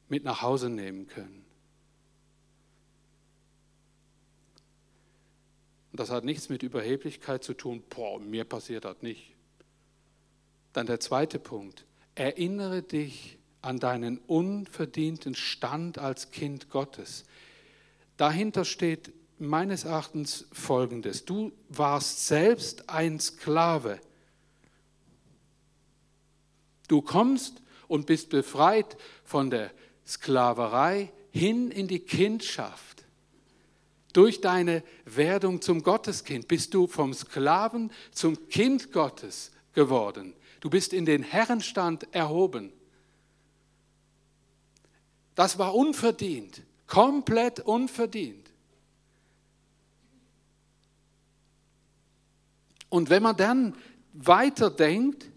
mit 0.09 0.25
nach 0.25 0.41
Hause 0.41 0.69
nehmen 0.69 1.07
können. 1.07 1.45
Das 5.99 6.09
hat 6.09 6.23
nichts 6.23 6.47
mit 6.47 6.63
Überheblichkeit 6.63 7.43
zu 7.43 7.53
tun. 7.53 7.83
Boah, 7.89 8.19
mir 8.19 8.45
passiert 8.45 8.85
das 8.85 9.01
nicht. 9.01 9.35
Dann 10.71 10.85
der 10.85 11.01
zweite 11.01 11.39
Punkt. 11.39 11.85
Erinnere 12.15 12.81
dich 12.81 13.37
an 13.61 13.79
deinen 13.79 14.17
unverdienten 14.19 15.35
Stand 15.35 15.97
als 15.97 16.31
Kind 16.31 16.69
Gottes. 16.69 17.25
Dahinter 18.15 18.63
steht 18.63 19.11
meines 19.39 19.83
Erachtens 19.83 20.47
Folgendes. 20.53 21.25
Du 21.25 21.51
warst 21.67 22.27
selbst 22.27 22.89
ein 22.89 23.19
Sklave. 23.19 23.99
Du 26.87 27.01
kommst 27.01 27.61
und 27.89 28.05
bist 28.05 28.29
befreit 28.29 28.95
von 29.25 29.49
der 29.49 29.71
Sklaverei 30.07 31.11
hin 31.31 31.71
in 31.71 31.89
die 31.89 31.99
Kindschaft. 31.99 32.88
Durch 34.13 34.41
deine 34.41 34.83
Werdung 35.05 35.61
zum 35.61 35.83
Gotteskind 35.83 36.47
bist 36.47 36.73
du 36.73 36.87
vom 36.87 37.13
Sklaven 37.13 37.91
zum 38.11 38.49
Kind 38.49 38.91
Gottes 38.91 39.51
geworden. 39.73 40.33
Du 40.59 40.69
bist 40.69 40.93
in 40.93 41.05
den 41.05 41.23
Herrenstand 41.23 42.13
erhoben. 42.13 42.71
Das 45.35 45.57
war 45.57 45.75
unverdient, 45.75 46.63
komplett 46.87 47.61
unverdient. 47.61 48.49
Und 52.89 53.09
wenn 53.09 53.23
man 53.23 53.37
dann 53.37 53.75
weiterdenkt, 54.13 55.27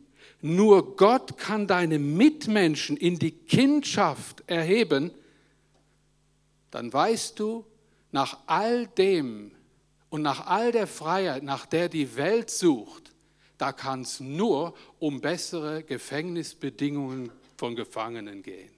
nur 0.40 0.96
Gott 0.96 1.38
kann 1.38 1.66
deine 1.66 1.98
Mitmenschen 1.98 2.96
in 2.96 3.18
die 3.18 3.30
Kindschaft 3.30 4.42
erheben, 4.48 5.12
dann 6.70 6.92
weißt 6.92 7.38
du, 7.38 7.64
nach 8.12 8.38
all 8.46 8.87
dem 8.87 9.53
und 10.11 10.22
nach 10.22 10.46
all 10.46 10.70
der 10.70 10.87
Freiheit, 10.87 11.42
nach 11.42 11.66
der 11.66 11.88
die 11.88 12.14
Welt 12.16 12.51
sucht, 12.51 13.12
da 13.59 13.72
kann 13.72 14.03
es 14.03 14.20
nur 14.20 14.75
um 14.98 15.20
bessere 15.20 15.83
Gefängnisbedingungen 15.83 17.33
von 17.57 17.75
Gefangenen 17.75 18.42
gehen. 18.42 18.72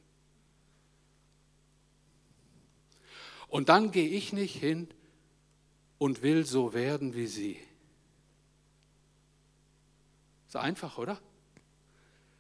Und 3.49 3.69
dann 3.69 3.91
gehe 3.91 4.09
ich 4.09 4.33
nicht 4.33 4.57
hin 4.57 4.89
und 5.99 6.23
will 6.23 6.45
so 6.45 6.75
werden 6.75 7.15
wie 7.15 7.27
sie. 7.27 7.59
Ist 10.47 10.57
einfach, 10.57 10.99
oder? 10.99 11.21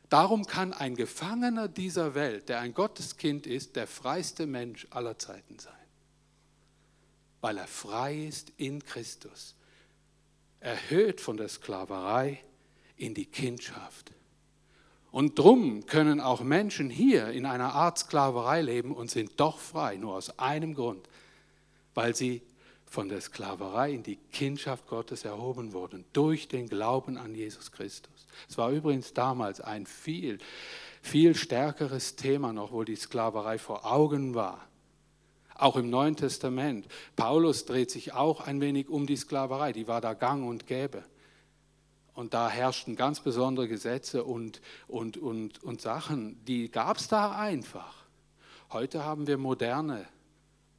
Darum 0.08 0.44
kann 0.44 0.72
ein 0.72 0.94
Gefangener 0.94 1.66
dieser 1.66 2.14
Welt, 2.14 2.48
der 2.48 2.60
ein 2.60 2.74
Gotteskind 2.74 3.46
ist, 3.46 3.74
der 3.74 3.86
freiste 3.86 4.46
Mensch 4.46 4.86
aller 4.90 5.18
Zeiten 5.18 5.58
sein. 5.58 5.83
Weil 7.44 7.58
er 7.58 7.66
frei 7.66 8.24
ist 8.24 8.54
in 8.56 8.82
Christus. 8.82 9.54
Erhöht 10.60 11.20
von 11.20 11.36
der 11.36 11.50
Sklaverei 11.50 12.40
in 12.96 13.12
die 13.12 13.26
Kindschaft. 13.26 14.12
Und 15.10 15.38
drum 15.38 15.84
können 15.84 16.22
auch 16.22 16.40
Menschen 16.40 16.88
hier 16.88 17.32
in 17.32 17.44
einer 17.44 17.74
Art 17.74 17.98
Sklaverei 17.98 18.62
leben 18.62 18.96
und 18.96 19.10
sind 19.10 19.32
doch 19.36 19.58
frei, 19.58 19.96
nur 19.96 20.14
aus 20.14 20.38
einem 20.38 20.74
Grund, 20.74 21.06
weil 21.92 22.16
sie 22.16 22.40
von 22.86 23.10
der 23.10 23.20
Sklaverei 23.20 23.92
in 23.92 24.02
die 24.02 24.16
Kindschaft 24.32 24.86
Gottes 24.86 25.26
erhoben 25.26 25.74
wurden, 25.74 26.06
durch 26.14 26.48
den 26.48 26.66
Glauben 26.66 27.18
an 27.18 27.34
Jesus 27.34 27.72
Christus. 27.72 28.26
Es 28.48 28.56
war 28.56 28.70
übrigens 28.70 29.12
damals 29.12 29.60
ein 29.60 29.84
viel, 29.84 30.38
viel 31.02 31.34
stärkeres 31.34 32.16
Thema 32.16 32.54
noch, 32.54 32.72
wo 32.72 32.84
die 32.84 32.96
Sklaverei 32.96 33.58
vor 33.58 33.84
Augen 33.84 34.34
war. 34.34 34.66
Auch 35.54 35.76
im 35.76 35.88
Neuen 35.88 36.16
Testament. 36.16 36.86
Paulus 37.16 37.64
dreht 37.64 37.90
sich 37.90 38.12
auch 38.12 38.40
ein 38.40 38.60
wenig 38.60 38.88
um 38.88 39.06
die 39.06 39.16
Sklaverei, 39.16 39.72
die 39.72 39.86
war 39.86 40.00
da 40.00 40.14
gang 40.14 40.46
und 40.48 40.66
gäbe. 40.66 41.04
Und 42.14 42.32
da 42.32 42.48
herrschten 42.48 42.96
ganz 42.96 43.20
besondere 43.20 43.68
Gesetze 43.68 44.24
und, 44.24 44.60
und, 44.86 45.16
und, 45.16 45.62
und 45.62 45.80
Sachen, 45.80 46.44
die 46.44 46.70
gab 46.70 46.98
es 46.98 47.08
da 47.08 47.32
einfach. 47.32 48.04
Heute 48.70 49.04
haben 49.04 49.26
wir 49.26 49.36
moderne 49.36 50.06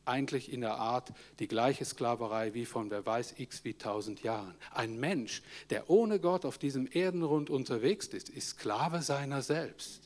eigentlich 0.06 0.52
in 0.52 0.62
der 0.62 0.76
Art 0.76 1.12
die 1.40 1.48
gleiche 1.48 1.84
Sklaverei 1.84 2.54
wie 2.54 2.66
von 2.66 2.90
wer 2.90 3.06
weiß 3.06 3.36
x 3.38 3.64
wie 3.64 3.74
tausend 3.74 4.24
Jahren. 4.24 4.56
Ein 4.74 5.00
Mensch, 5.00 5.42
der 5.70 5.90
ohne 5.90 6.20
Gott 6.20 6.46
auf 6.46 6.58
diesem 6.58 6.88
Erdenrund 6.88 7.50
unterwegs 7.50 8.08
ist, 8.08 8.30
ist 8.30 8.50
Sklave 8.50 9.02
seiner 9.02 9.42
selbst. 9.42 10.05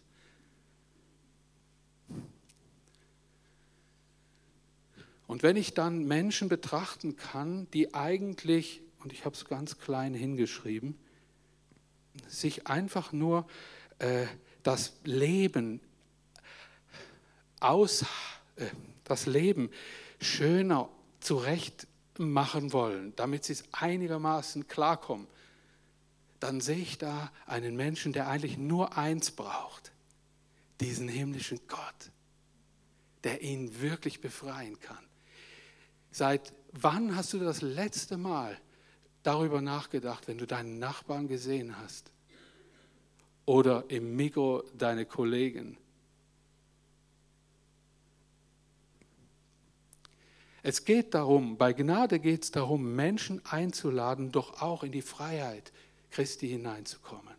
Und 5.29 5.43
wenn 5.43 5.57
ich 5.57 5.75
dann 5.75 6.05
Menschen 6.05 6.49
betrachten 6.49 7.15
kann, 7.15 7.69
die 7.69 7.93
eigentlich, 7.93 8.81
und 8.97 9.13
ich 9.13 9.25
habe 9.25 9.35
es 9.35 9.45
ganz 9.45 9.77
klein 9.77 10.15
hingeschrieben, 10.15 10.97
sich 12.27 12.65
einfach 12.65 13.11
nur 13.11 13.47
äh, 13.99 14.25
das 14.63 14.93
Leben 15.03 15.81
aus, 17.59 18.07
äh, 18.55 18.65
das 19.03 19.27
Leben 19.27 19.69
schöner 20.19 20.89
zurecht 21.19 21.85
machen 22.17 22.73
wollen, 22.73 23.15
damit 23.15 23.43
sie 23.43 23.53
es 23.53 23.65
einigermaßen 23.71 24.67
klarkommen, 24.67 25.27
dann 26.39 26.59
sehe 26.59 26.79
ich 26.79 26.97
da 26.97 27.31
einen 27.45 27.75
Menschen, 27.75 28.13
der 28.13 28.29
eigentlich 28.29 28.57
nur 28.57 28.97
eins 28.97 29.29
braucht, 29.29 29.91
diesen 30.79 31.07
himmlischen 31.07 31.59
Gott, 31.67 32.11
der 33.23 33.43
ihn 33.43 33.79
wirklich 33.79 34.21
befreien 34.21 34.79
kann. 34.79 35.09
Seit 36.12 36.54
wann 36.72 37.15
hast 37.15 37.34
du 37.34 37.39
das 37.39 37.62
letzte 37.62 38.17
Mal 38.17 38.58
darüber 39.24 39.62
nachgedacht, 39.62 40.28
wenn 40.28 40.38
du 40.38 40.48
deinen 40.48 40.80
Nachbarn 40.80 41.28
gesehen 41.28 41.78
hast 41.78 42.12
oder 43.45 43.86
im 43.89 44.15
Mikro 44.15 44.63
deine 44.78 45.06
Kollegen? 45.06 45.78
Es 50.62 50.84
geht 50.84 51.13
darum, 51.13 51.58
bei 51.58 51.74
Gnade 51.74 52.19
geht 52.19 52.43
es 52.43 52.52
darum, 52.52 52.95
Menschen 52.95 53.43
einzuladen, 53.45 54.32
doch 54.32 54.62
auch 54.62 54.84
in 54.84 54.91
die 54.91 55.02
Freiheit 55.02 55.72
Christi 56.12 56.50
hineinzukommen. 56.50 57.34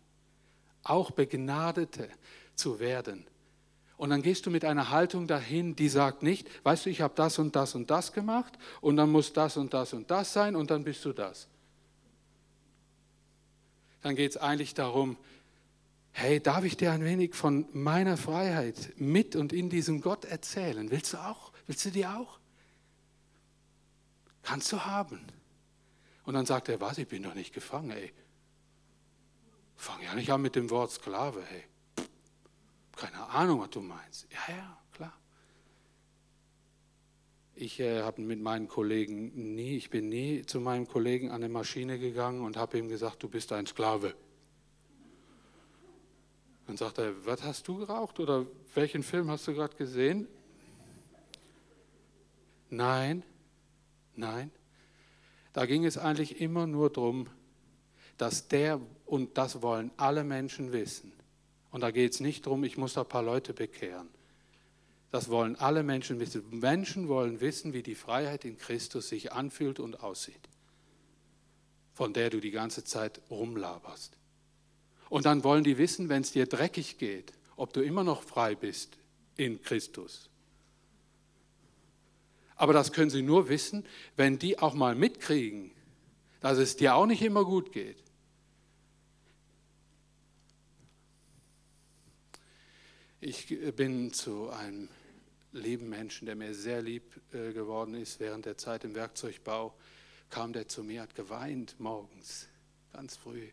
Auch 0.83 1.11
Begnadete 1.11 2.09
zu 2.55 2.79
werden. 2.79 3.25
Und 4.01 4.09
dann 4.09 4.23
gehst 4.23 4.47
du 4.47 4.49
mit 4.49 4.65
einer 4.65 4.89
Haltung 4.89 5.27
dahin, 5.27 5.75
die 5.75 5.87
sagt 5.87 6.23
nicht, 6.23 6.47
weißt 6.65 6.87
du, 6.87 6.89
ich 6.89 7.01
habe 7.01 7.13
das 7.15 7.37
und 7.37 7.55
das 7.55 7.75
und 7.75 7.91
das 7.91 8.13
gemacht 8.13 8.57
und 8.81 8.97
dann 8.97 9.11
muss 9.11 9.31
das 9.31 9.57
und 9.57 9.75
das 9.75 9.93
und 9.93 10.09
das 10.09 10.33
sein 10.33 10.55
und 10.55 10.71
dann 10.71 10.83
bist 10.83 11.05
du 11.05 11.13
das. 11.13 11.47
Dann 14.01 14.15
geht 14.15 14.31
es 14.31 14.37
eigentlich 14.37 14.73
darum, 14.73 15.17
hey, 16.13 16.39
darf 16.39 16.63
ich 16.63 16.77
dir 16.77 16.91
ein 16.91 17.03
wenig 17.03 17.35
von 17.35 17.67
meiner 17.73 18.17
Freiheit 18.17 18.91
mit 18.95 19.35
und 19.35 19.53
in 19.53 19.69
diesem 19.69 20.01
Gott 20.01 20.25
erzählen? 20.25 20.89
Willst 20.89 21.13
du 21.13 21.17
auch? 21.17 21.51
Willst 21.67 21.85
du 21.85 21.91
die 21.91 22.07
auch? 22.07 22.39
Kannst 24.41 24.71
du 24.71 24.83
haben. 24.83 25.21
Und 26.23 26.33
dann 26.33 26.47
sagt 26.47 26.69
er, 26.69 26.81
was, 26.81 26.97
ich 26.97 27.07
bin 27.07 27.21
doch 27.21 27.35
nicht 27.35 27.53
gefangen, 27.53 27.91
ey. 27.91 28.11
Fang 29.75 30.01
ja 30.01 30.15
nicht 30.15 30.31
an 30.31 30.41
mit 30.41 30.55
dem 30.55 30.71
Wort 30.71 30.89
Sklave, 30.89 31.43
ey. 31.51 31.70
Keine 33.01 33.27
Ahnung, 33.29 33.61
was 33.61 33.69
du 33.71 33.81
meinst. 33.81 34.27
Ja, 34.31 34.55
ja, 34.55 34.77
klar. 34.91 35.13
Ich 37.55 37.79
äh, 37.79 38.03
habe 38.03 38.21
mit 38.21 38.39
meinen 38.39 38.67
Kollegen 38.67 39.55
nie, 39.55 39.75
ich 39.75 39.89
bin 39.89 40.09
nie 40.09 40.45
zu 40.45 40.59
meinem 40.59 40.87
Kollegen 40.87 41.29
an 41.29 41.43
eine 41.43 41.49
Maschine 41.49 41.97
gegangen 41.97 42.41
und 42.41 42.57
habe 42.57 42.77
ihm 42.77 42.89
gesagt, 42.89 43.23
du 43.23 43.27
bist 43.27 43.51
ein 43.51 43.65
Sklave. 43.65 44.13
Dann 46.67 46.77
sagt 46.77 46.99
er, 46.99 47.25
was 47.25 47.43
hast 47.43 47.67
du 47.67 47.77
geraucht 47.77 48.19
oder 48.19 48.45
welchen 48.75 49.03
Film 49.03 49.29
hast 49.31 49.47
du 49.47 49.53
gerade 49.53 49.75
gesehen? 49.75 50.27
Nein, 52.69 53.23
Nein, 54.15 54.51
da 55.53 55.65
ging 55.65 55.85
es 55.85 55.97
eigentlich 55.97 56.41
immer 56.41 56.67
nur 56.67 56.91
darum, 56.91 57.27
dass 58.17 58.47
der, 58.47 58.79
und 59.05 59.37
das 59.37 59.61
wollen 59.61 59.91
alle 59.97 60.23
Menschen 60.23 60.71
wissen. 60.71 61.11
Und 61.71 61.81
da 61.81 61.91
geht 61.91 62.13
es 62.13 62.19
nicht 62.19 62.45
darum, 62.45 62.63
ich 62.63 62.77
muss 62.77 62.93
da 62.93 63.01
ein 63.01 63.09
paar 63.09 63.23
Leute 63.23 63.53
bekehren. 63.53 64.09
Das 65.09 65.29
wollen 65.29 65.55
alle 65.57 65.83
Menschen 65.83 66.19
wissen. 66.19 66.43
Menschen 66.59 67.07
wollen 67.07 67.41
wissen, 67.41 67.73
wie 67.73 67.83
die 67.83 67.95
Freiheit 67.95 68.45
in 68.45 68.57
Christus 68.57 69.09
sich 69.09 69.31
anfühlt 69.33 69.79
und 69.79 70.01
aussieht, 70.01 70.49
von 71.93 72.13
der 72.13 72.29
du 72.29 72.39
die 72.39 72.51
ganze 72.51 72.83
Zeit 72.83 73.21
rumlaberst. 73.29 74.17
Und 75.09 75.25
dann 75.25 75.43
wollen 75.43 75.65
die 75.65 75.77
wissen, 75.77 76.07
wenn 76.07 76.21
es 76.21 76.31
dir 76.31 76.45
dreckig 76.45 76.97
geht, 76.97 77.33
ob 77.57 77.73
du 77.73 77.81
immer 77.81 78.03
noch 78.03 78.23
frei 78.23 78.55
bist 78.55 78.97
in 79.35 79.61
Christus. 79.61 80.29
Aber 82.55 82.73
das 82.73 82.93
können 82.93 83.09
sie 83.09 83.21
nur 83.21 83.49
wissen, 83.49 83.85
wenn 84.15 84.39
die 84.39 84.59
auch 84.59 84.73
mal 84.73 84.95
mitkriegen, 84.95 85.71
dass 86.39 86.57
es 86.57 86.77
dir 86.77 86.95
auch 86.95 87.05
nicht 87.05 87.21
immer 87.21 87.43
gut 87.43 87.71
geht. 87.71 87.97
Ich 93.23 93.55
bin 93.75 94.11
zu 94.11 94.49
einem 94.49 94.89
lieben 95.51 95.89
Menschen, 95.89 96.25
der 96.25 96.35
mir 96.35 96.55
sehr 96.55 96.81
lieb 96.81 97.03
äh, 97.35 97.53
geworden 97.53 97.93
ist 97.93 98.19
während 98.19 98.47
der 98.47 98.57
Zeit 98.57 98.83
im 98.83 98.95
Werkzeugbau, 98.95 99.75
kam 100.31 100.53
der 100.53 100.67
zu 100.67 100.83
mir, 100.83 101.03
hat 101.03 101.13
geweint 101.13 101.79
morgens, 101.79 102.47
ganz 102.91 103.17
früh, 103.17 103.49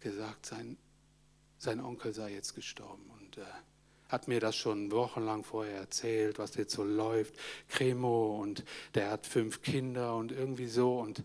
gesagt, 0.00 0.44
sein, 0.44 0.76
sein 1.56 1.78
Onkel 1.78 2.12
sei 2.12 2.32
jetzt 2.32 2.56
gestorben. 2.56 3.08
Und 3.16 3.38
äh, 3.38 3.42
hat 4.08 4.26
mir 4.26 4.40
das 4.40 4.56
schon 4.56 4.90
wochenlang 4.90 5.44
vorher 5.44 5.78
erzählt, 5.78 6.40
was 6.40 6.56
jetzt 6.56 6.74
so 6.74 6.82
läuft. 6.82 7.34
Cremo 7.68 8.42
und 8.42 8.64
der 8.96 9.12
hat 9.12 9.24
fünf 9.24 9.62
Kinder 9.62 10.16
und 10.16 10.32
irgendwie 10.32 10.66
so. 10.66 10.98
Und, 10.98 11.22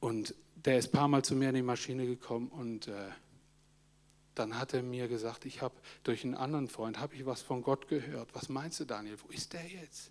und 0.00 0.34
der 0.54 0.76
ist 0.76 0.90
ein 0.90 0.98
paar 0.98 1.08
Mal 1.08 1.24
zu 1.24 1.34
mir 1.34 1.48
in 1.48 1.54
die 1.54 1.62
Maschine 1.62 2.04
gekommen 2.04 2.48
und 2.48 2.88
äh, 2.88 3.08
dann 4.34 4.58
hat 4.58 4.74
er 4.74 4.82
mir 4.82 5.08
gesagt, 5.08 5.44
ich 5.44 5.60
habe 5.60 5.74
durch 6.04 6.24
einen 6.24 6.34
anderen 6.34 6.68
Freund, 6.68 6.98
habe 6.98 7.14
ich 7.14 7.26
was 7.26 7.42
von 7.42 7.62
Gott 7.62 7.88
gehört. 7.88 8.34
Was 8.34 8.48
meinst 8.48 8.80
du, 8.80 8.84
Daniel? 8.84 9.16
Wo 9.22 9.28
ist 9.28 9.52
der 9.52 9.66
jetzt? 9.66 10.10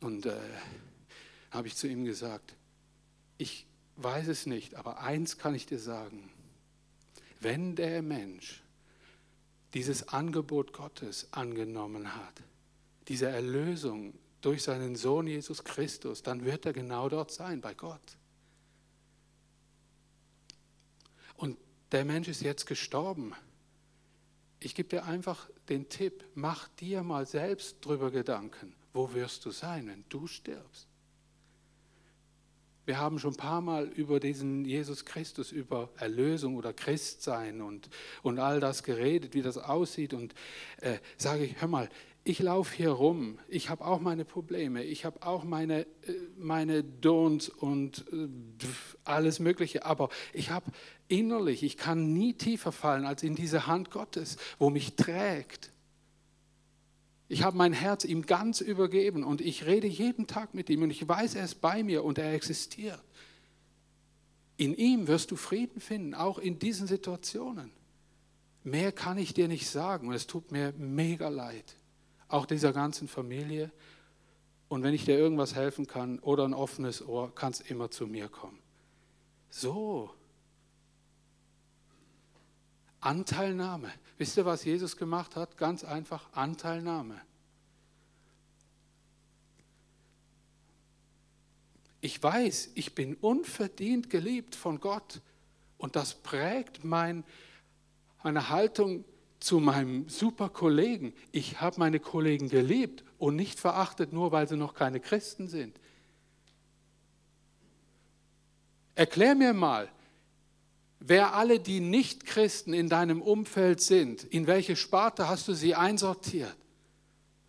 Und 0.00 0.26
äh, 0.26 0.36
habe 1.50 1.68
ich 1.68 1.76
zu 1.76 1.88
ihm 1.88 2.04
gesagt, 2.04 2.54
ich 3.38 3.66
weiß 3.96 4.28
es 4.28 4.46
nicht, 4.46 4.74
aber 4.74 5.00
eins 5.00 5.38
kann 5.38 5.54
ich 5.54 5.66
dir 5.66 5.78
sagen. 5.78 6.30
Wenn 7.40 7.74
der 7.74 8.02
Mensch 8.02 8.62
dieses 9.74 10.08
Angebot 10.08 10.72
Gottes 10.72 11.32
angenommen 11.32 12.14
hat, 12.14 12.42
diese 13.08 13.26
Erlösung 13.26 14.14
durch 14.40 14.62
seinen 14.62 14.96
Sohn 14.96 15.26
Jesus 15.26 15.64
Christus, 15.64 16.22
dann 16.22 16.44
wird 16.44 16.66
er 16.66 16.72
genau 16.72 17.08
dort 17.08 17.30
sein, 17.30 17.60
bei 17.60 17.74
Gott. 17.74 18.16
Und 21.36 21.58
der 21.92 22.04
Mensch 22.04 22.28
ist 22.28 22.42
jetzt 22.42 22.66
gestorben. 22.66 23.34
Ich 24.60 24.74
gebe 24.74 24.88
dir 24.88 25.04
einfach 25.04 25.50
den 25.68 25.88
Tipp, 25.88 26.24
mach 26.34 26.68
dir 26.68 27.02
mal 27.02 27.26
selbst 27.26 27.84
drüber 27.84 28.10
Gedanken, 28.10 28.74
wo 28.92 29.12
wirst 29.12 29.44
du 29.44 29.50
sein, 29.50 29.86
wenn 29.88 30.04
du 30.08 30.26
stirbst. 30.26 30.88
Wir 32.84 32.98
haben 32.98 33.20
schon 33.20 33.34
ein 33.34 33.36
paar 33.36 33.60
Mal 33.60 33.86
über 33.86 34.18
diesen 34.18 34.64
Jesus 34.64 35.04
Christus, 35.04 35.52
über 35.52 35.90
Erlösung 35.98 36.56
oder 36.56 36.72
Christsein 36.72 37.60
und, 37.60 37.88
und 38.22 38.40
all 38.40 38.58
das 38.58 38.82
geredet, 38.82 39.34
wie 39.34 39.42
das 39.42 39.56
aussieht. 39.56 40.14
Und 40.14 40.34
äh, 40.80 40.98
sage 41.16 41.44
ich, 41.44 41.60
hör 41.60 41.68
mal, 41.68 41.88
ich 42.24 42.38
laufe 42.38 42.76
hier 42.76 42.90
rum, 42.90 43.38
ich 43.48 43.68
habe 43.68 43.84
auch 43.84 44.00
meine 44.00 44.24
Probleme, 44.24 44.84
ich 44.84 45.04
habe 45.04 45.24
auch 45.24 45.44
meine, 45.44 45.82
äh, 45.82 45.86
meine 46.36 46.82
Dons 46.84 47.48
und 47.48 48.04
äh, 48.12 48.28
alles 49.04 49.40
Mögliche, 49.40 49.84
aber 49.84 50.08
ich 50.32 50.50
habe 50.50 50.70
innerlich, 51.12 51.62
ich 51.62 51.76
kann 51.76 52.12
nie 52.12 52.34
tiefer 52.34 52.72
fallen 52.72 53.04
als 53.04 53.22
in 53.22 53.34
diese 53.34 53.66
Hand 53.66 53.90
Gottes, 53.90 54.36
wo 54.58 54.70
mich 54.70 54.96
trägt. 54.96 55.70
Ich 57.28 57.42
habe 57.42 57.56
mein 57.56 57.72
Herz 57.72 58.04
ihm 58.04 58.26
ganz 58.26 58.60
übergeben 58.60 59.24
und 59.24 59.40
ich 59.40 59.66
rede 59.66 59.86
jeden 59.86 60.26
Tag 60.26 60.54
mit 60.54 60.68
ihm 60.70 60.82
und 60.82 60.90
ich 60.90 61.06
weiß, 61.06 61.34
er 61.34 61.44
ist 61.44 61.60
bei 61.60 61.82
mir 61.82 62.04
und 62.04 62.18
er 62.18 62.32
existiert. 62.34 63.02
In 64.56 64.74
ihm 64.74 65.08
wirst 65.08 65.30
du 65.30 65.36
Frieden 65.36 65.80
finden, 65.80 66.14
auch 66.14 66.38
in 66.38 66.58
diesen 66.58 66.86
Situationen. 66.86 67.70
Mehr 68.64 68.92
kann 68.92 69.18
ich 69.18 69.34
dir 69.34 69.48
nicht 69.48 69.68
sagen 69.68 70.08
und 70.08 70.14
es 70.14 70.26
tut 70.26 70.52
mir 70.52 70.72
mega 70.76 71.28
leid 71.28 71.76
auch 72.32 72.46
dieser 72.46 72.72
ganzen 72.72 73.08
Familie. 73.08 73.70
Und 74.68 74.82
wenn 74.82 74.94
ich 74.94 75.04
dir 75.04 75.18
irgendwas 75.18 75.54
helfen 75.54 75.86
kann 75.86 76.18
oder 76.20 76.44
ein 76.44 76.54
offenes 76.54 77.06
Ohr, 77.06 77.34
kannst 77.34 77.70
immer 77.70 77.90
zu 77.90 78.06
mir 78.06 78.28
kommen. 78.28 78.58
So. 79.50 80.10
Anteilnahme. 83.02 83.92
Wisst 84.16 84.36
ihr, 84.36 84.46
was 84.46 84.64
Jesus 84.64 84.96
gemacht 84.96 85.36
hat? 85.36 85.58
Ganz 85.58 85.84
einfach 85.84 86.28
Anteilnahme. 86.32 87.20
Ich 92.00 92.20
weiß, 92.20 92.70
ich 92.74 92.94
bin 92.94 93.14
unverdient 93.16 94.10
geliebt 94.10 94.54
von 94.56 94.80
Gott 94.80 95.20
und 95.78 95.94
das 95.94 96.14
prägt 96.14 96.84
mein, 96.84 97.24
meine 98.22 98.48
Haltung 98.48 99.04
zu 99.38 99.58
meinem 99.58 100.08
super 100.08 100.48
Kollegen. 100.48 101.12
Ich 101.32 101.60
habe 101.60 101.78
meine 101.78 102.00
Kollegen 102.00 102.48
geliebt 102.48 103.04
und 103.18 103.36
nicht 103.36 103.58
verachtet, 103.58 104.12
nur 104.12 104.32
weil 104.32 104.48
sie 104.48 104.56
noch 104.56 104.74
keine 104.74 105.00
Christen 105.00 105.48
sind. 105.48 105.78
Erklär 108.94 109.34
mir 109.34 109.52
mal, 109.52 109.88
wer 111.06 111.34
alle 111.34 111.60
die 111.60 111.80
Nicht-Christen 111.80 112.72
in 112.72 112.88
deinem 112.88 113.22
Umfeld 113.22 113.80
sind, 113.80 114.24
in 114.24 114.46
welche 114.46 114.76
Sparte 114.76 115.28
hast 115.28 115.48
du 115.48 115.54
sie 115.54 115.74
einsortiert? 115.74 116.56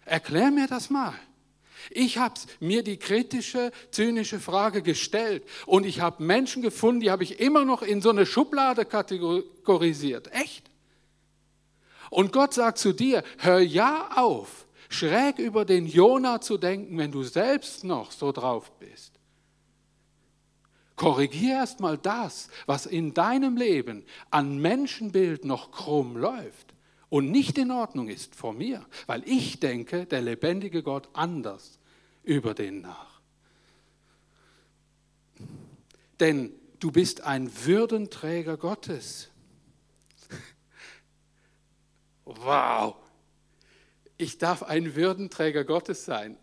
Erklär 0.06 0.52
mir 0.52 0.68
das 0.68 0.90
mal. 0.90 1.14
Ich 1.90 2.18
habe 2.18 2.40
mir 2.60 2.84
die 2.84 2.98
kritische, 2.98 3.72
zynische 3.92 4.40
Frage 4.40 4.82
gestellt 4.82 5.44
und 5.66 5.86
ich 5.86 6.00
habe 6.00 6.24
Menschen 6.24 6.62
gefunden, 6.62 7.02
die 7.02 7.12
habe 7.12 7.24
ich 7.24 7.40
immer 7.40 7.66
noch 7.66 7.82
in 7.82 8.02
so 8.02 8.10
eine 8.10 8.26
Schublade 8.26 8.86
kategorisiert. 8.86 10.32
Echt? 10.34 10.70
Und 12.10 12.32
Gott 12.32 12.54
sagt 12.54 12.78
zu 12.78 12.94
dir, 12.94 13.24
hör 13.40 13.60
ja 13.60 14.12
auf, 14.16 14.66
schräg 14.90 15.40
über 15.40 15.66
den 15.66 15.88
Jona 15.88 16.42
zu 16.42 16.58
denken, 16.58 16.98
wenn 16.98 17.12
du 17.12 17.24
selbst 17.24 17.84
noch 17.84 18.12
so 18.12 18.32
drauf 18.32 18.72
bist. 18.80 19.13
Korrigier 21.04 21.56
erst 21.56 21.82
mal 21.82 21.98
das, 21.98 22.48
was 22.66 22.86
in 22.86 23.14
deinem 23.14 23.58
Leben 23.58 24.06
an 24.32 24.58
Menschenbild 24.60 25.44
noch 25.44 25.72
krumm 25.72 26.16
läuft 26.16 26.74
und 27.10 27.30
nicht 27.30 27.58
in 27.58 27.72
Ordnung 27.72 28.08
ist 28.08 28.36
vor 28.36 28.54
mir, 28.54 28.86
weil 29.06 29.22
ich 29.28 29.60
denke, 29.60 30.06
der 30.06 30.22
lebendige 30.22 30.82
Gott 30.82 31.10
anders 31.12 31.78
über 32.24 32.54
den 32.54 32.80
nach. 32.80 33.20
Denn 36.22 36.54
du 36.80 36.90
bist 36.90 37.20
ein 37.20 37.52
Würdenträger 37.66 38.56
Gottes. 38.56 39.30
Wow, 42.24 42.96
ich 44.18 44.38
darf 44.38 44.64
ein 44.64 44.96
Würdenträger 44.96 45.66
Gottes 45.66 46.06
sein. 46.06 46.38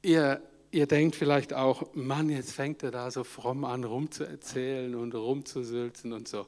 Ihr, 0.00 0.40
ihr 0.78 0.86
denkt 0.86 1.16
vielleicht 1.16 1.52
auch, 1.52 1.92
Mann, 1.94 2.30
jetzt 2.30 2.52
fängt 2.52 2.84
er 2.84 2.92
da 2.92 3.10
so 3.10 3.24
fromm 3.24 3.64
an, 3.64 3.82
rumzuerzählen 3.82 4.94
und 4.94 5.12
rumzusülzen 5.12 6.12
und 6.12 6.28
so. 6.28 6.46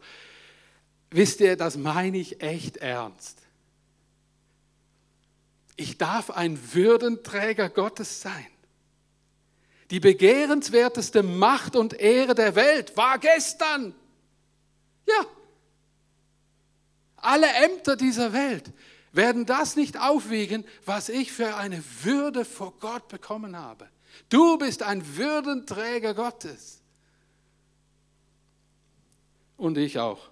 Wisst 1.11 1.41
ihr, 1.41 1.57
das 1.57 1.77
meine 1.77 2.17
ich 2.17 2.41
echt 2.41 2.77
ernst. 2.77 3.39
Ich 5.75 5.99
darf 5.99 6.31
ein 6.31 6.59
Würdenträger 6.73 7.69
Gottes 7.69 8.21
sein. 8.21 8.47
Die 9.91 9.99
begehrenswerteste 9.99 11.25
Macht 11.25 11.75
und 11.75 11.95
Ehre 11.99 12.37
der 12.37 12.55
Welt 12.55 12.97
war 12.97 13.19
gestern. 13.19 13.97
Ja, 15.09 15.27
alle 17.17 17.49
Ämter 17.49 17.97
dieser 17.97 18.33
Welt 18.33 18.73
werden 19.11 19.45
das 19.45 19.75
nicht 19.75 19.99
aufwiegen, 19.99 20.65
was 20.85 21.09
ich 21.09 21.33
für 21.33 21.57
eine 21.57 21.83
Würde 22.03 22.45
vor 22.45 22.75
Gott 22.79 23.09
bekommen 23.09 23.57
habe. 23.57 23.89
Du 24.29 24.59
bist 24.59 24.83
ein 24.83 25.17
Würdenträger 25.17 26.15
Gottes. 26.15 26.81
Und 29.57 29.77
ich 29.77 29.99
auch. 29.99 30.31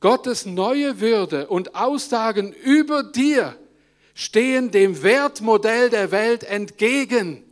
Gottes 0.00 0.46
neue 0.46 1.00
Würde 1.00 1.48
und 1.48 1.74
Aussagen 1.74 2.52
über 2.52 3.02
dir 3.02 3.58
stehen 4.14 4.70
dem 4.70 5.02
Wertmodell 5.02 5.90
der 5.90 6.10
Welt 6.10 6.44
entgegen. 6.44 7.44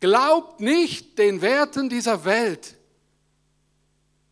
Glaubt 0.00 0.60
nicht 0.60 1.18
den 1.18 1.40
Werten 1.42 1.88
dieser 1.88 2.24
Welt, 2.24 2.74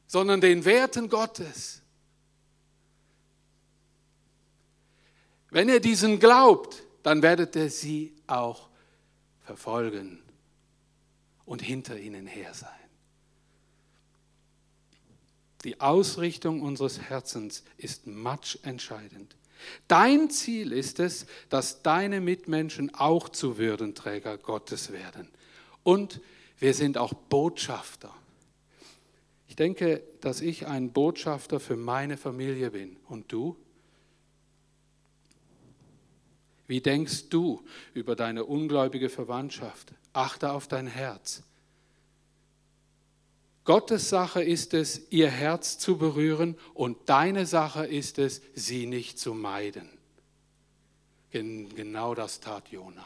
sondern 0.07 0.41
den 0.41 0.65
Werten 0.65 1.09
Gottes. 1.09 1.81
Wenn 5.51 5.69
ihr 5.69 5.81
diesen 5.81 6.19
glaubt, 6.19 6.83
dann 7.03 7.23
werdet 7.23 7.55
ihr 7.57 7.71
sie 7.71 8.15
auch 8.27 8.69
verfolgen 9.45 10.23
und 11.45 11.63
hinter 11.63 11.99
ihnen 11.99 12.27
her 12.27 12.53
sein. 12.55 12.71
Die 15.65 15.81
Ausrichtung 15.81 16.61
unseres 16.61 17.01
Herzens 17.01 17.65
ist 17.79 18.07
matchentscheidend. 18.07 19.37
Dein 19.89 20.29
Ziel 20.29 20.73
ist 20.73 21.01
es, 21.01 21.27
dass 21.49 21.83
deine 21.83 22.21
Mitmenschen 22.21 22.95
auch 22.95 23.29
zu 23.29 23.57
Würdenträger 23.57 24.37
Gottes 24.37 24.93
werden. 24.93 25.29
Und 25.83 26.21
wir 26.59 26.75
sind 26.75 26.99
auch 26.99 27.15
Botschafter. 27.15 28.15
Ich 29.49 29.57
denke, 29.57 30.03
dass 30.21 30.41
ich 30.41 30.67
ein 30.67 30.93
Botschafter 30.93 31.61
für 31.61 31.77
meine 31.77 32.17
Familie 32.17 32.73
bin. 32.73 32.97
Und 33.09 33.33
du? 33.33 33.57
Wie 36.67 36.81
denkst 36.81 37.29
du 37.29 37.63
über 37.93 38.17
deine 38.17 38.45
ungläubige 38.45 39.09
Verwandtschaft? 39.09 39.93
Achte 40.13 40.53
auf 40.53 40.67
dein 40.69 40.87
Herz. 40.87 41.43
Gottes 43.65 44.11
Sache 44.11 44.43
ist 44.43 44.75
es, 44.75 45.11
ihr 45.11 45.31
Herz 45.31 45.79
zu 45.79 45.97
berühren 45.97 46.57
und 46.75 47.09
deine 47.09 47.47
Sache 47.47 47.87
ist 47.87 48.19
es, 48.19 48.43
sie 48.55 48.87
nicht 48.87 49.19
zu 49.19 49.35
meiden. 49.35 49.89
Genau 51.31 52.15
das 52.15 52.41
tat 52.41 52.69
Jona. 52.69 53.05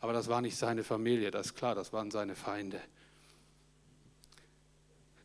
Aber 0.00 0.12
das 0.12 0.28
war 0.28 0.40
nicht 0.40 0.56
seine 0.56 0.84
Familie, 0.84 1.30
das 1.30 1.48
ist 1.48 1.54
klar, 1.54 1.74
das 1.74 1.92
waren 1.92 2.10
seine 2.10 2.34
Feinde. 2.34 2.80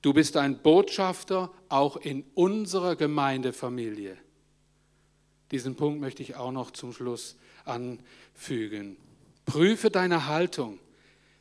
Du 0.01 0.13
bist 0.13 0.38
ein 0.38 0.61
Botschafter 0.61 1.51
auch 1.69 1.97
in 1.97 2.23
unserer 2.34 2.95
Gemeindefamilie. 2.95 4.17
Diesen 5.52 5.76
Punkt 5.76 6.02
möchte 6.02 6.24
ich 6.24 6.36
auch 6.36 6.52
noch 6.52 6.72
zum 6.72 6.93
Schluss 6.93 7.38
anfügen. 7.66 8.98
Prüfe 9.46 9.89
deine 9.89 10.28
Haltung. 10.28 10.80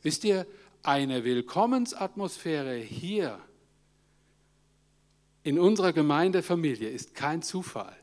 Wisst 0.01 0.23
ihr, 0.23 0.45
eine 0.83 1.23
Willkommensatmosphäre 1.23 2.75
hier 2.75 3.39
in 5.45 5.59
unserer 5.59 5.93
Gemeindefamilie 5.93 6.89
ist 6.89 7.13
kein 7.13 7.43
Zufall. 7.43 7.95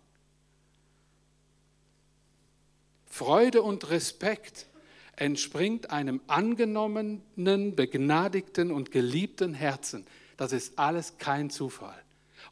Freude 3.07 3.62
und 3.62 3.90
Respekt 3.90 4.68
entspringt 5.16 5.90
einem 5.90 6.20
angenommenen, 6.28 7.74
begnadigten 7.74 8.70
und 8.70 8.92
geliebten 8.92 9.55
Herzen. 9.55 10.07
Das 10.36 10.53
ist 10.53 10.78
alles 10.78 11.18
kein 11.18 11.50
Zufall. 11.50 12.00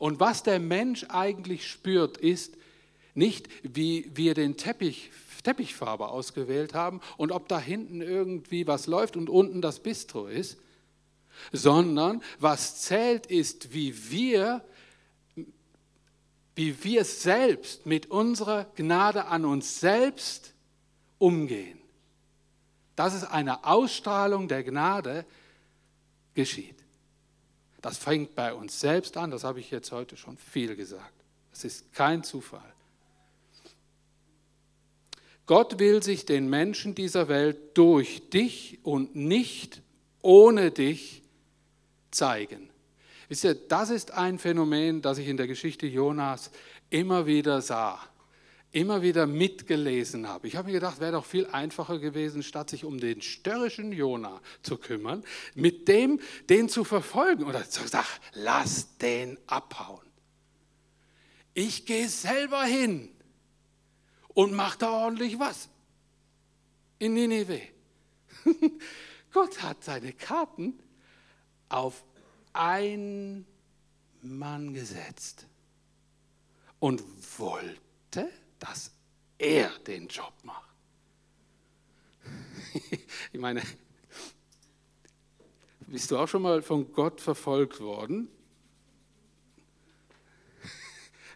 Und 0.00 0.18
was 0.18 0.42
der 0.42 0.58
Mensch 0.58 1.06
eigentlich 1.08 1.68
spürt, 1.68 2.18
ist, 2.18 2.56
nicht, 3.14 3.48
wie 3.62 4.10
wir 4.14 4.34
den 4.34 4.56
Teppich, 4.56 5.10
Teppichfarbe 5.42 6.08
ausgewählt 6.08 6.74
haben 6.74 7.00
und 7.16 7.32
ob 7.32 7.48
da 7.48 7.58
hinten 7.58 8.02
irgendwie 8.02 8.66
was 8.66 8.86
läuft 8.86 9.16
und 9.16 9.30
unten 9.30 9.62
das 9.62 9.80
Bistro 9.80 10.26
ist, 10.26 10.58
sondern 11.52 12.22
was 12.38 12.82
zählt 12.82 13.26
ist, 13.26 13.72
wie 13.72 14.10
wir, 14.10 14.64
wie 16.54 16.84
wir 16.84 17.04
selbst 17.04 17.86
mit 17.86 18.10
unserer 18.10 18.64
Gnade 18.76 19.26
an 19.26 19.44
uns 19.44 19.80
selbst 19.80 20.54
umgehen. 21.18 21.78
Dass 22.96 23.14
es 23.14 23.24
eine 23.24 23.64
Ausstrahlung 23.64 24.48
der 24.48 24.62
Gnade 24.62 25.24
geschieht. 26.34 26.76
Das 27.80 27.96
fängt 27.96 28.34
bei 28.34 28.52
uns 28.52 28.78
selbst 28.78 29.16
an, 29.16 29.30
das 29.30 29.44
habe 29.44 29.60
ich 29.60 29.70
jetzt 29.70 29.90
heute 29.90 30.16
schon 30.16 30.36
viel 30.36 30.76
gesagt. 30.76 31.14
Es 31.52 31.64
ist 31.64 31.92
kein 31.94 32.22
Zufall. 32.22 32.74
Gott 35.50 35.80
will 35.80 36.00
sich 36.00 36.26
den 36.26 36.48
Menschen 36.48 36.94
dieser 36.94 37.26
Welt 37.26 37.76
durch 37.76 38.30
dich 38.30 38.78
und 38.84 39.16
nicht 39.16 39.82
ohne 40.22 40.70
dich 40.70 41.22
zeigen. 42.12 42.70
Wisst 43.28 43.42
ihr, 43.42 43.56
das 43.56 43.90
ist 43.90 44.12
ein 44.12 44.38
Phänomen, 44.38 45.02
das 45.02 45.18
ich 45.18 45.26
in 45.26 45.36
der 45.36 45.48
Geschichte 45.48 45.88
Jonas 45.88 46.52
immer 46.88 47.26
wieder 47.26 47.62
sah, 47.62 47.98
immer 48.70 49.02
wieder 49.02 49.26
mitgelesen 49.26 50.28
habe. 50.28 50.46
Ich 50.46 50.54
habe 50.54 50.68
mir 50.68 50.74
gedacht, 50.74 51.00
wäre 51.00 51.10
doch 51.10 51.24
viel 51.24 51.46
einfacher 51.46 51.98
gewesen, 51.98 52.44
statt 52.44 52.70
sich 52.70 52.84
um 52.84 53.00
den 53.00 53.20
störrischen 53.20 53.90
Jona 53.90 54.40
zu 54.62 54.76
kümmern, 54.76 55.24
mit 55.56 55.88
dem 55.88 56.20
den 56.48 56.68
zu 56.68 56.84
verfolgen 56.84 57.42
oder 57.42 57.68
zu 57.68 57.88
sagen, 57.88 58.06
lass 58.34 58.96
den 58.98 59.36
abhauen. 59.48 60.06
Ich 61.54 61.86
gehe 61.86 62.08
selber 62.08 62.62
hin 62.62 63.08
und 64.40 64.54
mache 64.54 64.78
da 64.78 64.90
ordentlich 64.90 65.38
was 65.38 65.68
in 66.98 67.12
Nineveh. 67.12 67.68
Gott 69.32 69.62
hat 69.62 69.84
seine 69.84 70.14
Karten 70.14 70.82
auf 71.68 72.02
einen 72.54 73.44
Mann 74.22 74.72
gesetzt 74.72 75.46
und 76.78 77.02
wollte, 77.38 78.32
dass 78.58 78.92
er 79.36 79.68
den 79.80 80.08
Job 80.08 80.32
macht. 80.42 80.74
ich 83.32 83.40
meine, 83.40 83.62
bist 85.80 86.10
du 86.10 86.16
auch 86.16 86.28
schon 86.28 86.40
mal 86.40 86.62
von 86.62 86.90
Gott 86.94 87.20
verfolgt 87.20 87.80
worden? 87.80 88.30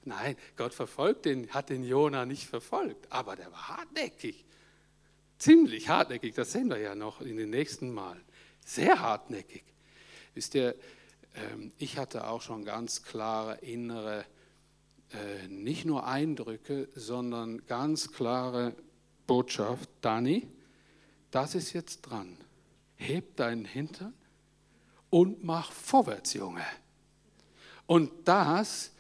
Nein, 0.07 0.37
Gott 0.57 0.75
verfolgt 0.75 1.25
den, 1.25 1.49
hat 1.51 1.71
den 1.71 1.85
Jona 1.85 2.27
nicht 2.27 2.47
verfolgt, 2.47 3.11
aber 3.11 3.37
der 3.37 3.51
war 3.51 3.69
hartnäckig. 3.69 4.45
Ziemlich 5.39 5.89
hartnäckig, 5.89 6.35
das 6.35 6.53
sehen 6.53 6.69
wir 6.69 6.79
ja 6.79 6.95
noch 6.95 7.21
in 7.21 7.37
den 7.37 7.51
nächsten 7.51 7.93
Malen. 7.93 8.25
Sehr 8.65 9.01
hartnäckig. 9.01 9.65
Wisst 10.35 10.55
ihr, 10.55 10.75
ähm, 11.35 11.73
ich 11.79 11.99
hatte 11.99 12.27
auch 12.29 12.43
schon 12.43 12.65
ganz 12.65 13.03
klare 13.03 13.57
innere, 13.59 14.25
äh, 15.13 15.49
nicht 15.49 15.85
nur 15.85 16.07
Eindrücke, 16.07 16.89
sondern 16.95 17.67
ganz 17.67 18.13
klare 18.13 18.75
Botschaft. 19.27 19.89
Dani, 20.01 20.49
das 21.31 21.55
ist 21.55 21.73
jetzt 21.73 22.03
dran. 22.03 22.37
Heb 22.97 23.37
deinen 23.37 23.65
Hintern 23.65 24.15
und 25.11 25.45
mach 25.45 25.73
vorwärts, 25.73 26.35
Junge. 26.35 26.65
Und 27.87 28.11
das 28.25 28.94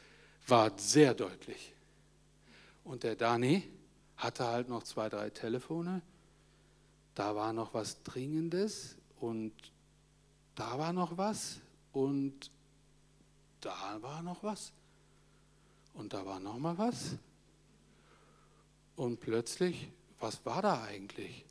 war 0.47 0.72
sehr 0.78 1.14
deutlich. 1.14 1.74
Und 2.84 3.03
der 3.03 3.16
Dani 3.16 3.68
hatte 4.16 4.47
halt 4.47 4.68
noch 4.68 4.82
zwei, 4.82 5.09
drei 5.09 5.30
Telefone. 5.30 6.03
Da 7.14 7.34
war 7.34 7.53
noch 7.53 7.74
was 7.74 8.03
Dringendes 8.03 8.97
und 9.20 9.53
da 10.55 10.78
war 10.78 10.92
noch 10.92 11.16
was 11.16 11.61
und 11.92 12.51
da 13.61 13.99
war 14.03 14.22
noch 14.22 14.42
was 14.42 14.72
und 15.95 16.12
da 16.12 16.26
war 16.26 16.40
noch 16.40 16.59
mal 16.59 16.76
was. 16.76 17.16
Und 18.97 19.20
plötzlich, 19.20 19.88
was 20.20 20.45
war 20.45 20.62
da 20.62 20.82
eigentlich? 20.82 21.45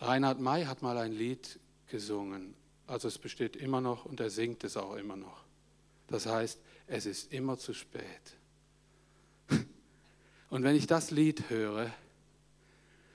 Reinhard 0.00 0.40
May 0.40 0.64
hat 0.64 0.82
mal 0.82 0.96
ein 0.98 1.12
Lied 1.12 1.58
gesungen. 1.88 2.54
Also 2.86 3.08
es 3.08 3.18
besteht 3.18 3.56
immer 3.56 3.80
noch 3.80 4.04
und 4.04 4.20
er 4.20 4.30
singt 4.30 4.62
es 4.64 4.76
auch 4.76 4.94
immer 4.94 5.16
noch. 5.16 5.45
Das 6.08 6.26
heißt, 6.26 6.60
es 6.86 7.06
ist 7.06 7.32
immer 7.32 7.58
zu 7.58 7.74
spät. 7.74 8.36
Und 10.50 10.62
wenn 10.62 10.76
ich 10.76 10.86
das 10.86 11.10
Lied 11.10 11.50
höre, 11.50 11.92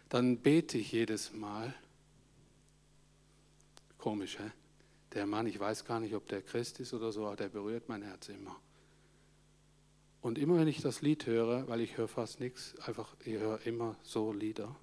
dann 0.10 0.38
bete 0.38 0.78
ich 0.78 0.92
jedes 0.92 1.32
Mal. 1.32 1.74
Komisch, 3.98 4.40
hä? 4.40 4.52
Der 5.14 5.26
Mann, 5.26 5.48
ich 5.48 5.60
weiß 5.60 5.86
gar 5.86 6.00
nicht, 6.00 6.16
ob 6.16 6.28
der 6.28 6.42
Christ 6.42 6.80
ist 6.80 6.94
oder 6.94 7.12
so, 7.12 7.26
aber 7.26 7.36
der 7.36 7.50
berührt 7.50 7.88
mein 7.90 8.02
Herz 8.02 8.30
immer. 8.30 8.60
Und 10.22 10.38
immer 10.38 10.58
wenn 10.58 10.68
ich 10.68 10.82
das 10.82 11.02
Lied 11.02 11.26
höre, 11.26 11.68
weil 11.68 11.82
ich 11.82 11.98
höre 11.98 12.08
fast 12.08 12.40
nichts, 12.40 12.76
einfach, 12.82 13.16
ich 13.26 13.34
höre 13.34 13.66
immer 13.66 13.98
so 14.04 14.32
Lieder 14.32 14.76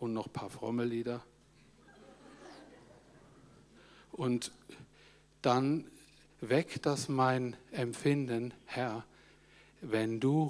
und 0.00 0.12
noch 0.12 0.26
ein 0.26 0.32
paar 0.32 0.50
fromme 0.50 0.84
Lieder. 0.84 1.24
Und 4.12 4.50
dann 5.42 5.88
weckt 6.40 6.86
das 6.86 7.08
mein 7.08 7.56
Empfinden, 7.72 8.54
Herr, 8.66 9.04
wenn 9.80 10.20
du 10.20 10.42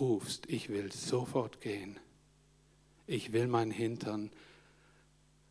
rufst, 0.00 0.48
ich 0.48 0.68
will 0.68 0.92
sofort 0.92 1.60
gehen. 1.60 1.98
Ich 3.06 3.32
will 3.32 3.48
meinen 3.48 3.72
Hintern 3.72 4.30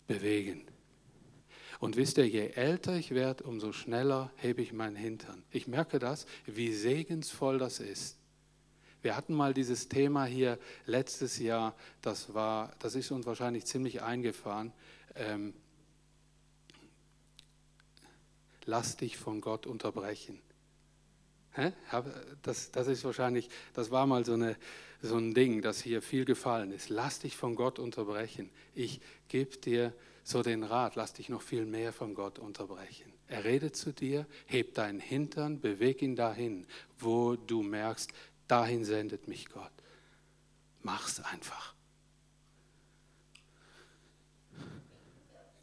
bewegen. 0.07 0.65
Und 1.80 1.95
wisst 1.95 2.17
ihr, 2.17 2.27
je 2.27 2.47
älter 2.47 2.95
ich 2.95 3.11
werde, 3.11 3.43
umso 3.45 3.71
schneller 3.71 4.32
hebe 4.36 4.61
ich 4.61 4.73
meinen 4.73 4.95
Hintern. 4.95 5.43
Ich 5.51 5.67
merke 5.67 5.99
das, 5.99 6.25
wie 6.45 6.73
segensvoll 6.73 7.57
das 7.57 7.80
ist. 7.80 8.17
Wir 9.01 9.15
hatten 9.15 9.34
mal 9.34 9.53
dieses 9.53 9.88
Thema 9.88 10.25
hier 10.25 10.59
letztes 10.86 11.39
Jahr, 11.39 11.73
das, 12.01 12.34
war, 12.34 12.73
das 12.80 12.95
ist 12.95 13.11
uns 13.11 13.25
wahrscheinlich 13.25 13.65
ziemlich 13.65 14.01
eingefahren. 14.01 14.73
Ähm, 15.15 15.53
lass 18.70 18.95
dich 18.95 19.17
von 19.17 19.41
Gott 19.41 19.65
unterbrechen. 19.65 20.39
Das, 22.43 22.72
das 22.72 22.88
ist 22.88 23.03
wahrscheinlich, 23.03 23.49
das 23.74 23.91
war 23.91 24.05
mal 24.05 24.24
so, 24.24 24.34
eine, 24.34 24.55
so 25.01 25.17
ein 25.17 25.34
Ding, 25.34 25.61
das 25.61 25.82
hier 25.82 26.01
viel 26.01 26.24
gefallen 26.24 26.72
ist. 26.72 26.89
Lass 26.89 27.20
dich 27.20 27.36
von 27.36 27.55
Gott 27.55 27.80
unterbrechen. 27.80 28.49
Ich 28.76 29.01
gebe 29.28 29.57
dir 29.57 29.93
so 30.24 30.43
den 30.43 30.63
Rat, 30.63 30.95
lass 30.95 31.13
dich 31.13 31.28
noch 31.28 31.41
viel 31.41 31.65
mehr 31.65 31.91
von 31.91 32.13
Gott 32.13 32.38
unterbrechen. 32.38 33.11
Er 33.28 33.43
redet 33.43 33.76
zu 33.76 33.91
dir, 33.91 34.28
heb 34.45 34.76
deinen 34.76 34.99
Hintern, 34.99 35.59
beweg 35.59 36.01
ihn 36.01 36.15
dahin, 36.15 36.67
wo 36.99 37.36
du 37.36 37.63
merkst, 37.63 38.11
dahin 38.47 38.86
sendet 38.86 39.28
mich 39.28 39.49
Gott. 39.49 39.72
Mach's 40.82 41.20
einfach. 41.20 41.74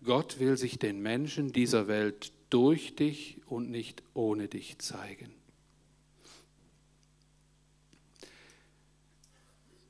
Gott 0.05 0.39
will 0.39 0.57
sich 0.57 0.79
den 0.79 1.01
Menschen 1.01 1.53
dieser 1.53 1.89
Welt 1.89 2.33
durch 2.51 2.95
dich 2.97 3.41
und 3.47 3.71
nicht 3.71 4.03
ohne 4.15 4.49
dich 4.49 4.79
zeigen. 4.79 5.33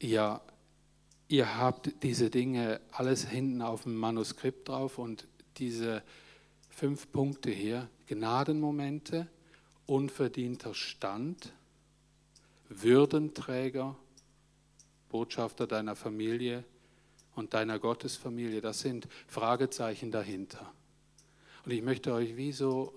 Ja, 0.00 0.40
ihr 1.28 1.56
habt 1.56 2.02
diese 2.02 2.30
Dinge 2.30 2.80
alles 2.92 3.28
hinten 3.28 3.62
auf 3.62 3.84
dem 3.84 3.96
Manuskript 3.96 4.68
drauf 4.68 4.98
und 4.98 5.26
diese 5.56 6.02
fünf 6.68 7.10
Punkte 7.10 7.50
hier, 7.50 7.88
Gnadenmomente, 8.06 9.26
unverdienter 9.86 10.74
Stand, 10.74 11.52
Würdenträger, 12.68 13.96
Botschafter 15.08 15.66
deiner 15.66 15.96
Familie 15.96 16.64
und 17.34 17.54
deiner 17.54 17.78
Gottesfamilie, 17.78 18.60
das 18.60 18.80
sind 18.80 19.08
Fragezeichen 19.26 20.10
dahinter. 20.10 20.72
Und 21.66 21.72
ich 21.72 21.82
möchte 21.82 22.12
euch 22.12 22.36
wie 22.36 22.52
so 22.52 22.94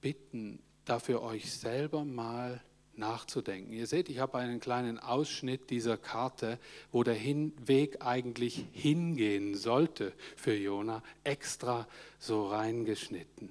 bitten, 0.00 0.60
dafür 0.86 1.20
euch 1.20 1.52
selber 1.52 2.06
mal 2.06 2.62
nachzudenken. 2.96 3.74
Ihr 3.74 3.86
seht, 3.86 4.08
ich 4.08 4.18
habe 4.18 4.38
einen 4.38 4.60
kleinen 4.60 4.98
Ausschnitt 4.98 5.68
dieser 5.68 5.98
Karte, 5.98 6.58
wo 6.90 7.02
der 7.02 7.18
Weg 7.66 7.98
eigentlich 8.00 8.64
hingehen 8.72 9.56
sollte 9.56 10.14
für 10.36 10.56
Jona, 10.56 11.02
extra 11.22 11.86
so 12.18 12.46
reingeschnitten. 12.46 13.50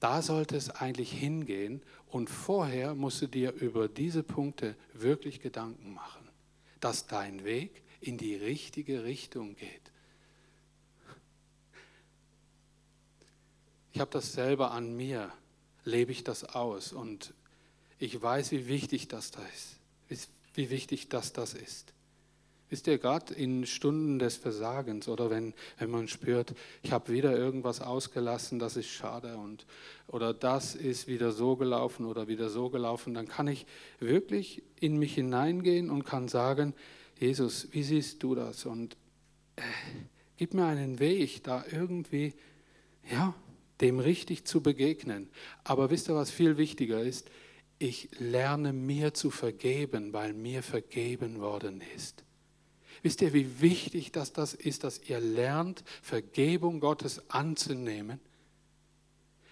Da 0.00 0.20
sollte 0.20 0.56
es 0.56 0.68
eigentlich 0.68 1.12
hingehen 1.12 1.80
und 2.08 2.28
vorher 2.28 2.96
musst 2.96 3.22
du 3.22 3.28
dir 3.28 3.52
über 3.52 3.86
diese 3.86 4.24
Punkte 4.24 4.74
wirklich 4.94 5.40
Gedanken 5.40 5.94
machen, 5.94 6.28
dass 6.80 7.06
dein 7.06 7.44
Weg 7.44 7.84
in 8.00 8.18
die 8.18 8.34
richtige 8.34 9.04
Richtung 9.04 9.54
geht. 9.54 9.91
Ich 13.92 14.00
habe 14.00 14.10
das 14.10 14.32
selber 14.32 14.70
an 14.70 14.96
mir, 14.96 15.30
lebe 15.84 16.12
ich 16.12 16.24
das 16.24 16.44
aus 16.44 16.92
und 16.92 17.34
ich 17.98 18.20
weiß, 18.20 18.52
wie 18.52 18.66
wichtig 18.66 19.08
das 19.08 19.30
da 19.30 19.40
ist, 19.52 20.28
wie 20.54 20.70
wichtig 20.70 21.08
das 21.08 21.32
das 21.32 21.54
ist. 21.54 21.92
Wisst 22.72 22.86
ihr, 22.86 22.96
gerade 22.96 23.34
in 23.34 23.66
Stunden 23.66 24.18
des 24.18 24.38
Versagens 24.38 25.06
oder 25.06 25.28
wenn, 25.28 25.52
wenn 25.78 25.90
man 25.90 26.08
spürt, 26.08 26.54
ich 26.82 26.90
habe 26.90 27.12
wieder 27.12 27.36
irgendwas 27.36 27.82
ausgelassen, 27.82 28.58
das 28.58 28.78
ist 28.78 28.88
schade 28.88 29.36
und, 29.36 29.66
oder 30.06 30.32
das 30.32 30.74
ist 30.74 31.06
wieder 31.06 31.32
so 31.32 31.56
gelaufen 31.56 32.06
oder 32.06 32.28
wieder 32.28 32.48
so 32.48 32.70
gelaufen, 32.70 33.12
dann 33.12 33.28
kann 33.28 33.46
ich 33.46 33.66
wirklich 34.00 34.62
in 34.80 34.98
mich 34.98 35.14
hineingehen 35.16 35.90
und 35.90 36.04
kann 36.04 36.28
sagen, 36.28 36.72
Jesus, 37.20 37.68
wie 37.72 37.82
siehst 37.82 38.22
du 38.22 38.34
das? 38.34 38.64
Und 38.64 38.96
äh, 39.56 39.62
gib 40.38 40.54
mir 40.54 40.64
einen 40.64 40.98
Weg, 40.98 41.44
da 41.44 41.66
irgendwie, 41.70 42.32
ja, 43.10 43.34
dem 43.82 43.98
richtig 43.98 44.44
zu 44.46 44.62
begegnen. 44.62 45.28
Aber 45.64 45.90
wisst 45.90 46.08
ihr, 46.08 46.14
was 46.14 46.30
viel 46.30 46.56
wichtiger 46.56 47.02
ist? 47.02 47.30
Ich 47.78 48.08
lerne 48.18 48.72
mir 48.72 49.12
zu 49.12 49.30
vergeben, 49.30 50.12
weil 50.12 50.32
mir 50.32 50.62
vergeben 50.62 51.40
worden 51.40 51.82
ist. 51.96 52.24
Wisst 53.02 53.20
ihr, 53.22 53.32
wie 53.32 53.60
wichtig 53.60 54.12
das, 54.12 54.32
das 54.32 54.54
ist, 54.54 54.84
dass 54.84 55.00
ihr 55.02 55.18
lernt, 55.18 55.82
Vergebung 56.00 56.78
Gottes 56.78 57.28
anzunehmen? 57.28 58.20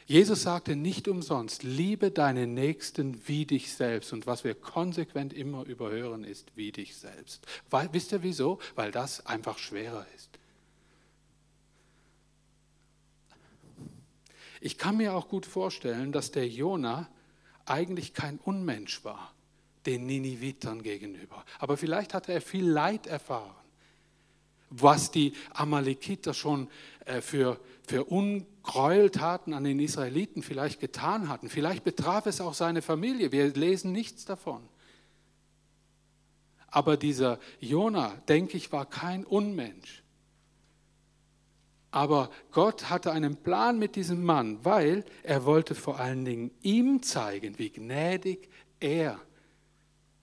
Jesus 0.07 0.43
sagte 0.43 0.75
nicht 0.75 1.07
umsonst, 1.07 1.63
liebe 1.63 2.11
deinen 2.11 2.55
Nächsten 2.55 3.29
wie 3.29 3.47
dich 3.47 3.73
selbst. 3.73 4.13
Und 4.13 4.27
was 4.27 4.43
wir 4.43 4.57
konsequent 4.57 5.33
immer 5.33 5.65
überhören, 5.67 6.25
ist 6.25 6.51
wie 6.57 6.73
dich 6.73 6.97
selbst. 6.97 7.47
Weil, 7.71 7.89
wisst 7.93 8.11
ihr 8.11 8.25
wieso? 8.25 8.59
Weil 8.75 8.91
das 8.91 9.25
einfach 9.27 9.59
schwerer 9.59 10.05
ist. 10.17 10.40
Ich 14.61 14.79
kann 14.79 14.99
mir 14.99 15.15
auch 15.15 15.29
gut 15.29 15.47
vorstellen, 15.47 16.13
dass 16.13 16.31
der 16.31 16.47
Jona 16.47 17.09
eigentlich 17.65 18.15
kein 18.15 18.39
Unmensch 18.39 19.05
war 19.05 19.33
den 19.87 20.07
Ninivitern 20.07 20.83
gegenüber. 20.83 21.45
Aber 21.59 21.77
vielleicht 21.77 22.15
hatte 22.15 22.33
er 22.33 22.41
viel 22.41 22.67
Leid 22.69 23.07
erfahren, 23.07 23.55
was 24.69 25.11
die 25.11 25.33
Amalekiter 25.53 26.35
schon 26.35 26.69
äh, 27.07 27.21
für, 27.21 27.59
für 27.87 28.05
Ungräueltaten 28.05 29.55
an 29.55 29.65
den 29.65 29.81
Israeliten 29.81 30.43
vielleicht 30.43 30.81
getan 30.81 31.29
hatten. 31.29 31.49
Vielleicht 31.49 31.83
betraf 31.83 32.27
es 32.27 32.41
auch 32.41 32.55
seine 32.55 32.83
Familie. 32.83 33.33
Wir 33.33 33.49
lesen 33.49 33.93
nichts 33.93 34.25
davon. 34.25 34.63
Aber 36.69 36.97
dieser 36.97 37.41
Jona, 37.59 38.15
denke 38.29 38.57
ich, 38.57 38.71
war 38.71 38.87
kein 38.87 39.25
Unmensch. 39.25 40.00
Aber 41.91 42.31
Gott 42.53 42.89
hatte 42.89 43.13
einen 43.13 43.37
Plan 43.37 43.79
mit 43.79 43.97
diesem 43.97 44.23
Mann, 44.25 44.65
weil 44.65 45.05
er 45.23 45.45
wollte 45.45 45.75
vor 45.75 45.99
allen 45.99 46.25
Dingen 46.25 46.51
ihm 46.63 47.03
zeigen, 47.03 47.59
wie 47.59 47.71
gnädig 47.71 48.49
er 48.79 49.21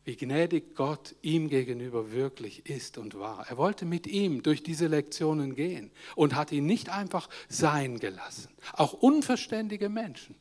wie 0.08 0.16
gnädig 0.16 0.74
Gott 0.74 1.16
ihm 1.22 1.50
gegenüber 1.50 2.14
wirklich 2.14 2.66
ist 2.66 2.98
und 2.98 3.20
war. 3.20 3.46
Er 3.50 3.58
wollte 3.58 3.84
mit 3.84 4.08
ihm 4.08 4.42
durch 4.42 4.64
diese 4.64 4.88
Lektionen 4.88 5.54
gehen 5.54 5.92
und 6.16 6.34
hat 6.34 6.54
ihn 6.54 6.66
nicht 6.66 6.88
einfach 6.88 7.28
sein 7.50 8.00
gelassen. 8.00 8.48
Auch 8.72 8.94
unverständige 8.94 9.90
Menschen. 9.90 10.36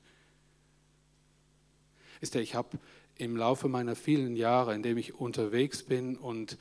Ist 2.20 2.37
ich 2.37 2.55
habe 2.55 2.79
im 3.18 3.37
Laufe 3.37 3.66
meiner 3.66 3.97
vielen 3.97 4.37
Jahre, 4.37 4.72
in 4.72 4.85
dem 4.85 4.99
ich 4.99 5.14
unterwegs 5.14 5.83
bin 5.83 6.16
und, 6.16 6.59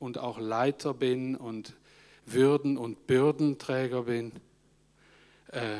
und 0.00 0.18
auch 0.18 0.40
Leiter 0.40 0.94
bin 0.94 1.36
und 1.36 1.76
Würden- 2.32 2.76
und 2.76 3.06
Bürdenträger 3.06 4.04
bin, 4.04 4.32
äh, 5.48 5.78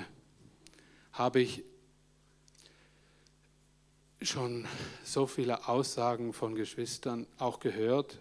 habe 1.13 1.41
ich 1.41 1.65
schon 4.23 4.67
so 5.05 5.27
viele 5.27 5.69
Aussagen 5.69 6.33
von 6.33 6.55
Geschwistern 6.55 7.27
auch 7.39 7.61
gehört 7.61 8.19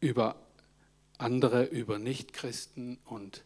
über 0.00 0.36
andere, 1.18 1.64
über 1.64 1.98
Nichtchristen 1.98 2.98
und 3.04 3.44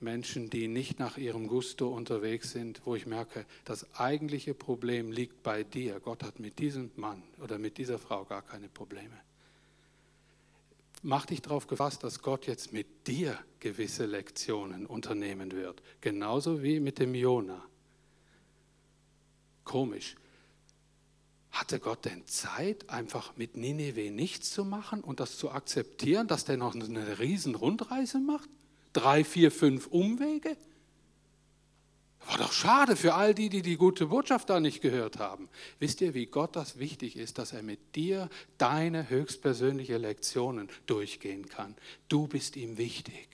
Menschen, 0.00 0.50
die 0.50 0.68
nicht 0.68 0.98
nach 0.98 1.16
ihrem 1.16 1.46
Gusto 1.48 1.88
unterwegs 1.88 2.52
sind, 2.52 2.82
wo 2.84 2.94
ich 2.94 3.06
merke, 3.06 3.46
das 3.64 3.94
eigentliche 3.94 4.52
Problem 4.52 5.10
liegt 5.10 5.42
bei 5.42 5.64
dir. 5.64 6.00
Gott 6.00 6.22
hat 6.22 6.38
mit 6.38 6.58
diesem 6.58 6.90
Mann 6.96 7.22
oder 7.42 7.58
mit 7.58 7.78
dieser 7.78 7.98
Frau 7.98 8.24
gar 8.24 8.42
keine 8.42 8.68
Probleme. 8.68 9.25
Mach 11.08 11.24
dich 11.24 11.40
darauf 11.40 11.68
gefasst, 11.68 12.02
dass 12.02 12.20
Gott 12.20 12.48
jetzt 12.48 12.72
mit 12.72 13.06
dir 13.06 13.38
gewisse 13.60 14.06
Lektionen 14.06 14.86
unternehmen 14.86 15.52
wird, 15.52 15.80
genauso 16.00 16.64
wie 16.64 16.80
mit 16.80 16.98
dem 16.98 17.14
Jona. 17.14 17.62
Komisch. 19.62 20.16
Hatte 21.52 21.78
Gott 21.78 22.06
denn 22.06 22.26
Zeit, 22.26 22.90
einfach 22.90 23.36
mit 23.36 23.56
Nineveh 23.56 24.10
nichts 24.10 24.50
zu 24.50 24.64
machen 24.64 25.00
und 25.00 25.20
das 25.20 25.38
zu 25.38 25.52
akzeptieren, 25.52 26.26
dass 26.26 26.44
der 26.44 26.56
noch 26.56 26.74
eine 26.74 27.20
riesen 27.20 27.54
Rundreise 27.54 28.18
macht? 28.18 28.50
Drei, 28.92 29.22
vier, 29.22 29.52
fünf 29.52 29.86
Umwege? 29.86 30.56
War 32.26 32.38
doch 32.38 32.52
schade 32.52 32.96
für 32.96 33.14
all 33.14 33.34
die, 33.34 33.48
die 33.48 33.62
die 33.62 33.76
gute 33.76 34.06
Botschaft 34.06 34.50
da 34.50 34.58
nicht 34.58 34.80
gehört 34.80 35.18
haben. 35.18 35.48
Wisst 35.78 36.00
ihr, 36.00 36.12
wie 36.14 36.26
Gott 36.26 36.56
das 36.56 36.78
wichtig 36.78 37.16
ist, 37.16 37.38
dass 37.38 37.52
er 37.52 37.62
mit 37.62 37.94
dir 37.94 38.28
deine 38.58 39.08
höchstpersönliche 39.08 39.96
Lektionen 39.96 40.68
durchgehen 40.86 41.48
kann? 41.48 41.76
Du 42.08 42.26
bist 42.26 42.56
ihm 42.56 42.78
wichtig. 42.78 43.28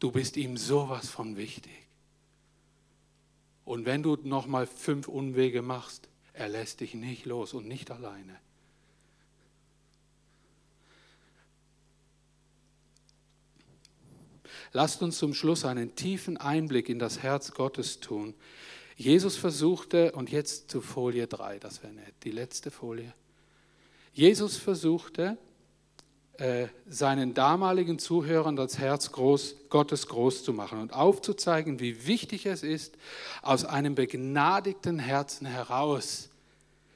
Du 0.00 0.12
bist 0.12 0.36
ihm 0.36 0.58
sowas 0.58 1.08
von 1.08 1.38
wichtig. 1.38 1.72
Und 3.64 3.86
wenn 3.86 4.02
du 4.02 4.16
nochmal 4.22 4.66
fünf 4.66 5.08
Unwege 5.08 5.62
machst, 5.62 6.08
er 6.34 6.50
lässt 6.50 6.80
dich 6.80 6.92
nicht 6.92 7.24
los 7.24 7.54
und 7.54 7.66
nicht 7.66 7.90
alleine. 7.90 8.38
Lasst 14.76 15.02
uns 15.02 15.18
zum 15.18 15.34
Schluss 15.34 15.64
einen 15.64 15.94
tiefen 15.94 16.36
Einblick 16.36 16.88
in 16.88 16.98
das 16.98 17.22
Herz 17.22 17.52
Gottes 17.52 18.00
tun. 18.00 18.34
Jesus 18.96 19.36
versuchte, 19.36 20.10
und 20.12 20.32
jetzt 20.32 20.68
zu 20.68 20.80
Folie 20.80 21.28
3, 21.28 21.60
das 21.60 21.84
wäre 21.84 21.92
nett, 21.92 22.12
die 22.24 22.32
letzte 22.32 22.72
Folie. 22.72 23.14
Jesus 24.12 24.56
versuchte, 24.56 25.38
äh, 26.38 26.66
seinen 26.88 27.34
damaligen 27.34 28.00
Zuhörern 28.00 28.56
das 28.56 28.78
Herz 28.78 29.12
groß, 29.12 29.54
Gottes 29.68 30.08
groß 30.08 30.42
zu 30.42 30.52
machen 30.52 30.80
und 30.80 30.92
aufzuzeigen, 30.92 31.78
wie 31.78 32.08
wichtig 32.08 32.44
es 32.46 32.64
ist, 32.64 32.98
aus 33.42 33.64
einem 33.64 33.94
begnadigten 33.94 34.98
Herzen 34.98 35.46
heraus 35.46 36.30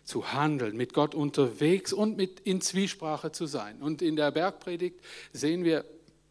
zu 0.02 0.32
handeln, 0.32 0.76
mit 0.76 0.94
Gott 0.94 1.14
unterwegs 1.14 1.92
und 1.92 2.16
mit 2.16 2.40
in 2.40 2.60
Zwiesprache 2.60 3.30
zu 3.30 3.46
sein. 3.46 3.80
Und 3.80 4.02
in 4.02 4.16
der 4.16 4.32
Bergpredigt 4.32 4.98
sehen 5.32 5.62
wir 5.62 5.84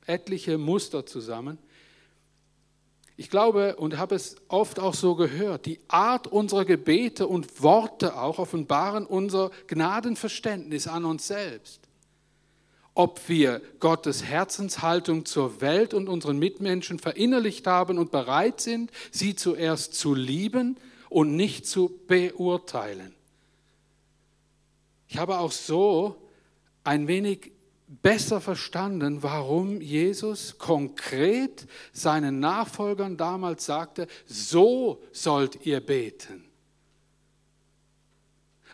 etliche 0.08 0.58
Muster 0.58 1.06
zusammen. 1.06 1.58
Ich 3.16 3.30
glaube 3.30 3.76
und 3.78 3.98
habe 3.98 4.16
es 4.16 4.36
oft 4.48 4.80
auch 4.80 4.94
so 4.94 5.16
gehört, 5.16 5.66
die 5.66 5.80
Art 5.88 6.28
unserer 6.28 6.66
Gebete 6.66 7.28
und 7.28 7.62
Worte 7.62 8.20
auch 8.20 8.40
offenbaren 8.40 9.06
unser 9.06 9.52
Gnadenverständnis 9.68 10.88
an 10.88 11.06
uns 11.06 11.28
selbst 11.28 11.88
ob 12.98 13.30
wir 13.30 13.62
Gottes 13.80 14.24
Herzenshaltung 14.24 15.26
zur 15.26 15.62
Welt 15.62 15.94
und 15.94 16.10
unseren 16.10 16.40
Mitmenschen 16.40 16.98
verinnerlicht 16.98 17.68
haben 17.68 18.00
und 18.00 18.10
bereit 18.10 18.60
sind, 18.60 18.90
sie 19.12 19.36
zuerst 19.36 19.94
zu 19.94 20.16
lieben 20.16 20.78
und 21.08 21.36
nicht 21.36 21.68
zu 21.68 22.00
beurteilen. 22.08 23.14
Ich 25.08 25.20
habe 25.20 25.38
auch 25.38 25.52
so 25.52 26.16
ein 26.84 27.08
wenig 27.08 27.52
besser 27.88 28.42
verstanden, 28.42 29.24
warum 29.24 29.82
Jesus 29.82 30.58
konkret 30.58 31.68
seinen 31.94 32.40
Nachfolgern 32.40 33.18
damals 33.18 33.66
sagte, 33.66 34.08
so 34.26 35.02
sollt 35.12 35.66
ihr 35.66 35.80
beten. 35.80 36.44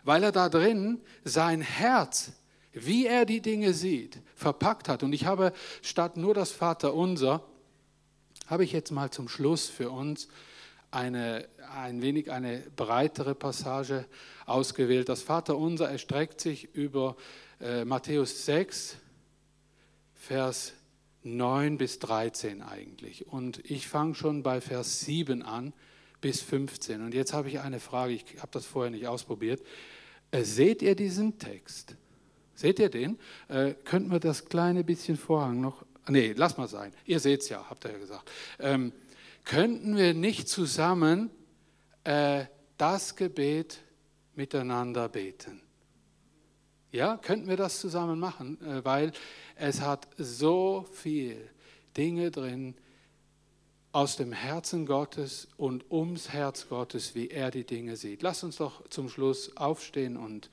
Weil 0.02 0.24
er 0.24 0.32
da 0.32 0.48
drin 0.48 1.00
sein 1.24 1.60
Herz 1.60 2.32
wie 2.74 3.06
er 3.06 3.24
die 3.24 3.40
Dinge 3.40 3.72
sieht, 3.72 4.20
verpackt 4.34 4.88
hat. 4.88 5.02
Und 5.02 5.12
ich 5.12 5.24
habe 5.24 5.52
statt 5.80 6.16
nur 6.16 6.34
das 6.34 6.50
Vaterunser, 6.50 7.42
habe 8.46 8.64
ich 8.64 8.72
jetzt 8.72 8.90
mal 8.90 9.10
zum 9.10 9.28
Schluss 9.28 9.68
für 9.68 9.90
uns 9.90 10.28
eine, 10.90 11.48
ein 11.74 12.02
wenig 12.02 12.30
eine 12.30 12.62
breitere 12.76 13.34
Passage 13.34 14.06
ausgewählt. 14.44 15.08
Das 15.08 15.22
Vaterunser 15.22 15.88
erstreckt 15.88 16.40
sich 16.40 16.74
über 16.74 17.16
äh, 17.60 17.84
Matthäus 17.84 18.44
6, 18.44 18.96
Vers 20.24 20.72
9 21.22 21.76
bis 21.76 21.98
13 21.98 22.62
eigentlich. 22.62 23.28
Und 23.28 23.58
ich 23.70 23.88
fange 23.88 24.14
schon 24.14 24.42
bei 24.42 24.60
Vers 24.60 25.00
7 25.00 25.42
an 25.42 25.72
bis 26.20 26.40
15. 26.40 27.02
Und 27.02 27.12
jetzt 27.12 27.34
habe 27.34 27.48
ich 27.48 27.60
eine 27.60 27.78
Frage, 27.78 28.14
ich 28.14 28.24
habe 28.38 28.48
das 28.50 28.64
vorher 28.64 28.90
nicht 28.90 29.06
ausprobiert. 29.06 29.62
Äh, 30.30 30.44
seht 30.44 30.80
ihr 30.80 30.94
diesen 30.94 31.38
Text? 31.38 31.96
Seht 32.54 32.78
ihr 32.78 32.88
den? 32.88 33.18
Äh, 33.48 33.74
könnten 33.84 34.10
wir 34.10 34.20
das 34.20 34.46
kleine 34.46 34.82
bisschen 34.82 35.18
Vorhang 35.18 35.60
noch. 35.60 35.84
Nee, 36.08 36.32
lass 36.36 36.56
mal 36.56 36.68
sein. 36.68 36.92
Ihr 37.04 37.20
seht 37.20 37.42
es 37.42 37.50
ja, 37.50 37.68
habt 37.68 37.84
ihr 37.84 37.92
ja 37.92 37.98
gesagt. 37.98 38.30
Ähm, 38.58 38.92
könnten 39.44 39.96
wir 39.96 40.14
nicht 40.14 40.48
zusammen 40.48 41.30
äh, 42.04 42.44
das 42.78 43.16
Gebet 43.16 43.80
miteinander 44.34 45.10
beten? 45.10 45.63
Ja, 46.94 47.16
könnten 47.16 47.48
wir 47.48 47.56
das 47.56 47.80
zusammen 47.80 48.20
machen, 48.20 48.56
äh, 48.62 48.84
weil 48.84 49.10
es 49.56 49.80
hat 49.80 50.06
so 50.16 50.86
viel 50.92 51.50
Dinge 51.96 52.30
drin 52.30 52.76
aus 53.90 54.14
dem 54.14 54.30
Herzen 54.30 54.86
Gottes 54.86 55.48
und 55.56 55.90
ums 55.90 56.28
Herz 56.28 56.68
Gottes, 56.68 57.16
wie 57.16 57.30
er 57.30 57.50
die 57.50 57.64
Dinge 57.64 57.96
sieht. 57.96 58.22
Lass 58.22 58.44
uns 58.44 58.58
doch 58.58 58.88
zum 58.90 59.08
Schluss 59.08 59.56
aufstehen 59.56 60.16
und 60.16 60.50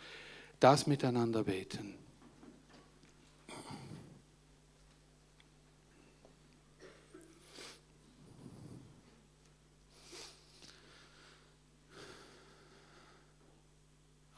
das 0.59 0.87
miteinander 0.87 1.43
beten. 1.43 1.93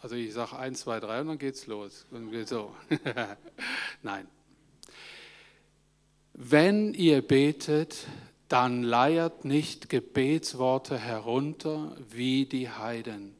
Also 0.03 0.15
ich 0.17 0.33
sage 0.33 0.57
1, 0.57 0.81
2, 0.81 0.99
3 0.99 1.21
und 1.21 1.27
dann 1.27 1.37
geht's 1.37 1.65
los. 1.65 2.05
Und 2.11 2.29
geht 2.29 2.49
so. 2.49 2.75
Nein. 4.03 4.27
Wenn 6.33 6.93
ihr 6.93 7.21
betet, 7.21 8.05
dann 8.49 8.83
leiert 8.83 9.45
nicht 9.45 9.87
Gebetsworte 9.87 10.97
herunter 10.97 11.95
wie 12.09 12.45
die 12.45 12.69
Heiden. 12.69 13.33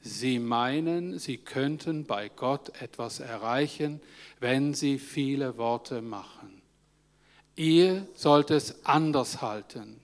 Sie 0.00 0.40
meinen, 0.40 1.20
sie 1.20 1.38
könnten 1.38 2.06
bei 2.06 2.28
Gott 2.28 2.72
etwas 2.82 3.20
erreichen, 3.20 4.00
wenn 4.40 4.74
sie 4.74 4.98
viele 4.98 5.58
Worte 5.58 6.02
machen. 6.02 6.60
Ihr 7.54 8.08
sollt 8.14 8.50
es 8.50 8.84
anders 8.84 9.42
halten. 9.42 10.00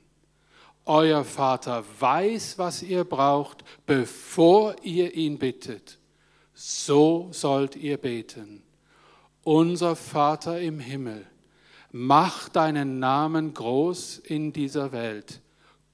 Euer 0.84 1.24
Vater 1.24 1.84
weiß, 1.98 2.58
was 2.58 2.82
ihr 2.82 3.04
braucht, 3.04 3.64
bevor 3.86 4.76
ihr 4.82 5.14
ihn 5.14 5.38
bittet. 5.38 5.98
So 6.54 7.28
sollt 7.30 7.76
ihr 7.76 7.96
beten. 7.96 8.62
Unser 9.42 9.96
Vater 9.96 10.60
im 10.60 10.78
Himmel, 10.78 11.26
mach 11.92 12.48
deinen 12.48 12.98
Namen 12.98 13.54
groß 13.54 14.18
in 14.18 14.52
dieser 14.52 14.92
Welt. 14.92 15.40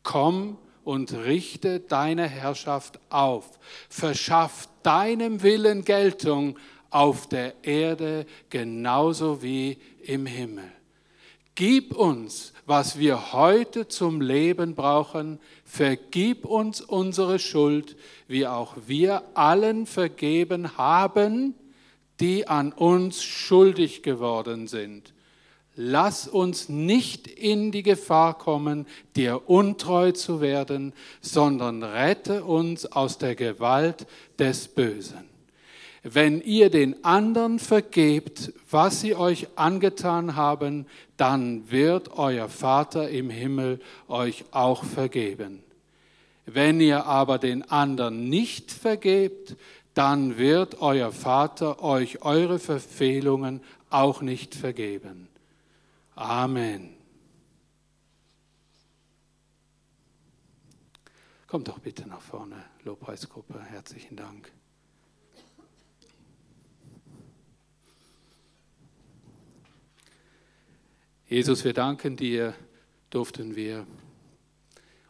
Komm 0.02 0.58
und 0.84 1.12
richte 1.12 1.80
deine 1.80 2.28
Herrschaft 2.28 3.00
auf. 3.10 3.58
Verschaff 3.88 4.68
deinem 4.82 5.42
Willen 5.42 5.84
Geltung 5.84 6.58
auf 6.90 7.28
der 7.28 7.64
Erde 7.64 8.24
genauso 8.50 9.42
wie 9.42 9.78
im 10.02 10.26
Himmel. 10.26 10.70
Gib 11.56 11.96
uns, 11.96 12.52
was 12.66 12.98
wir 12.98 13.32
heute 13.32 13.88
zum 13.88 14.20
Leben 14.20 14.74
brauchen. 14.74 15.40
Vergib 15.64 16.44
uns 16.44 16.82
unsere 16.82 17.38
Schuld, 17.38 17.96
wie 18.28 18.46
auch 18.46 18.76
wir 18.86 19.22
allen 19.32 19.86
vergeben 19.86 20.76
haben, 20.76 21.54
die 22.20 22.46
an 22.46 22.72
uns 22.72 23.24
schuldig 23.24 24.02
geworden 24.02 24.68
sind. 24.68 25.14
Lass 25.76 26.28
uns 26.28 26.68
nicht 26.68 27.26
in 27.26 27.72
die 27.72 27.82
Gefahr 27.82 28.36
kommen, 28.36 28.86
dir 29.16 29.48
untreu 29.48 30.12
zu 30.12 30.42
werden, 30.42 30.92
sondern 31.22 31.82
rette 31.82 32.44
uns 32.44 32.84
aus 32.84 33.16
der 33.16 33.34
Gewalt 33.34 34.06
des 34.38 34.68
Bösen. 34.68 35.35
Wenn 36.08 36.40
ihr 36.40 36.70
den 36.70 37.04
anderen 37.04 37.58
vergebt, 37.58 38.52
was 38.70 39.00
sie 39.00 39.16
euch 39.16 39.48
angetan 39.56 40.36
haben, 40.36 40.86
dann 41.16 41.68
wird 41.68 42.16
euer 42.16 42.48
Vater 42.48 43.08
im 43.08 43.28
Himmel 43.28 43.80
euch 44.06 44.44
auch 44.52 44.84
vergeben. 44.84 45.64
Wenn 46.44 46.80
ihr 46.80 47.06
aber 47.06 47.38
den 47.38 47.68
anderen 47.68 48.28
nicht 48.28 48.70
vergebt, 48.70 49.56
dann 49.94 50.38
wird 50.38 50.80
euer 50.80 51.10
Vater 51.10 51.82
euch 51.82 52.22
eure 52.22 52.60
Verfehlungen 52.60 53.60
auch 53.90 54.22
nicht 54.22 54.54
vergeben. 54.54 55.26
Amen. 56.14 56.94
Kommt 61.48 61.66
doch 61.66 61.80
bitte 61.80 62.06
nach 62.06 62.20
vorne, 62.20 62.62
Lobpreisgruppe. 62.84 63.60
Herzlichen 63.60 64.14
Dank. 64.14 64.52
Jesus, 71.28 71.64
wir 71.64 71.72
danken 71.72 72.16
dir, 72.16 72.54
durften 73.10 73.56
wir 73.56 73.84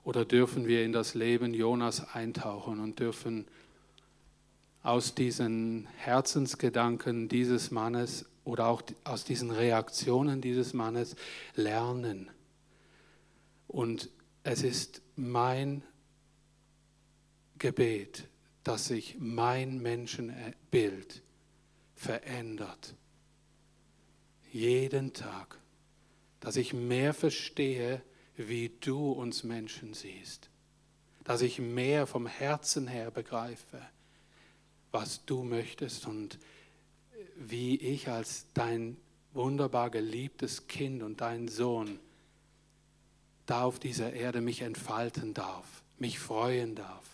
oder 0.03 0.25
dürfen 0.25 0.67
wir 0.67 0.83
in 0.83 0.93
das 0.93 1.13
Leben 1.13 1.53
Jonas 1.53 2.09
eintauchen 2.15 2.81
und 2.81 2.99
dürfen 2.99 3.47
aus 4.83 5.15
diesen 5.15 5.87
Herzensgedanken 5.99 7.29
dieses 7.29 7.71
Mannes 7.71 8.25
oder 8.45 8.69
auch 8.69 8.81
aus 9.05 9.25
diesen 9.25 9.51
Reaktionen 9.51 10.41
dieses 10.41 10.73
Mannes 10.73 11.17
lernen. 11.55 12.31
Und 13.69 14.09
es 14.43 14.63
ist 14.63 15.03
mein 15.17 15.83
Gebet, 17.59 18.27
dass 18.65 18.87
sich 18.87 19.17
mein 19.19 19.83
Menschenbild 19.83 21.23
verändert. 21.95 22.95
Jeden 24.51 25.13
Tag 25.13 25.59
dass 26.41 26.57
ich 26.57 26.73
mehr 26.73 27.15
verstehe, 27.15 28.03
wie 28.37 28.71
du 28.81 29.13
uns 29.13 29.45
Menschen 29.45 29.95
siehst, 29.95 30.51
dass 31.25 31.43
ich 31.43 31.59
mehr 31.59 32.07
vom 32.07 32.27
Herzen 32.27 32.87
her 32.87 33.11
begreife, 33.11 33.81
was 34.93 35.25
du 35.25 35.43
möchtest 35.43 36.07
und 36.07 36.39
wie 37.37 37.77
ich 37.77 38.09
als 38.09 38.47
dein 38.55 38.97
wunderbar 39.33 39.91
geliebtes 39.91 40.69
Kind 40.69 41.03
und 41.03 41.21
dein 41.21 41.49
Sohn 41.49 41.99
da 43.47 43.63
auf 43.63 43.79
dieser 43.79 44.13
Erde 44.13 44.41
mich 44.41 44.63
entfalten 44.63 45.35
darf, 45.35 45.83
mich 45.99 46.19
freuen 46.19 46.75
darf, 46.75 47.05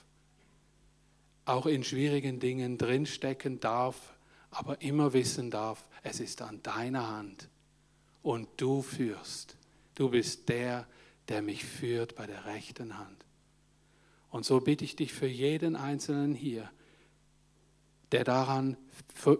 auch 1.44 1.66
in 1.66 1.84
schwierigen 1.84 2.40
Dingen 2.40 2.78
drinstecken 2.78 3.60
darf, 3.60 4.14
aber 4.50 4.80
immer 4.82 5.12
wissen 5.12 5.50
darf, 5.50 5.84
es 6.02 6.20
ist 6.20 6.42
an 6.42 6.62
deiner 6.62 7.08
Hand 7.08 7.48
und 8.22 8.48
du 8.56 8.82
führst. 8.82 9.56
Du 9.94 10.10
bist 10.10 10.48
der, 10.48 10.86
der 11.28 11.42
mich 11.42 11.64
führt 11.64 12.14
bei 12.14 12.26
der 12.26 12.46
rechten 12.46 12.98
Hand. 12.98 13.24
Und 14.30 14.44
so 14.44 14.60
bitte 14.60 14.84
ich 14.84 14.96
dich 14.96 15.12
für 15.12 15.26
jeden 15.26 15.76
Einzelnen 15.76 16.34
hier, 16.34 16.70
der 18.12 18.24
daran 18.24 18.76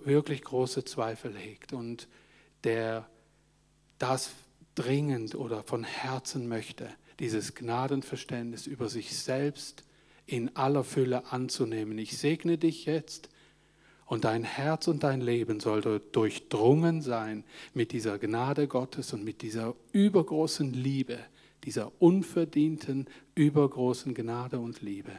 wirklich 0.05 0.43
große 0.43 0.85
Zweifel 0.85 1.37
hegt 1.37 1.73
und 1.73 2.09
der 2.65 3.09
das 3.99 4.31
dringend 4.75 5.35
oder 5.35 5.63
von 5.63 5.85
Herzen 5.85 6.49
möchte, 6.49 6.89
dieses 7.21 7.55
Gnadenverständnis 7.55 8.67
über 8.67 8.89
sich 8.89 9.17
selbst 9.17 9.85
in 10.27 10.57
aller 10.57 10.85
Fülle 10.85 11.33
anzunehmen. 11.33 11.99
Ich 11.99 12.19
segne 12.19 12.59
dich 12.59 12.87
jetzt 12.87 13.29
und 14.13 14.27
dein 14.27 14.45
Herz 14.45 14.89
und 14.89 15.05
dein 15.05 15.23
Leben 15.23 15.59
soll 15.59 16.03
durchdrungen 16.13 17.01
sein 17.01 17.45
mit 17.73 17.93
dieser 17.93 18.19
Gnade 18.19 18.69
Gottes 18.69 19.15
und 19.15 19.25
mit 19.25 19.41
dieser 19.41 19.75
übergroßen 19.93 20.71
Liebe, 20.75 21.19
dieser 21.65 21.91
unverdienten, 21.99 23.07
übergroßen 23.35 24.13
Gnade 24.13 24.59
und 24.59 24.83
Liebe. 24.83 25.13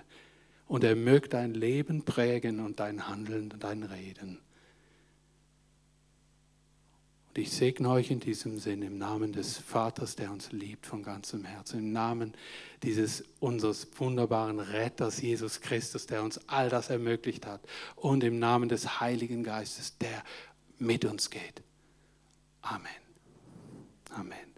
Und 0.67 0.83
er 0.83 0.95
möge 0.95 1.27
dein 1.27 1.55
Leben 1.55 2.03
prägen 2.03 2.59
und 2.59 2.79
dein 2.79 3.07
Handeln 3.07 3.51
und 3.51 3.63
dein 3.63 3.81
Reden. 3.81 4.37
Und 7.33 7.41
ich 7.41 7.51
segne 7.51 7.89
euch 7.89 8.11
in 8.11 8.19
diesem 8.19 8.59
Sinn 8.59 8.83
im 8.83 8.99
Namen 8.99 9.33
des 9.33 9.57
Vaters, 9.57 10.15
der 10.15 10.31
uns 10.31 10.51
liebt 10.51 10.85
von 10.85 11.01
ganzem 11.01 11.45
Herzen, 11.45 11.79
im 11.79 11.91
Namen 11.91 12.35
dieses 12.83 13.23
unseres 13.39 13.87
wunderbaren 13.97 14.59
Retters 14.59 15.19
Jesus 15.19 15.59
Christus, 15.59 16.05
der 16.05 16.21
uns 16.21 16.39
all 16.47 16.69
das 16.69 16.91
ermöglicht 16.91 17.47
hat, 17.47 17.61
und 17.95 18.23
im 18.23 18.37
Namen 18.37 18.69
des 18.69 18.99
Heiligen 18.99 19.43
Geistes, 19.43 19.97
der 19.97 20.23
mit 20.77 21.05
uns 21.05 21.31
geht. 21.31 21.63
Amen. 22.61 22.85
Amen. 24.11 24.52